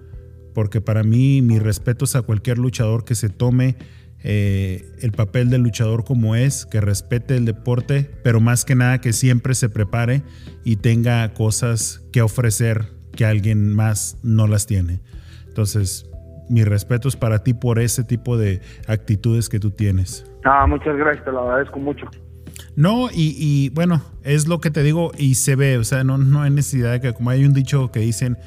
porque 0.57 0.81
para 0.81 1.03
mí 1.03 1.43
mi 1.43 1.59
respeto 1.59 2.05
es 2.05 2.15
a 2.15 2.23
cualquier 2.23 2.57
luchador 2.57 3.05
que 3.05 3.13
se 3.13 3.29
tome 3.29 3.75
eh, 4.23 4.83
el 5.01 5.11
papel 5.11 5.49
del 5.49 5.61
luchador 5.61 6.03
como 6.03 6.35
es, 6.35 6.65
que 6.65 6.81
respete 6.81 7.37
el 7.37 7.45
deporte, 7.45 8.11
pero 8.23 8.39
más 8.39 8.65
que 8.65 8.75
nada 8.75 8.99
que 8.99 9.13
siempre 9.13 9.55
se 9.55 9.69
prepare 9.69 10.23
y 10.63 10.77
tenga 10.77 11.33
cosas 11.33 12.03
que 12.11 12.21
ofrecer 12.21 12.93
que 13.15 13.25
alguien 13.25 13.73
más 13.73 14.17
no 14.23 14.47
las 14.47 14.65
tiene. 14.65 15.01
Entonces, 15.47 16.09
mi 16.49 16.63
respeto 16.63 17.07
es 17.07 17.15
para 17.15 17.43
ti 17.43 17.53
por 17.53 17.79
ese 17.79 18.03
tipo 18.03 18.37
de 18.37 18.61
actitudes 18.87 19.49
que 19.49 19.59
tú 19.59 19.71
tienes. 19.71 20.25
Ah, 20.43 20.65
muchas 20.67 20.95
gracias, 20.95 21.25
te 21.25 21.31
lo 21.31 21.41
agradezco 21.41 21.79
mucho. 21.79 22.07
No, 22.75 23.09
y, 23.11 23.69
bueno, 23.69 24.01
es 24.23 24.47
lo 24.47 24.61
que 24.61 24.69
te 24.69 24.83
digo 24.83 25.11
y 25.17 25.35
se 25.35 25.55
ve, 25.55 25.77
o 25.77 25.83
sea, 25.83 26.03
no, 26.03 26.17
no 26.17 26.43
hay 26.43 26.51
necesidad 26.51 26.91
de 26.91 27.01
que, 27.01 27.13
como 27.13 27.31
hay 27.31 27.43
un 27.43 27.53
dicho 27.53 27.91
que 27.91 27.99
dicen, 27.99 28.37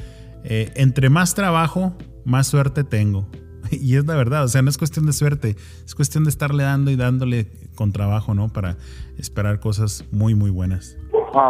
eh, 0.44 0.70
entre 0.76 1.10
más 1.10 1.34
trabajo, 1.34 1.96
más 2.24 2.46
suerte 2.46 2.84
tengo. 2.84 3.28
Y 3.80 3.96
es 3.96 4.06
la 4.06 4.16
verdad, 4.16 4.44
o 4.44 4.48
sea, 4.48 4.62
no 4.62 4.70
es 4.70 4.78
cuestión 4.78 5.06
de 5.06 5.12
suerte, 5.12 5.56
es 5.84 5.94
cuestión 5.94 6.24
de 6.24 6.30
estarle 6.30 6.64
dando 6.64 6.90
y 6.90 6.96
dándole 6.96 7.46
con 7.74 7.92
trabajo, 7.92 8.34
¿no? 8.34 8.48
Para 8.48 8.76
esperar 9.18 9.60
cosas 9.60 10.04
muy, 10.10 10.34
muy 10.34 10.50
buenas. 10.50 10.96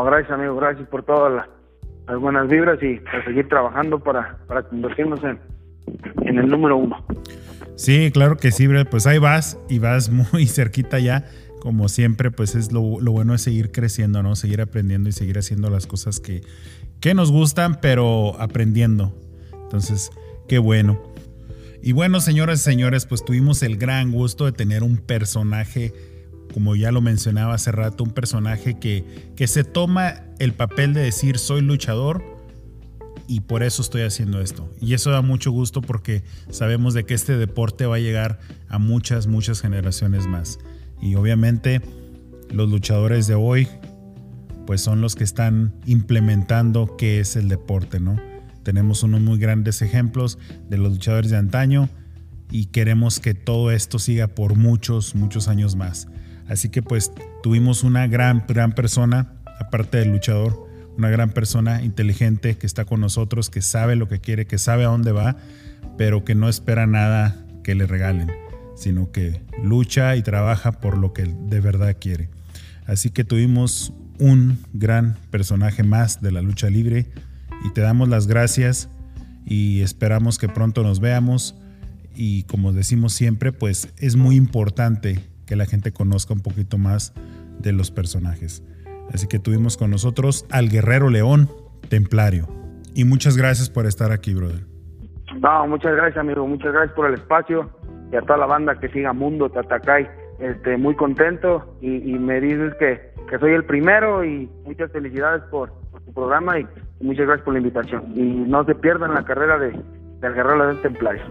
gracias, 0.05 0.31
amigo, 0.31 0.57
gracias 0.57 0.89
por 0.89 1.03
todas 1.03 1.33
las, 2.07 2.21
buenas 2.21 2.49
vibras 2.49 2.83
y 2.83 2.97
por 2.97 3.25
seguir 3.25 3.49
trabajando 3.49 3.99
para, 4.01 4.39
para 4.49 4.63
convertirnos 4.65 5.23
en, 5.23 5.39
en 6.23 6.39
el 6.39 6.49
número 6.49 6.77
uno. 6.77 7.05
Sí, 7.77 8.11
claro 8.13 8.37
que 8.37 8.51
sí, 8.51 8.69
pues 8.91 9.07
ahí 9.07 9.19
vas 9.19 9.59
y 9.69 9.79
vas 9.79 10.11
muy 10.11 10.47
cerquita 10.49 10.99
ya. 10.99 11.25
Como 11.61 11.89
siempre, 11.89 12.31
pues 12.31 12.55
es 12.55 12.73
lo, 12.73 13.01
lo 13.01 13.13
bueno 13.13 13.35
es 13.35 13.43
seguir 13.43 13.71
creciendo, 13.71 14.23
¿no? 14.23 14.35
Seguir 14.35 14.63
aprendiendo 14.63 15.09
y 15.11 15.13
seguir 15.13 15.39
haciendo 15.39 15.69
las 15.69 15.87
cosas 15.87 16.19
que, 16.19 16.41
que 17.01 17.15
nos 17.15 17.31
gustan, 17.31 17.81
pero 17.81 18.39
aprendiendo. 18.41 19.15
Entonces, 19.53 20.11
qué 20.49 20.59
bueno. 20.59 21.10
Y 21.83 21.93
bueno, 21.93 22.21
señoras 22.21 22.61
y 22.61 22.65
señores, 22.65 23.07
pues 23.07 23.25
tuvimos 23.25 23.63
el 23.63 23.77
gran 23.77 24.11
gusto 24.13 24.45
de 24.45 24.53
tener 24.53 24.83
un 24.83 24.99
personaje, 24.99 25.95
como 26.53 26.77
ya 26.77 26.93
lo 26.93 27.01
mencionaba 27.01 27.55
hace 27.55 27.73
rato, 27.73 28.05
un 28.05 28.11
personaje 28.11 28.79
que, 28.79 29.33
que 29.37 29.47
se 29.47 29.65
toma 29.65 30.25
el 30.39 30.53
papel 30.53 30.93
de 30.93 31.01
decir 31.01 31.39
soy 31.39 31.63
luchador 31.63 32.23
y 33.27 33.41
por 33.41 33.63
eso 33.63 33.81
estoy 33.81 34.03
haciendo 34.03 34.41
esto. 34.41 34.69
Y 34.81 34.95
eso 34.95 35.11
da 35.11 35.23
mucho 35.23 35.53
gusto 35.53 35.81
porque 35.81 36.23
sabemos 36.51 36.95
de 36.95 37.05
que 37.05 37.15
este 37.15 37.37
deporte 37.37 37.87
va 37.87 37.97
a 37.97 38.01
llegar 38.01 38.41
a 38.69 38.79
muchas, 38.79 39.27
muchas 39.27 39.61
generaciones 39.61 40.27
más. 40.27 40.59
Y 41.01 41.15
obviamente 41.15 41.81
los 42.51 42.69
luchadores 42.69 43.27
de 43.27 43.37
hoy 43.37 43.69
pues 44.67 44.83
son 44.83 45.01
los 45.01 45.15
que 45.15 45.25
están 45.25 45.75
implementando 45.87 46.97
qué 46.97 47.21
es 47.21 47.37
el 47.37 47.49
deporte, 47.49 48.01
¿no? 48.01 48.30
Tenemos 48.63 49.03
unos 49.03 49.21
muy 49.21 49.39
grandes 49.39 49.83
ejemplos 49.83 50.39
de 50.69 50.79
los 50.79 50.93
luchadores 50.93 51.31
de 51.31 51.37
antaño 51.37 51.89
y 52.51 52.67
queremos 52.67 53.21
que 53.21 53.35
todo 53.35 53.71
esto 53.71 53.99
siga 53.99 54.29
por 54.29 54.57
muchos, 54.57 55.15
muchos 55.15 55.49
años 55.49 55.77
más. 55.77 56.09
Así 56.49 56.69
que 56.69 56.83
pues 56.83 57.13
tuvimos 57.43 57.85
una 57.85 58.07
gran, 58.07 58.45
gran 58.49 58.73
persona, 58.73 59.35
aparte 59.61 59.99
del 59.99 60.11
luchador, 60.11 60.69
una 60.99 61.09
gran 61.09 61.31
persona 61.31 61.83
inteligente 61.83 62.59
que 62.59 62.67
está 62.67 62.85
con 62.85 63.01
nosotros, 63.01 63.51
que 63.51 63.63
sabe 63.63 63.97
lo 63.97 64.09
que 64.09 64.21
quiere, 64.21 64.47
que 64.47 64.59
sabe 64.59 64.85
a 64.85 64.89
dónde 64.89 65.13
va, 65.13 65.37
pero 65.97 66.25
que 66.25 66.35
no 66.35 66.49
espera 66.49 66.87
nada 66.87 67.47
que 67.63 67.75
le 67.75 67.87
regalen, 67.87 68.31
sino 68.75 69.13
que 69.13 69.43
lucha 69.63 70.17
y 70.17 70.23
trabaja 70.23 70.73
por 70.73 70.99
lo 70.99 71.13
que 71.13 71.25
de 71.25 71.61
verdad 71.61 71.97
quiere. 72.01 72.31
Así 72.87 73.11
que 73.11 73.25
tuvimos 73.25 73.93
un 74.19 74.59
gran 74.73 75.17
personaje 75.31 75.83
más 75.83 76.21
de 76.21 76.33
la 76.33 76.43
lucha 76.43 76.69
libre 76.69 77.07
y 77.65 77.73
te 77.73 77.81
damos 77.81 78.09
las 78.09 78.27
gracias 78.27 78.91
y 79.45 79.83
esperamos 79.83 80.39
que 80.39 80.49
pronto 80.49 80.83
nos 80.83 81.01
veamos 81.01 81.57
y 82.15 82.45
como 82.45 82.73
decimos 82.73 83.13
siempre 83.13 83.53
pues 83.53 83.93
es 83.99 84.17
muy 84.17 84.37
importante 84.37 85.21
que 85.47 85.57
la 85.57 85.67
gente 85.67 85.93
conozca 85.93 86.33
un 86.33 86.41
poquito 86.41 86.79
más 86.79 87.13
de 87.59 87.73
los 87.73 87.91
personajes. 87.91 88.63
Así 89.13 89.27
que 89.27 89.39
tuvimos 89.39 89.77
con 89.77 89.91
nosotros 89.91 90.47
al 90.51 90.69
Guerrero 90.69 91.11
León, 91.11 91.49
templario. 91.89 92.47
Y 92.95 93.05
muchas 93.05 93.37
gracias 93.37 93.69
por 93.69 93.87
estar 93.87 94.13
aquí, 94.13 94.35
brother. 94.35 94.65
No, 95.41 95.67
muchas 95.67 95.95
gracias, 95.95 96.19
amigo. 96.19 96.47
Muchas 96.47 96.73
gracias 96.73 96.95
por 96.95 97.09
el 97.09 97.15
espacio 97.15 97.71
y 98.13 98.17
a 98.17 98.21
toda 98.23 98.39
la 98.39 98.47
banda 98.47 98.79
que 98.79 98.89
siga 98.89 99.13
Mundo 99.13 99.51
Tatacay. 99.51 100.09
Este, 100.39 100.77
muy 100.79 100.95
contento 100.97 101.77
y, 101.83 101.89
me 101.89 102.41
dices 102.41 102.75
que, 102.79 103.13
que, 103.29 103.39
soy 103.39 103.53
el 103.53 103.65
primero 103.65 104.25
y 104.25 104.49
muchas 104.65 104.91
felicidades 104.91 105.43
por, 105.51 105.71
por, 105.91 106.01
tu 106.01 106.15
programa 106.15 106.59
muchas 107.01 107.27
gracias 107.27 107.45
por 107.45 107.55
la 107.55 107.61
invitación. 107.61 108.13
Y 108.15 108.23
no 108.23 108.65
se 108.65 108.75
pierdan 108.75 109.15
la 109.15 109.25
carrera 109.25 109.59
de, 109.59 109.73
del 110.21 110.35
Guerrero 110.35 110.69
del 110.69 110.83
Templario. 110.83 111.23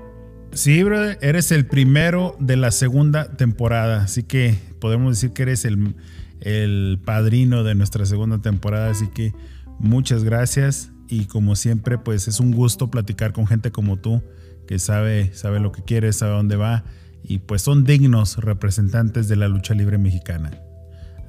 Sí, 0.52 0.84
brother, 0.84 1.18
eres 1.22 1.52
el 1.52 1.68
primero 1.68 2.36
de 2.40 2.58
la 2.58 2.72
segunda 2.72 3.36
temporada, 3.36 4.02
así 4.02 4.24
que 4.24 4.56
podemos 4.80 5.12
decir 5.12 5.32
que 5.32 5.44
eres 5.44 5.64
el, 5.64 5.96
el 6.42 7.00
padrino 7.06 7.64
de 7.64 7.76
nuestra 7.76 8.06
segunda 8.06 8.40
temporada, 8.40 8.90
así 8.90 9.10
que 9.10 9.34
muchas 9.78 10.24
gracias 10.24 10.92
y 11.08 11.26
como 11.26 11.56
siempre 11.56 11.98
pues 11.98 12.28
es 12.28 12.40
un 12.40 12.52
gusto 12.52 12.90
platicar 12.90 13.32
con 13.32 13.46
gente 13.46 13.72
como 13.72 13.98
tú 13.98 14.24
que 14.68 14.80
sabe, 14.80 15.32
sabe 15.34 15.60
lo 15.60 15.72
que 15.72 15.84
quiere, 15.84 16.14
sabe 16.14 16.34
dónde 16.34 16.56
va 16.56 16.84
y 17.24 17.40
pues 17.40 17.62
son 17.62 17.84
dignos 17.84 18.38
representantes 18.38 19.28
de 19.28 19.36
la 19.36 19.48
lucha 19.48 19.74
libre 19.74 19.98
mexicana. 19.98 20.52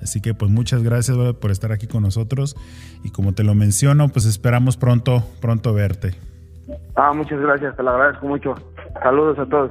Así 0.03 0.21
que 0.21 0.35
pues 0.35 0.51
muchas 0.51 0.83
gracias 0.83 1.17
por 1.35 1.51
estar 1.51 1.73
aquí 1.73 1.87
con 1.87 2.03
nosotros 2.03 2.57
y 3.05 3.11
como 3.11 3.33
te 3.33 3.45
lo 3.45 3.55
menciono 3.55 4.09
pues 4.09 4.27
esperamos 4.27 4.77
pronto, 4.77 5.25
pronto 5.41 5.75
verte. 5.75 6.15
Ah, 6.97 7.13
muchas 7.13 7.41
gracias, 7.41 7.77
te 7.77 7.83
lo 7.83 7.91
agradezco 7.91 8.27
mucho. 8.27 8.55
Saludos 9.03 9.39
a 9.39 9.47
todos. 9.47 9.71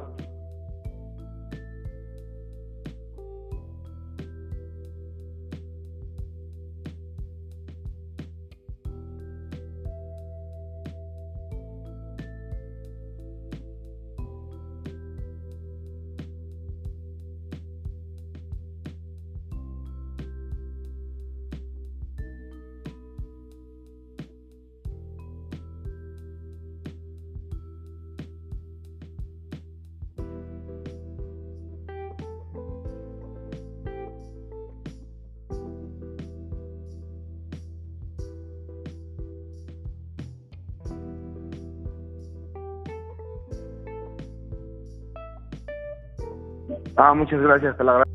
Ah, 47.01 47.13
muchas 47.13 47.39
gracias, 47.41 47.77
te 47.77 47.83
la 47.85 47.91
agradezco. 47.91 48.08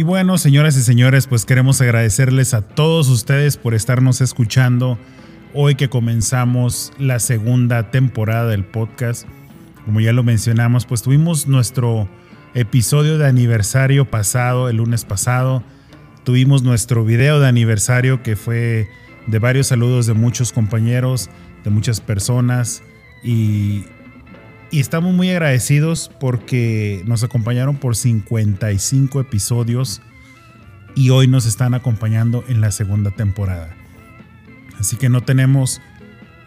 Y 0.00 0.02
bueno, 0.02 0.38
señoras 0.38 0.78
y 0.78 0.82
señores, 0.82 1.26
pues 1.26 1.44
queremos 1.44 1.82
agradecerles 1.82 2.54
a 2.54 2.62
todos 2.62 3.10
ustedes 3.10 3.58
por 3.58 3.74
estarnos 3.74 4.22
escuchando 4.22 4.98
hoy 5.52 5.74
que 5.74 5.90
comenzamos 5.90 6.94
la 6.98 7.18
segunda 7.18 7.90
temporada 7.90 8.46
del 8.46 8.64
podcast. 8.64 9.28
Como 9.84 10.00
ya 10.00 10.14
lo 10.14 10.22
mencionamos, 10.22 10.86
pues 10.86 11.02
tuvimos 11.02 11.48
nuestro 11.48 12.08
episodio 12.54 13.18
de 13.18 13.26
aniversario 13.26 14.06
pasado, 14.06 14.70
el 14.70 14.78
lunes 14.78 15.04
pasado. 15.04 15.62
Tuvimos 16.24 16.62
nuestro 16.62 17.04
video 17.04 17.38
de 17.38 17.48
aniversario 17.48 18.22
que 18.22 18.36
fue 18.36 18.88
de 19.26 19.38
varios 19.38 19.66
saludos 19.66 20.06
de 20.06 20.14
muchos 20.14 20.50
compañeros, 20.50 21.28
de 21.62 21.68
muchas 21.68 22.00
personas 22.00 22.82
y 23.22 23.84
y 24.70 24.78
estamos 24.78 25.12
muy 25.12 25.30
agradecidos 25.30 26.10
porque 26.20 27.02
nos 27.04 27.24
acompañaron 27.24 27.76
por 27.76 27.96
55 27.96 29.20
episodios 29.20 30.00
y 30.94 31.10
hoy 31.10 31.26
nos 31.26 31.46
están 31.46 31.74
acompañando 31.74 32.44
en 32.48 32.60
la 32.60 32.70
segunda 32.70 33.10
temporada. 33.10 33.74
Así 34.78 34.96
que 34.96 35.08
no 35.08 35.22
tenemos 35.22 35.80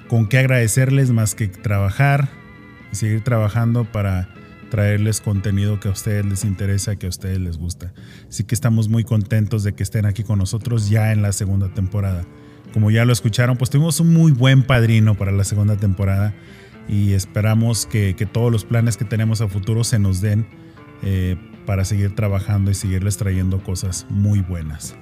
con 0.08 0.28
qué 0.28 0.40
agradecerles 0.40 1.12
más 1.12 1.36
que 1.36 1.48
trabajar 1.48 2.30
y 2.92 2.96
seguir 2.96 3.24
trabajando 3.24 3.84
para 3.86 4.30
traerles 4.72 5.22
contenido 5.22 5.80
que 5.80 5.90
a 5.90 5.92
ustedes 5.92 6.26
les 6.26 6.46
interesa, 6.46 6.96
que 6.96 7.08
a 7.08 7.10
ustedes 7.10 7.40
les 7.40 7.58
gusta. 7.58 7.94
Así 8.30 8.44
que 8.46 8.56
estamos 8.56 8.88
muy 8.88 9.04
contentos 9.04 9.64
de 9.64 9.74
que 9.74 9.84
estén 9.84 10.06
aquí 10.06 10.24
con 10.24 10.40
nosotros 10.40 10.90
ya 10.90 11.12
en 11.12 11.22
la 11.22 11.34
segunda 11.34 11.70
temporada. 11.74 12.26
Como 12.74 12.90
ya 12.90 13.06
lo 13.06 13.14
escucharon, 13.14 13.58
pues 13.58 13.70
tuvimos 13.70 14.00
un 14.00 14.14
muy 14.14 14.32
buen 14.32 14.64
padrino 14.64 15.16
para 15.16 15.32
la 15.32 15.44
segunda 15.44 15.76
temporada 15.76 16.34
y 16.88 17.14
esperamos 17.14 17.86
que, 17.86 18.16
que, 18.16 18.26
todos 18.26 18.52
los 18.52 18.66
planes 18.66 18.98
que 18.98 19.06
tenemos 19.06 19.42
a 19.42 19.48
futuro 19.48 19.84
se 19.84 20.00
nos 20.00 20.22
den 20.22 20.46
eh, 21.02 21.38
para 21.66 21.86
seguir 21.86 22.16
trabajando 22.16 22.72
y 22.72 22.74
seguirles 22.74 23.18
trayendo 23.18 23.64
cosas 23.64 24.06
muy 24.10 24.42
buenas. 24.42 24.96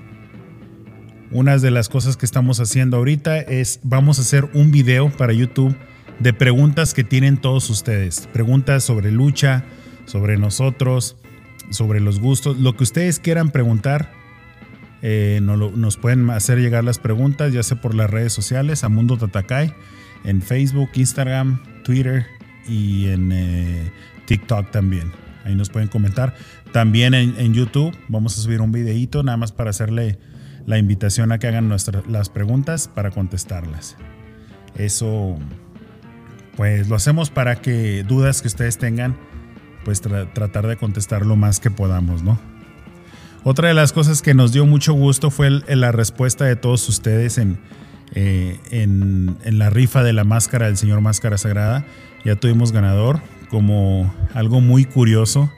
Una 1.31 1.57
de 1.57 1.71
las 1.71 1.89
cosas 1.89 2.17
que 2.17 2.25
estamos 2.25 2.59
haciendo 2.59 2.97
ahorita 2.97 3.39
es 3.39 3.79
vamos 3.83 4.19
a 4.19 4.21
hacer 4.23 4.49
un 4.53 4.71
video 4.71 5.09
para 5.09 5.31
YouTube 5.31 5.75
de 6.19 6.33
preguntas 6.33 6.93
que 6.93 7.03
tienen 7.03 7.37
todos 7.37 7.69
ustedes. 7.69 8.27
Preguntas 8.33 8.83
sobre 8.83 9.11
lucha, 9.11 9.63
sobre 10.05 10.37
nosotros, 10.37 11.17
sobre 11.69 11.99
los 11.99 12.19
gustos, 12.19 12.59
lo 12.59 12.75
que 12.75 12.83
ustedes 12.83 13.19
quieran 13.19 13.49
preguntar. 13.49 14.11
Eh, 15.01 15.39
nos, 15.41 15.97
pueden 15.97 16.29
hacer 16.29 16.59
llegar 16.59 16.83
las 16.83 16.99
preguntas, 16.99 17.53
ya 17.53 17.63
sea 17.63 17.81
por 17.81 17.95
las 17.95 18.09
redes 18.09 18.33
sociales, 18.33 18.83
a 18.83 18.89
Mundo 18.89 19.17
Tatakai, 19.17 19.73
en 20.23 20.41
Facebook, 20.41 20.89
Instagram, 20.93 21.61
Twitter 21.83 22.25
y 22.67 23.07
en 23.07 23.31
eh, 23.31 23.91
TikTok 24.25 24.71
también. 24.71 25.11
Ahí 25.43 25.55
nos 25.55 25.69
pueden 25.69 25.89
comentar. 25.89 26.35
También 26.71 27.13
en, 27.13 27.53
YouTube 27.53 27.95
vamos 28.07 28.37
a 28.37 28.41
subir 28.41 28.61
un 28.61 28.71
videito 28.71 29.23
nada 29.23 29.37
más 29.37 29.51
para 29.51 29.71
hacerle 29.71 30.19
la 30.65 30.77
invitación 30.77 31.31
a 31.31 31.39
que 31.39 31.47
hagan 31.47 31.67
nuestras, 31.67 32.07
las 32.07 32.29
preguntas 32.29 32.87
para 32.87 33.11
contestarlas. 33.11 33.97
Eso, 34.75 35.37
pues 36.55 36.87
lo 36.87 36.95
hacemos 36.95 37.29
para 37.29 37.57
que 37.57 38.03
dudas 38.03 38.41
que 38.41 38.47
ustedes 38.47 38.77
tengan, 38.77 39.17
pues 39.83 40.01
tra 40.01 40.31
tratar 40.33 40.67
de 40.67 40.77
contestar 40.77 41.25
lo 41.25 41.35
más 41.35 41.59
que 41.59 41.71
podamos, 41.71 42.23
¿no? 42.23 42.39
Otra 43.43 43.69
de 43.69 43.73
las 43.73 43.91
cosas 43.91 44.21
que 44.21 44.35
nos 44.35 44.53
dio 44.53 44.67
mucho 44.67 44.93
gusto 44.93 45.31
fue 45.31 45.49
la 45.49 45.91
respuesta 45.91 46.45
de 46.45 46.55
todos 46.55 46.87
ustedes 46.87 47.39
en, 47.39 47.57
eh, 48.13 48.59
en, 48.71 49.37
la 49.45 49.69
rifa 49.69 50.03
de 50.03 50.13
la 50.13 50.23
máscara 50.23 50.67
del 50.67 50.77
señor 50.77 51.01
Máscara 51.01 51.37
Sagrada. 51.37 51.85
Ya 52.25 52.35
tuvimos 52.35 52.71
ganador. 52.71 53.21
Como 53.49 54.13
algo 54.33 54.61
muy 54.61 54.85
curioso, 54.85 55.51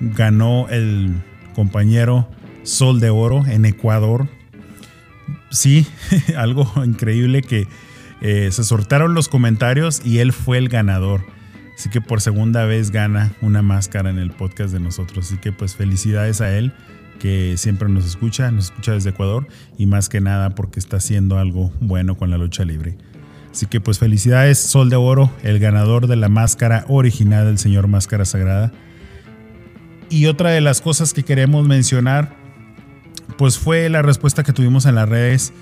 ganó 0.00 0.68
el 0.68 1.14
compañero 1.54 2.28
Sol 2.62 3.00
de 3.00 3.10
Oro 3.10 3.46
en 3.46 3.64
Ecuador. 3.64 4.28
Sí, 5.50 5.86
algo 6.36 6.70
increíble 6.84 7.42
que 7.42 7.66
eh, 8.20 8.50
se 8.52 8.64
sortaron 8.64 9.14
los 9.14 9.28
comentarios 9.28 10.02
y 10.04 10.18
él 10.18 10.32
fue 10.32 10.58
el 10.58 10.68
ganador. 10.68 11.24
Así 11.76 11.88
que 11.88 12.00
por 12.00 12.20
segunda 12.20 12.64
vez 12.66 12.90
gana 12.90 13.32
una 13.40 13.62
máscara 13.62 14.10
en 14.10 14.18
el 14.18 14.30
podcast 14.30 14.72
de 14.72 14.80
nosotros. 14.80 15.26
Así 15.26 15.38
que 15.38 15.50
pues 15.50 15.74
felicidades 15.74 16.40
a 16.40 16.56
él 16.56 16.72
que 17.18 17.56
siempre 17.56 17.88
nos 17.88 18.04
escucha, 18.04 18.50
nos 18.50 18.66
escucha 18.66 18.92
desde 18.92 19.10
Ecuador 19.10 19.46
y 19.78 19.86
más 19.86 20.08
que 20.08 20.20
nada 20.20 20.50
porque 20.50 20.78
está 20.78 20.98
haciendo 20.98 21.38
algo 21.38 21.72
bueno 21.80 22.16
con 22.16 22.30
la 22.30 22.38
lucha 22.38 22.64
libre. 22.64 22.96
Así 23.50 23.66
que 23.66 23.80
pues 23.80 23.98
felicidades 23.98 24.58
Sol 24.58 24.90
de 24.90 24.96
Oro, 24.96 25.30
el 25.42 25.58
ganador 25.60 26.08
de 26.08 26.16
la 26.16 26.28
máscara 26.28 26.84
original 26.88 27.46
del 27.46 27.58
señor 27.58 27.86
Máscara 27.86 28.24
Sagrada. 28.24 28.72
Y 30.10 30.26
otra 30.26 30.50
de 30.50 30.60
las 30.60 30.80
cosas 30.80 31.12
que 31.12 31.22
queremos 31.22 31.66
mencionar 31.66 32.36
pues 33.38 33.58
fue 33.58 33.88
la 33.88 34.02
respuesta 34.02 34.42
que 34.42 34.52
tuvimos 34.52 34.86
en 34.86 34.94
las 34.96 35.08
redes 35.08 35.52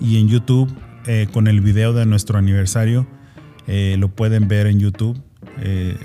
y 0.00 0.20
en 0.20 0.28
YouTube 0.28 0.72
eh, 1.06 1.28
con 1.32 1.46
el 1.46 1.60
video 1.60 1.92
de 1.92 2.06
nuestro 2.06 2.38
aniversario. 2.38 3.06
Eh, 3.66 3.96
lo 3.98 4.08
pueden 4.08 4.48
ver 4.48 4.66
en 4.66 4.78
YouTube. 4.80 5.20
Eh, 5.60 5.96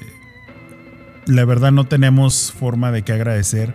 la 1.26 1.46
verdad 1.46 1.72
no 1.72 1.86
tenemos 1.86 2.52
forma 2.52 2.92
de 2.92 3.04
que 3.04 3.14
agradecer 3.14 3.74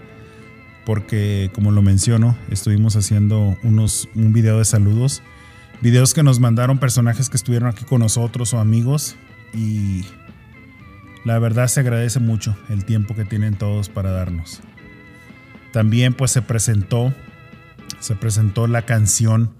porque 0.87 1.51
como 1.53 1.72
lo 1.72 1.82
menciono, 1.82 2.39
estuvimos 2.49 2.95
haciendo 2.95 3.59
unos, 3.64 4.09
un 4.14 4.32
video 4.32 4.59
de 4.59 4.64
saludos, 4.64 5.20
videos 5.82 6.14
que 6.14 6.22
nos 6.22 6.39
mandaron 6.39 6.78
personajes 6.78 7.28
que 7.28 7.37
estuvieron 7.37 7.68
aquí 7.68 7.84
con 7.84 8.01
nosotros 8.01 8.55
o 8.55 8.61
amigos 8.61 9.16
y 9.53 10.05
la 11.24 11.41
verdad 11.41 11.66
se 11.66 11.80
agradece 11.80 12.20
mucho 12.20 12.57
el 12.68 12.84
tiempo 12.84 13.16
que 13.16 13.24
tienen 13.24 13.57
todos 13.57 13.89
para 13.89 14.12
darnos. 14.12 14.61
También 15.72 16.14
pues 16.14 16.30
se 16.30 16.41
presentó, 16.41 17.12
se 17.99 18.14
presentó 18.14 18.68
la 18.68 18.82
canción 18.82 19.51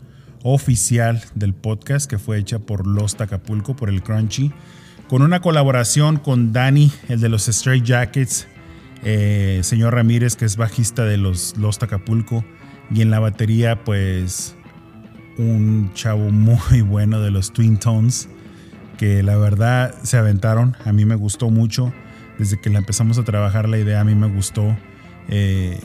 oficial 0.45 1.25
del 1.35 1.55
podcast 1.55 2.09
que 2.09 2.21
fue 2.21 2.39
hecha 2.39 2.61
por 2.61 2.87
Los 2.87 3.17
Tacapulco, 3.17 3.75
por 3.75 3.89
el 3.89 4.05
Crunchy, 4.05 4.53
con 5.09 5.23
una 5.23 5.41
colaboración 5.41 6.19
con 6.19 6.53
Dani, 6.53 6.93
el 7.09 7.21
de 7.21 7.29
los 7.29 7.47
Stray 7.47 7.83
Jackets, 7.83 8.47
eh, 9.03 9.61
señor 9.63 9.95
Ramírez, 9.95 10.37
que 10.37 10.45
es 10.45 10.57
bajista 10.57 11.05
de 11.05 11.17
los 11.17 11.57
Los 11.57 11.79
Tacapulco, 11.79 12.45
y 12.91 13.03
en 13.03 13.11
la 13.11 13.19
batería 13.19 13.85
pues 13.85 14.55
un 15.39 15.91
chavo 15.95 16.31
muy 16.31 16.81
bueno 16.87 17.21
de 17.21 17.31
los 17.31 17.53
Twin 17.53 17.79
Tones, 17.79 18.29
que 18.99 19.23
la 19.23 19.37
verdad 19.37 19.95
se 20.03 20.17
aventaron, 20.17 20.77
a 20.85 20.93
mí 20.93 21.05
me 21.05 21.15
gustó 21.15 21.51
mucho, 21.51 21.93
desde 22.39 22.59
que 22.59 22.71
la 22.71 22.79
empezamos 22.79 23.19
a 23.19 23.25
trabajar 23.25 23.69
la 23.69 23.79
idea 23.79 24.01
a 24.01 24.05
mí 24.05 24.15
me 24.15 24.29
gustó. 24.29 24.77
Eh, 25.29 25.81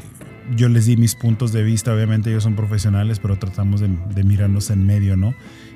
yo 0.55 0.69
les 0.69 0.85
di 0.85 0.97
mis 0.97 1.15
puntos 1.15 1.51
de 1.53 1.63
vista, 1.63 1.93
obviamente 1.93 2.29
ellos 2.29 2.43
son 2.43 2.55
profesionales, 2.55 3.19
pero 3.19 3.37
tratamos 3.37 3.79
de, 3.79 4.23
mirarnos 4.23 4.69
en 4.69 4.85
medio, 4.85 5.15
¿no? 5.15 5.33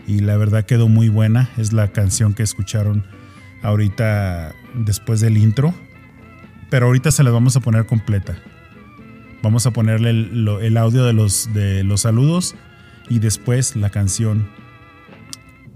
Y 0.08 0.20
la 0.20 0.38
verdad 0.38 0.66
quedó 0.66 0.88
muy 0.88 1.10
buena, 1.10 1.50
es 1.58 1.72
la 1.74 1.92
canción 1.92 2.34
que 2.34 2.44
escucharon 2.44 3.04
ahorita 3.62 4.54
después 4.74 5.22
del 5.22 5.38
intro, 5.38 5.74
pero 6.70 6.88
ahorita 6.88 7.12
se 7.12 7.24
la 7.24 7.32
vamos 7.32 7.56
a 7.56 7.60
poner 7.60 7.86
completa. 7.86 8.38
Vamos 9.42 9.66
a 9.66 9.72
ponerle 9.72 10.10
el, 10.10 10.78
audio 10.78 11.06
de 11.06 11.14
los, 11.14 11.54
de 11.54 11.84
los 11.84 12.02
saludos 12.02 12.56
y 13.10 13.20
después 13.20 13.76
la 13.76 13.92
canción 13.92 14.48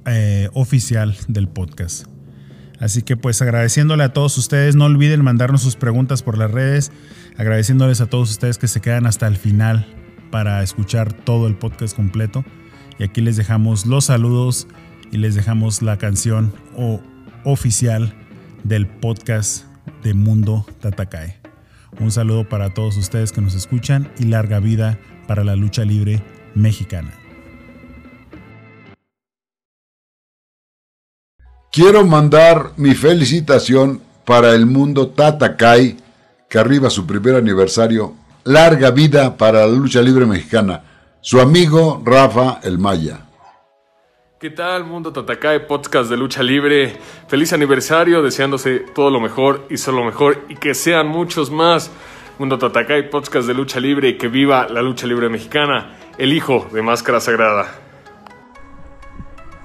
eh, 0.06 0.50
oficial 0.54 1.16
del 1.28 1.48
podcast. 1.48 2.08
Así 2.80 3.02
que 3.04 3.18
pues 3.18 3.42
agradeciéndole 3.42 4.04
a 4.04 4.14
todos 4.14 4.38
ustedes, 4.38 4.76
no 4.76 4.86
olviden 4.86 5.24
mandarnos 5.24 5.62
sus 5.62 5.76
preguntas 5.76 6.24
por 6.24 6.38
las 6.38 6.50
redes, 6.50 6.92
agradeciéndoles 7.38 8.02
a 8.02 8.08
todos 8.08 8.32
ustedes 8.32 8.58
que 8.58 8.68
se 8.68 8.82
quedan 8.82 9.06
hasta 9.06 9.28
el 9.28 9.36
final 9.36 9.86
para 10.32 10.64
escuchar 10.64 11.14
todo 11.14 11.48
el 11.48 11.56
podcast 11.56 11.96
completo. 11.96 12.46
Y 12.98 13.04
aquí 13.04 13.22
les 13.22 13.36
dejamos 13.36 13.86
los 13.86 14.06
saludos 14.06 14.68
y 15.12 15.18
les 15.18 15.36
dejamos 15.36 15.82
la 15.82 15.98
canción 15.98 16.54
oficial 17.44 18.16
del 18.64 18.88
podcast 18.88 19.69
de 20.04 20.14
Mundo 20.14 20.66
Tatacae. 20.82 21.40
Un 22.00 22.12
saludo 22.12 22.48
para 22.48 22.74
todos 22.74 22.98
ustedes 22.98 23.32
que 23.32 23.42
nos 23.42 23.56
escuchan 23.56 24.12
y 24.20 24.26
larga 24.26 24.60
vida 24.60 25.00
para 25.28 25.44
la 25.44 25.56
lucha 25.56 25.84
libre 25.86 26.22
mexicana. 26.56 27.12
Quiero 31.72 32.06
mandar 32.06 32.72
mi 32.78 32.96
felicitación 32.96 34.02
para 34.26 34.56
el 34.56 34.66
mundo 34.66 35.10
Tatakai, 35.10 35.98
que 36.50 36.58
arriba 36.58 36.90
su 36.90 37.06
primer 37.06 37.36
aniversario. 37.36 38.16
Larga 38.44 38.92
vida 38.92 39.38
para 39.38 39.62
la 39.62 39.68
lucha 39.68 40.02
libre 40.02 40.26
mexicana. 40.26 40.84
Su 41.22 41.40
amigo 41.40 42.02
Rafa 42.04 42.60
El 42.64 42.80
Maya. 42.80 43.29
¿Qué 44.40 44.50
tal, 44.50 44.86
Mundo 44.86 45.12
Tatakai, 45.12 45.68
podcast 45.68 46.10
de 46.10 46.16
lucha 46.16 46.42
libre? 46.42 46.96
Feliz 47.28 47.52
aniversario, 47.52 48.24
deseándose 48.24 48.80
todo 48.96 49.10
lo 49.10 49.20
mejor 49.20 49.66
y 49.70 49.76
solo 49.76 50.00
lo 50.00 50.06
mejor 50.06 50.46
y 50.48 50.56
que 50.56 50.74
sean 50.76 51.10
muchos 51.10 51.52
más. 51.52 51.92
Mundo 52.38 52.58
Tatakai, 52.58 53.10
podcast 53.10 53.46
de 53.50 53.54
lucha 53.54 53.82
libre 53.82 54.08
y 54.08 54.18
que 54.18 54.30
viva 54.30 54.70
la 54.70 54.82
lucha 54.82 55.08
libre 55.08 55.28
mexicana, 55.28 55.98
el 56.18 56.32
hijo 56.32 56.70
de 56.72 56.82
Máscara 56.82 57.20
Sagrada. 57.20 57.66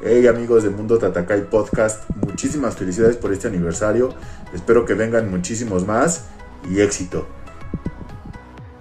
Hey 0.02 0.26
amigos 0.26 0.64
de 0.64 0.70
Mundo 0.70 0.98
Tatakai 0.98 1.48
Podcast, 1.48 2.10
muchísimas 2.26 2.76
felicidades 2.76 3.16
por 3.16 3.32
este 3.32 3.46
aniversario. 3.46 4.12
Espero 4.52 4.84
que 4.84 4.94
vengan 4.94 5.30
muchísimos 5.30 5.86
más 5.86 6.30
y 6.68 6.80
éxito. 6.80 7.28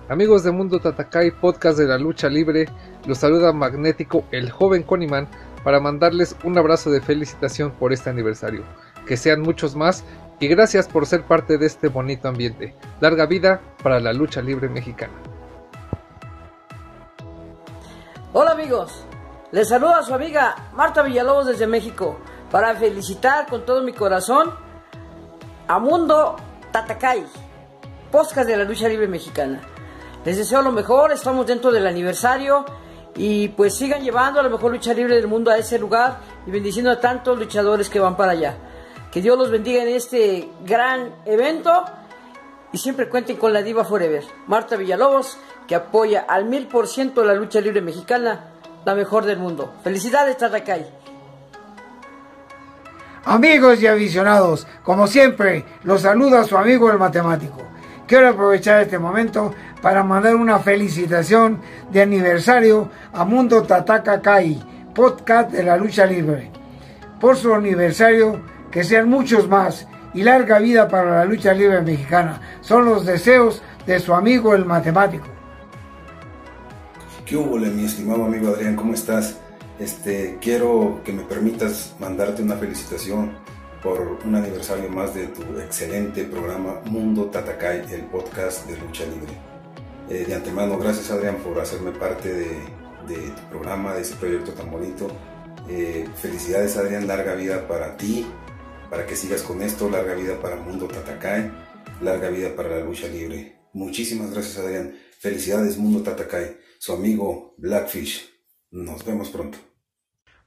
Amigos 0.10 0.44
de 0.44 0.52
Mundo 0.52 0.80
Tatakai 0.80 1.39
Podcast 1.39 1.78
de 1.78 1.86
la 1.86 2.00
Lucha 2.00 2.30
Libre, 2.30 2.68
los 3.06 3.20
saluda 3.20 3.54
Magnético, 3.54 4.26
el 4.32 4.50
joven 4.50 4.82
Coniman, 4.82 5.30
para 5.64 5.80
mandarles 5.80 6.36
un 6.43 6.57
abrazo 6.57 6.91
de 6.91 7.01
felicitación 7.01 7.72
por 7.72 7.93
este 7.93 8.09
aniversario. 8.09 8.64
Que 9.07 9.18
sean 9.18 9.41
muchos 9.41 9.76
más 9.76 10.03
y 10.39 10.47
gracias 10.47 10.88
por 10.88 11.05
ser 11.05 11.24
parte 11.24 11.57
de 11.57 11.66
este 11.66 11.88
bonito 11.88 12.28
ambiente. 12.28 12.76
Larga 12.99 13.26
vida 13.26 13.61
para 13.82 13.99
la 13.99 14.14
lucha 14.14 14.41
libre 14.41 14.70
mexicana. 14.70 15.14
Hola 18.34 18.51
amigos, 18.51 19.05
les 19.51 19.70
saluda 19.70 19.99
a 19.99 20.03
su 20.03 20.14
amiga 20.14 20.55
Marta 20.74 21.03
Villalobos 21.03 21.45
desde 21.45 21.68
México 21.68 22.18
para 22.49 22.74
felicitar 22.76 23.47
con 23.47 23.66
todo 23.66 23.84
mi 23.84 23.93
corazón 23.93 24.51
a 25.68 25.78
Mundo 25.80 26.36
Tatacay, 26.72 27.26
podcast 28.11 28.47
de 28.47 28.57
la 28.57 28.64
lucha 28.64 28.88
libre 28.89 29.07
mexicana. 29.07 29.61
Les 30.26 30.38
deseo 30.38 30.61
lo 30.61 30.72
mejor, 30.72 31.11
estamos 31.11 31.45
dentro 31.45 31.72
del 31.72 31.86
aniversario 31.86 32.66
y 33.16 33.49
pues 33.49 33.76
sigan 33.76 34.01
llevando 34.01 34.39
a 34.39 34.43
la 34.43 34.49
mejor 34.49 34.72
lucha 34.72 34.93
libre 34.93 35.16
del 35.16 35.28
mundo 35.28 35.51
a 35.51 35.57
ese 35.57 35.78
lugar 35.78 36.20
y 36.47 36.51
bendiciendo 36.51 36.91
a 36.91 36.99
tantos 36.99 37.38
luchadores 37.38 37.89
que 37.89 37.99
van 37.99 38.18
para 38.18 38.32
allá. 38.32 38.57
Que 39.11 39.22
Dios 39.22 39.38
los 39.38 39.51
bendiga 39.51 39.84
en 39.84 39.89
este 39.89 40.49
gran 40.66 41.14
evento 41.26 41.86
y 42.72 42.78
siempre 42.80 43.07
cuenten 43.07 43.38
con 43.38 43.53
la 43.53 43.61
diva 43.61 43.86
Forever, 43.86 44.24
Marta 44.47 44.76
Villalobos, 44.76 45.38
que 45.68 45.76
apoya 45.76 46.26
al 46.28 46.45
mil 46.45 46.68
por 46.68 46.88
ciento 46.88 47.24
la 47.24 47.36
lucha 47.36 47.61
libre 47.61 47.82
mexicana 47.82 48.49
la 48.86 48.95
mejor 48.95 49.26
del 49.26 49.38
mundo. 49.38 49.74
Felicidades, 49.84 50.38
Tatacay. 50.38 50.86
Amigos 53.26 53.82
y 53.82 53.88
aficionados, 53.88 54.68
como 54.84 55.07
siempre, 55.07 55.64
los 55.84 56.01
saluda 56.01 56.43
su 56.43 56.57
amigo 56.57 56.91
el 56.91 56.97
matemático. 56.97 57.61
Quiero 58.05 58.30
aprovechar 58.30 58.82
este 58.82 58.99
momento 58.99 59.53
para 59.84 60.02
mandar 60.02 60.38
una 60.38 60.60
felicitación 60.60 61.60
de 61.92 62.02
aniversario 62.02 62.90
a 63.12 63.26
Mundo 63.26 63.64
Tataka 63.64 64.22
podcast 64.96 65.52
de 65.52 65.62
la 65.62 65.76
lucha 65.76 66.06
libre. 66.06 66.50
Por 67.20 67.36
su 67.36 67.54
aniversario, 67.54 68.40
que 68.72 68.86
sean 68.86 69.10
muchos 69.10 69.50
más 69.50 69.86
y 70.14 70.24
larga 70.24 70.60
vida 70.60 70.88
para 70.88 71.18
la 71.18 71.26
lucha 71.26 71.54
libre 71.54 71.82
mexicana. 71.82 72.40
Son 72.62 72.86
los 72.86 73.06
deseos 73.06 73.62
de 73.86 74.00
su 74.00 74.14
amigo 74.14 74.56
el 74.56 74.64
matemático. 74.64 75.28
¿Qué 77.26 77.36
hubo, 77.36 77.58
mi 77.58 77.84
estimado 77.84 78.24
amigo 78.24 78.56
Adrián? 78.56 78.78
¿Cómo 78.78 78.94
estás? 78.94 79.38
Este, 79.80 80.38
quiero 80.40 81.02
que 81.04 81.12
me 81.12 81.24
permitas 81.24 81.94
mandarte 82.00 82.42
una 82.42 82.56
felicitación 82.56 83.34
por 83.82 84.18
un 84.24 84.34
aniversario 84.34 84.90
más 84.90 85.14
de 85.14 85.28
tu 85.28 85.42
excelente 85.60 86.24
programa 86.24 86.80
Mundo 86.86 87.26
Tatakai, 87.26 87.94
el 87.94 88.06
podcast 88.06 88.66
de 88.66 88.78
lucha 88.78 89.04
libre. 89.04 89.53
Eh, 90.10 90.26
de 90.28 90.36
antemano, 90.36 90.78
gracias 90.78 91.10
Adrián 91.12 91.38
por 91.38 91.60
hacerme 91.60 91.91
parte 91.91 92.34
de, 92.34 92.47
tu 93.08 93.49
programa, 93.49 93.93
de 93.93 94.01
ese 94.01 94.16
proyecto 94.16 94.51
tan 94.54 94.70
bonito. 94.70 95.08
Eh, 95.70 96.08
felicidades 96.16 96.78
Adrián, 96.78 97.08
larga 97.08 97.36
vida 97.36 97.68
para 97.68 97.95
ti, 97.97 98.26
para 98.89 99.06
que 99.06 99.16
sigas 99.16 99.41
con 99.43 99.62
esto, 99.62 99.89
larga 99.89 100.14
vida 100.14 100.39
para 100.41 100.58
Mundo 100.58 100.88
Tatakai, 100.88 101.51
larga 102.01 102.30
vida 102.30 102.56
para 102.56 102.70
la 102.70 102.80
lucha 102.84 103.08
libre. 103.08 103.60
Muchísimas 103.74 104.32
gracias 104.32 104.58
Adrián. 104.58 104.95
Felicidades 105.20 105.78
Mundo 105.78 106.04
Tatakai 106.04 106.58
su 106.84 106.91
amigo 106.91 107.56
Blackfish. 107.58 108.30
Nos 108.72 109.06
vemos 109.06 109.30
pronto. 109.30 109.58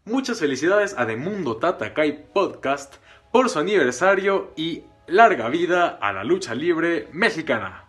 Muchas 0.04 0.38
felicidades 0.38 0.94
a 0.98 1.06
The 1.06 1.16
Mundo 1.16 1.56
Tatakai 1.56 2.30
Podcast 2.30 2.96
por 3.32 3.48
su 3.48 3.58
aniversario 3.58 4.52
y 4.54 4.84
larga 5.06 5.48
vida 5.48 5.88
a 5.88 6.12
la 6.12 6.24
lucha 6.24 6.54
libre 6.54 7.08
mexicana. 7.10 7.85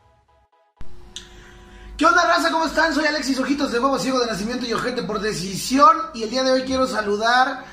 ¿Qué 1.98 2.06
onda, 2.06 2.24
raza? 2.26 2.52
¿Cómo 2.52 2.66
están? 2.66 2.94
Soy 2.94 3.06
Alexis 3.06 3.40
Ojitos 3.40 3.72
de 3.72 3.80
Bobo 3.80 3.98
Ciego 3.98 4.20
de 4.20 4.28
Nacimiento 4.28 4.68
y 4.68 4.74
Ojete 4.74 5.02
por 5.02 5.20
decisión. 5.20 5.98
Y 6.14 6.22
el 6.22 6.30
día 6.30 6.44
de 6.44 6.52
hoy 6.52 6.62
quiero 6.62 6.86
saludar 6.86 7.66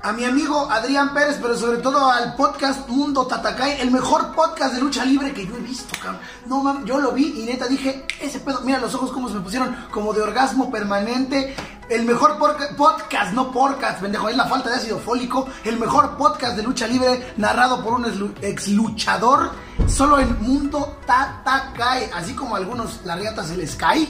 a 0.00 0.12
mi 0.14 0.24
amigo 0.24 0.70
Adrián 0.70 1.12
Pérez, 1.12 1.38
pero 1.38 1.54
sobre 1.54 1.76
todo 1.76 2.10
al 2.10 2.34
podcast 2.34 2.88
Mundo 2.88 3.26
Tatacay, 3.26 3.82
el 3.82 3.90
mejor 3.90 4.34
podcast 4.34 4.72
de 4.72 4.80
lucha 4.80 5.04
libre 5.04 5.34
que 5.34 5.46
yo 5.46 5.54
he 5.54 5.60
visto, 5.60 5.94
cabrón. 6.00 6.22
No 6.46 6.62
mames, 6.62 6.86
yo 6.86 6.98
lo 6.98 7.12
vi 7.12 7.42
y 7.42 7.44
neta 7.44 7.68
dije, 7.68 8.06
ese 8.22 8.40
pedo, 8.40 8.62
mira 8.62 8.78
los 8.78 8.94
ojos 8.94 9.12
como 9.12 9.28
se 9.28 9.34
me 9.34 9.42
pusieron 9.42 9.76
como 9.90 10.14
de 10.14 10.22
orgasmo 10.22 10.70
permanente. 10.70 11.54
El 11.88 12.04
mejor 12.04 12.38
podcast, 12.76 13.32
no 13.32 13.50
podcast, 13.50 14.00
pendejo, 14.00 14.28
es 14.28 14.36
la 14.36 14.46
falta 14.46 14.68
de 14.68 14.76
ácido 14.76 14.98
fólico. 14.98 15.48
El 15.64 15.78
mejor 15.78 16.16
podcast 16.16 16.56
de 16.56 16.62
lucha 16.62 16.86
libre 16.86 17.32
narrado 17.36 17.82
por 17.82 17.94
un 17.94 18.34
ex 18.42 18.68
luchador, 18.68 19.52
solo 19.86 20.18
en 20.18 20.40
Mundo 20.42 20.98
Tatacay, 21.06 22.10
así 22.14 22.34
como 22.34 22.56
algunos 22.56 23.04
la 23.04 23.16
riata 23.16 23.42
se 23.42 23.56
les 23.56 23.74
cae 23.74 24.08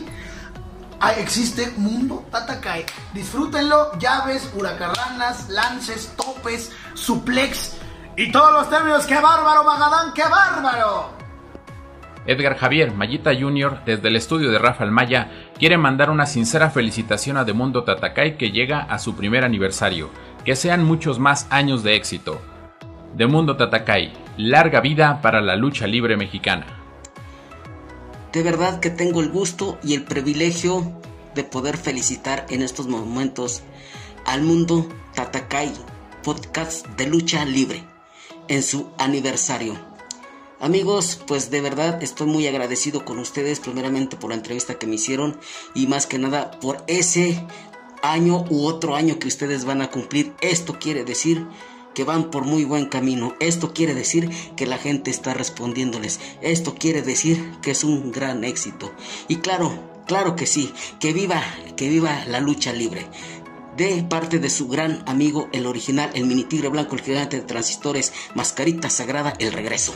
Ah, 1.01 1.13
existe 1.13 1.73
Mundo 1.77 2.25
Tatakai. 2.33 2.85
Disfrútenlo, 3.15 3.97
llaves, 3.99 4.51
huracarranas, 4.53 5.49
lances, 5.49 6.13
topes, 6.17 6.73
suplex 6.95 7.75
y 8.17 8.33
todos 8.33 8.53
los 8.53 8.69
términos. 8.69 9.07
¡Qué 9.07 9.21
bárbaro, 9.21 9.63
Magadán! 9.63 10.13
¡Qué 10.13 10.25
bárbaro! 10.25 11.18
Edgar 12.29 12.59
Javier 12.59 12.93
Mayita 12.93 13.35
Jr., 13.35 13.81
desde 13.87 14.09
el 14.09 14.17
estudio 14.17 14.51
de 14.51 14.59
Rafael 14.59 14.91
Maya, 14.91 15.31
quiere 15.59 15.79
mandar 15.79 16.11
una 16.11 16.27
sincera 16.27 16.69
felicitación 16.69 17.39
a 17.39 17.47
Mundo 17.55 17.85
Tatakai 17.85 18.37
que 18.37 18.51
llega 18.51 18.81
a 18.81 18.99
su 18.99 19.17
primer 19.17 19.45
aniversario. 19.45 20.11
Que 20.45 20.55
sean 20.55 20.85
muchos 20.85 21.19
más 21.19 21.47
años 21.49 21.83
de 21.83 21.97
éxito. 21.97 22.39
Mundo 23.27 23.57
Tatakai, 23.57 24.13
Larga 24.37 24.83
vida 24.83 25.23
para 25.23 25.41
la 25.41 25.57
lucha 25.57 25.87
libre 25.87 26.19
mexicana. 26.19 26.67
De 28.35 28.43
verdad 28.43 28.79
que 28.79 28.91
tengo 28.91 29.23
el 29.23 29.31
gusto 29.31 29.79
y 29.83 29.95
el 29.95 30.05
privilegio 30.05 31.01
de 31.35 31.45
poder 31.45 31.79
felicitar 31.79 32.45
en 32.51 32.61
estos 32.61 32.89
momentos 32.89 33.63
al 34.27 34.43
mundo 34.43 34.87
Tatakai, 35.15 35.73
podcast 36.23 36.87
de 36.89 37.07
lucha 37.07 37.47
libre, 37.47 37.85
en 38.49 38.63
su 38.63 38.91
aniversario. 38.99 39.88
Amigos, 40.61 41.21
pues 41.29 41.53
de 41.53 41.61
verdad 41.61 42.03
estoy 42.03 42.27
muy 42.27 42.49
agradecido 42.49 43.05
con 43.05 43.21
ustedes, 43.21 43.61
primeramente 43.61 44.17
por 44.17 44.31
la 44.31 44.37
entrevista 44.37 44.75
que 44.75 44.89
me 44.89 44.97
hicieron 44.97 45.39
y 45.73 45.87
más 45.87 46.07
que 46.07 46.19
nada 46.19 46.51
por 46.51 46.83
ese 46.89 47.47
año 48.03 48.45
u 48.51 48.67
otro 48.67 48.97
año 48.97 49.21
que 49.21 49.29
ustedes 49.29 49.65
van 49.65 49.83
a 49.83 49.91
cumplir. 49.93 50.35
Esto 50.41 50.81
quiere 50.81 51.05
decir 51.05 51.47
que 51.95 52.03
van 52.03 52.33
por 52.33 52.45
muy 52.45 52.65
buen 52.65 52.87
camino. 52.87 53.37
Esto 53.39 53.73
quiere 53.73 53.95
decir 53.95 54.31
que 54.57 54.67
la 54.67 54.79
gente 54.79 55.13
está 55.13 55.33
respondiéndoles. 55.33 56.19
Esto 56.43 56.75
quiere 56.75 57.03
decir 57.03 57.53
que 57.63 57.71
es 57.71 57.85
un 57.85 58.11
gran 58.11 58.43
éxito. 58.43 58.93
Y 59.29 59.37
claro, 59.37 59.71
claro 60.09 60.35
que 60.35 60.47
sí, 60.47 60.73
que 60.99 61.13
viva, 61.13 61.41
que 61.77 61.89
viva 61.89 62.25
la 62.27 62.41
lucha 62.41 62.73
libre. 62.73 63.07
De 63.77 64.03
parte 64.03 64.41
de 64.41 64.51
su 64.51 64.67
gran 64.67 65.05
amigo, 65.07 65.49
el 65.53 65.67
original, 65.67 66.11
el 66.15 66.27
mini 66.27 66.43
tigre 66.43 66.69
blanco, 66.69 66.97
el 66.97 67.03
gigante 67.03 67.37
de 67.37 67.47
transistores, 67.47 68.13
mascarita 68.35 68.91
sagrada, 68.91 69.35
el 69.39 69.53
regreso. 69.53 69.95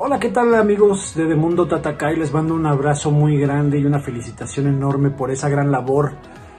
Hola, 0.00 0.20
¿qué 0.20 0.28
tal 0.28 0.54
amigos 0.54 1.16
de 1.16 1.26
The 1.26 1.34
Mundo 1.34 1.66
Tatakai? 1.66 2.14
Les 2.14 2.32
mando 2.32 2.54
un 2.54 2.64
abrazo 2.66 3.10
muy 3.10 3.36
grande 3.36 3.80
y 3.80 3.84
una 3.84 3.98
felicitación 3.98 4.68
enorme 4.68 5.10
por 5.10 5.32
esa 5.32 5.48
gran 5.48 5.72
labor, 5.72 6.12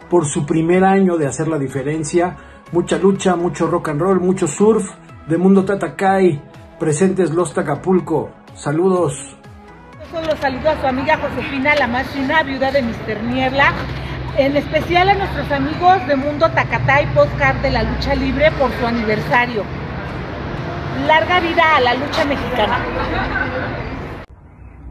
por 0.10 0.26
su 0.26 0.46
primer 0.46 0.84
año 0.84 1.16
de 1.16 1.26
hacer 1.26 1.48
la 1.48 1.58
diferencia. 1.58 2.36
Mucha 2.74 2.98
lucha, 2.98 3.38
mucho 3.38 3.68
rock 3.68 3.88
and 3.88 4.02
roll, 4.02 4.20
mucho 4.20 4.46
surf. 4.46 4.92
The 5.30 5.38
Mundo 5.38 5.64
Tatakai, 5.64 6.42
presentes 6.78 7.32
Los 7.32 7.54
Tacapulco. 7.54 8.30
Saludos. 8.56 9.38
Solo 10.12 10.36
saludo 10.36 10.72
a 10.72 10.82
su 10.82 10.88
amiga 10.88 11.18
Josefina, 11.18 11.76
la 11.76 11.88
más 11.88 12.08
fina 12.08 12.44
viuda 12.44 12.74
de 12.74 12.82
Mr. 12.82 13.24
Niebla. 13.24 13.72
En 14.38 14.58
especial 14.58 15.08
a 15.08 15.14
nuestros 15.14 15.50
amigos 15.50 16.06
de 16.10 16.18
Mundo 16.18 16.50
Tacatay 16.50 17.14
Podcast 17.16 17.62
de 17.62 17.72
la 17.72 17.84
Lucha 17.84 18.16
Libre 18.16 18.52
por 18.60 18.70
su 18.74 18.86
aniversario. 18.86 19.64
Larga 20.98 21.40
vida 21.40 21.76
a 21.76 21.80
la 21.82 21.94
lucha 21.94 22.26
mexicana. 22.26 22.86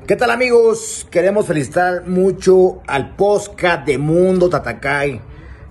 ¿Qué 0.07 0.17
tal 0.17 0.31
amigos? 0.31 1.07
Queremos 1.11 1.47
felicitar 1.47 2.07
mucho 2.07 2.81
al 2.87 3.17
podcast 3.17 3.85
de 3.85 3.99
Mundo 3.99 4.49
Tatakai. 4.49 5.21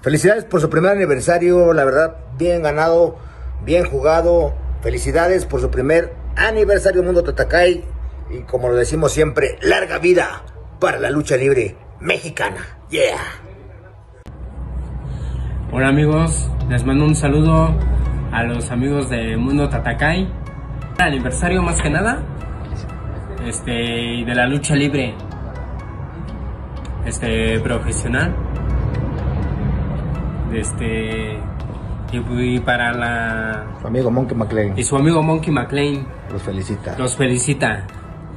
Felicidades 0.01 0.43
por 0.43 0.61
su 0.61 0.69
primer 0.69 0.91
aniversario, 0.91 1.73
la 1.73 1.85
verdad, 1.85 2.17
bien 2.37 2.61
ganado, 2.61 3.17
bien 3.63 3.85
jugado. 3.85 4.53
Felicidades 4.81 5.45
por 5.45 5.61
su 5.61 5.71
primer 5.71 6.13
aniversario 6.35 7.03
Mundo 7.03 7.23
Tatakai. 7.23 7.85
Y 8.29 8.41
como 8.41 8.69
lo 8.69 8.75
decimos 8.75 9.13
siempre, 9.13 9.57
larga 9.61 9.97
vida 9.97 10.43
para 10.79 10.99
la 10.99 11.09
lucha 11.09 11.37
libre 11.37 11.77
mexicana. 11.99 12.79
Yeah. 12.89 13.17
Hola 15.71 15.87
amigos, 15.87 16.49
les 16.69 16.85
mando 16.85 17.05
un 17.05 17.15
saludo 17.15 17.75
a 18.31 18.43
los 18.43 18.71
amigos 18.71 19.09
de 19.09 19.37
Mundo 19.37 19.69
Tatakai. 19.69 20.27
Aniversario 20.97 21.61
más 21.61 21.81
que 21.81 21.89
nada. 21.89 22.19
Este, 23.45 23.71
de 23.71 24.33
la 24.35 24.47
lucha 24.47 24.75
libre. 24.75 25.13
Este, 27.05 27.59
profesional. 27.59 28.35
Este, 30.53 31.39
y, 32.11 32.59
para 32.59 32.93
la... 32.93 33.65
Su 33.81 33.87
amigo 33.87 34.11
Monkey 34.11 34.37
McLean. 34.37 34.77
Y 34.77 34.83
su 34.83 34.95
amigo 34.95 35.21
Monkey 35.21 35.53
McLean. 35.53 36.07
Los 36.31 36.41
felicita. 36.41 36.95
Los 36.97 37.15
felicita. 37.15 37.85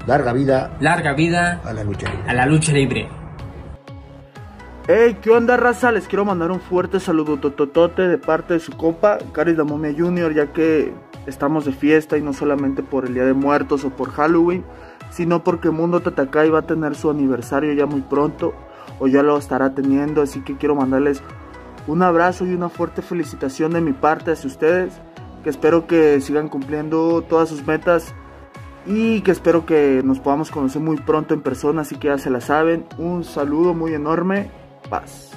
Larga 0.06 0.32
vida. 0.32 0.76
Larga 0.80 1.12
vida. 1.14 1.60
A 1.64 1.72
la 1.72 1.84
lucha 1.84 2.08
libre. 2.10 2.30
A 2.30 2.34
la 2.34 2.46
lucha 2.46 2.72
libre. 2.72 3.19
Hey, 4.88 5.18
¿qué 5.20 5.30
onda, 5.30 5.58
raza? 5.58 5.92
Les 5.92 6.08
quiero 6.08 6.24
mandar 6.24 6.50
un 6.50 6.58
fuerte 6.58 7.00
saludo 7.00 7.36
tototote 7.36 8.08
de 8.08 8.16
parte 8.16 8.54
de 8.54 8.60
su 8.60 8.72
compa, 8.72 9.18
Caris 9.32 9.56
de 9.56 9.62
Momia 9.62 9.94
Jr., 9.96 10.34
ya 10.34 10.52
que 10.52 10.92
estamos 11.26 11.66
de 11.66 11.72
fiesta 11.72 12.16
y 12.16 12.22
no 12.22 12.32
solamente 12.32 12.82
por 12.82 13.04
el 13.04 13.12
Día 13.14 13.26
de 13.26 13.34
Muertos 13.34 13.84
o 13.84 13.90
por 13.90 14.10
Halloween, 14.10 14.64
sino 15.10 15.44
porque 15.44 15.70
Mundo 15.70 16.00
Tatakai 16.00 16.48
va 16.48 16.60
a 16.60 16.66
tener 16.66 16.94
su 16.94 17.10
aniversario 17.10 17.74
ya 17.74 17.84
muy 17.84 18.00
pronto, 18.00 18.54
o 18.98 19.06
ya 19.06 19.22
lo 19.22 19.36
estará 19.36 19.74
teniendo, 19.74 20.22
así 20.22 20.40
que 20.40 20.56
quiero 20.56 20.74
mandarles 20.74 21.22
un 21.86 22.02
abrazo 22.02 22.46
y 22.46 22.54
una 22.54 22.70
fuerte 22.70 23.02
felicitación 23.02 23.72
de 23.72 23.82
mi 23.82 23.92
parte 23.92 24.32
hacia 24.32 24.48
ustedes, 24.48 24.94
que 25.44 25.50
espero 25.50 25.86
que 25.86 26.20
sigan 26.22 26.48
cumpliendo 26.48 27.22
todas 27.22 27.50
sus 27.50 27.66
metas 27.66 28.14
y 28.86 29.20
que 29.20 29.30
espero 29.30 29.66
que 29.66 30.00
nos 30.02 30.20
podamos 30.20 30.50
conocer 30.50 30.80
muy 30.80 30.96
pronto 30.96 31.34
en 31.34 31.42
persona, 31.42 31.82
así 31.82 31.96
que 31.96 32.08
ya 32.08 32.18
se 32.18 32.30
la 32.30 32.40
saben. 32.40 32.86
Un 32.98 33.24
saludo 33.24 33.74
muy 33.74 33.92
enorme 33.92 34.50
paz. 34.90 35.30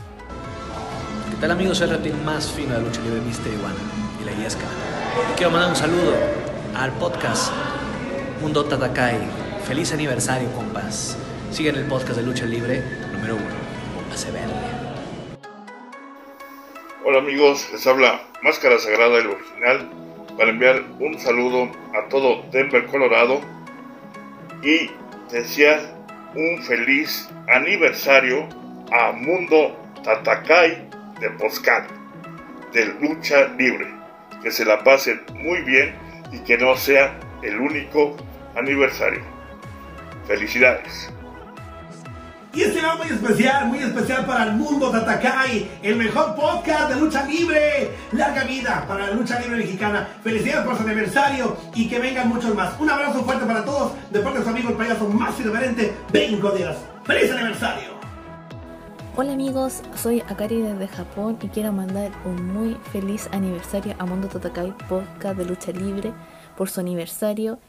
¿Qué 1.29 1.37
tal 1.39 1.51
amigos? 1.51 1.77
Soy 1.77 1.87
el 1.87 1.93
reptil 1.93 2.15
más 2.25 2.51
fino 2.51 2.73
de 2.73 2.81
lucha 2.81 3.01
libre 3.01 3.21
Mister 3.21 3.53
Iguana 3.53 3.75
y 4.19 4.25
la 4.25 4.31
Yesca. 4.31 4.65
Quiero 5.37 5.51
mandar 5.51 5.69
un 5.69 5.75
saludo 5.75 6.15
al 6.75 6.91
podcast 6.93 7.53
Mundo 8.41 8.65
Tatakai. 8.65 9.19
Feliz 9.65 9.93
aniversario, 9.93 10.51
compas. 10.53 11.15
Siguen 11.51 11.75
el 11.75 11.85
podcast 11.85 12.17
de 12.17 12.23
lucha 12.23 12.45
libre 12.45 12.83
número 13.13 13.35
uno. 13.35 13.45
Póngase 13.95 14.31
verde. 14.31 14.53
Hola 17.05 17.19
amigos, 17.19 17.69
les 17.71 17.85
habla 17.85 18.21
Máscara 18.41 18.79
Sagrada 18.79 19.19
el 19.19 19.27
original 19.27 19.89
para 20.37 20.49
enviar 20.49 20.83
un 20.99 21.19
saludo 21.19 21.69
a 21.93 22.09
todo 22.09 22.43
Denver, 22.51 22.87
Colorado 22.87 23.39
y 24.63 24.89
desear 25.31 25.79
un 26.33 26.63
feliz 26.63 27.29
aniversario 27.53 28.47
a 28.91 29.11
Mundo 29.11 29.75
Tatakai 30.03 30.89
de 31.19 31.29
Poscat 31.31 31.89
de 32.73 32.85
lucha 32.99 33.47
libre. 33.57 33.87
Que 34.41 34.51
se 34.51 34.65
la 34.65 34.83
pasen 34.83 35.21
muy 35.35 35.61
bien 35.61 35.95
y 36.31 36.39
que 36.39 36.57
no 36.57 36.75
sea 36.75 37.17
el 37.41 37.59
único 37.59 38.17
aniversario. 38.55 39.21
Felicidades. 40.27 41.09
Y 42.55 42.61
este 42.61 42.81
va 42.81 42.95
muy 42.97 43.07
especial, 43.07 43.65
muy 43.65 43.79
especial 43.79 44.25
para 44.27 44.43
el 44.43 44.51
mundo 44.53 44.91
Tatakai, 44.91 45.71
el 45.81 45.95
mejor 45.95 46.35
podcast 46.35 46.93
de 46.93 46.99
lucha 46.99 47.25
libre. 47.25 47.89
Larga 48.11 48.43
vida 48.43 48.85
para 48.87 49.07
la 49.07 49.13
lucha 49.13 49.39
libre 49.39 49.57
mexicana. 49.57 50.07
Felicidades 50.23 50.65
por 50.65 50.77
su 50.77 50.83
aniversario 50.83 51.57
y 51.73 51.89
que 51.89 51.97
vengan 51.97 52.29
muchos 52.29 52.53
más. 52.53 52.79
Un 52.79 52.91
abrazo 52.91 53.23
fuerte 53.23 53.45
para 53.45 53.65
todos 53.65 53.93
de 54.11 54.19
parte 54.19 54.39
de 54.39 54.45
su 54.45 54.51
amigo 54.51 54.69
el 54.69 54.75
payaso 54.75 55.09
más 55.09 55.39
irreverente, 55.39 55.93
Bengo 56.11 56.51
Díaz. 56.51 56.77
¡Feliz 57.05 57.31
aniversario! 57.31 57.92
Hola 59.15 59.33
amigos, 59.33 59.83
soy 59.93 60.21
Akari 60.21 60.57
desde 60.57 60.87
Japón 60.87 61.37
y 61.43 61.47
quiero 61.49 61.71
mandar 61.71 62.09
un 62.25 62.47
muy 62.51 62.73
feliz 62.91 63.29
aniversario 63.31 63.93
a 63.99 64.07
Mundo 64.07 64.27
Tatakai 64.27 64.73
Podcast 64.89 65.37
de 65.37 65.45
Lucha 65.45 65.71
Libre 65.71 66.13
por 66.57 66.67
su 66.67 66.79
aniversario 66.79 67.59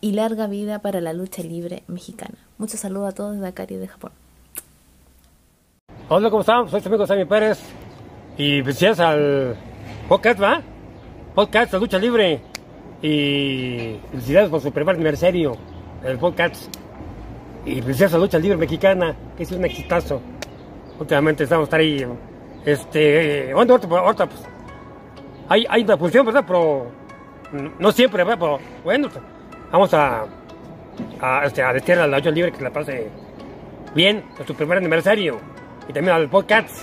y 0.00 0.14
larga 0.14 0.48
vida 0.48 0.80
para 0.80 1.00
la 1.00 1.12
lucha 1.12 1.44
libre 1.44 1.84
mexicana. 1.86 2.34
Muchos 2.58 2.80
saludos 2.80 3.10
a 3.10 3.14
todos 3.14 3.34
desde 3.36 3.46
Akari 3.46 3.76
de 3.76 3.86
Japón. 3.86 4.10
Hola, 6.08 6.28
¿cómo 6.28 6.40
están? 6.40 6.68
Soy 6.68 6.80
su 6.80 6.88
amigo 6.88 7.06
Sammy 7.06 7.24
Pérez 7.24 7.60
y 8.36 8.60
felicidades 8.60 8.98
al 8.98 9.56
podcast, 10.08 10.42
¿va? 10.42 10.60
Podcast 11.36 11.70
de 11.70 11.78
Lucha 11.78 11.98
Libre 12.00 12.40
y 13.00 13.94
felicidades 14.10 14.50
por 14.50 14.60
su 14.60 14.72
primer 14.72 14.96
aniversario 14.96 15.56
del 16.02 16.18
podcast 16.18 16.64
y 17.64 17.80
felicidades 17.80 18.14
a 18.14 18.18
Lucha 18.18 18.40
Libre 18.40 18.56
Mexicana, 18.56 19.14
que 19.36 19.44
es 19.44 19.52
un 19.52 19.64
exitazo 19.64 20.20
últimamente 21.00 21.44
estamos 21.44 21.72
ahí, 21.72 22.06
este, 22.64 23.52
bueno, 23.54 23.72
ahorita, 23.72 23.98
ahorita 23.98 24.26
pues, 24.26 24.42
hay, 25.48 25.66
hay 25.68 25.82
una 25.82 25.96
función, 25.96 26.26
¿verdad? 26.26 26.44
Pero 26.46 26.86
no 27.78 27.90
siempre, 27.90 28.22
¿verdad? 28.22 28.38
Pero 28.38 28.58
bueno, 28.84 29.08
vamos 29.72 29.92
a, 29.94 30.26
a, 31.20 31.44
este, 31.46 31.62
a 31.62 31.70
a 31.70 32.06
la 32.06 32.18
lucha 32.18 32.30
libre 32.30 32.52
que 32.52 32.62
la 32.62 32.70
pase 32.70 33.10
bien 33.94 34.24
en 34.38 34.46
su 34.46 34.54
primer 34.54 34.78
aniversario 34.78 35.40
y 35.88 35.92
también 35.92 36.14
al 36.14 36.28
podcast. 36.28 36.82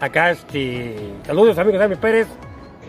Acá, 0.00 0.30
este, 0.30 1.14
saludos 1.26 1.58
amigos 1.58 1.88
mi 1.88 1.96
Pérez, 1.96 2.28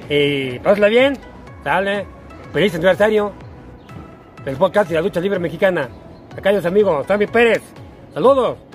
y 0.09 0.59
pásala 0.59 0.87
bien, 0.87 1.17
dale, 1.63 2.05
feliz 2.53 2.75
aniversario 2.75 3.31
del 4.45 4.55
podcast 4.55 4.91
y 4.91 4.93
la 4.93 5.01
lucha 5.01 5.19
libre 5.19 5.39
mexicana. 5.39 5.89
Acá 6.37 6.51
los 6.51 6.65
amigos, 6.65 7.07
Sammy 7.07 7.25
Pérez, 7.25 7.63
saludos. 8.13 8.66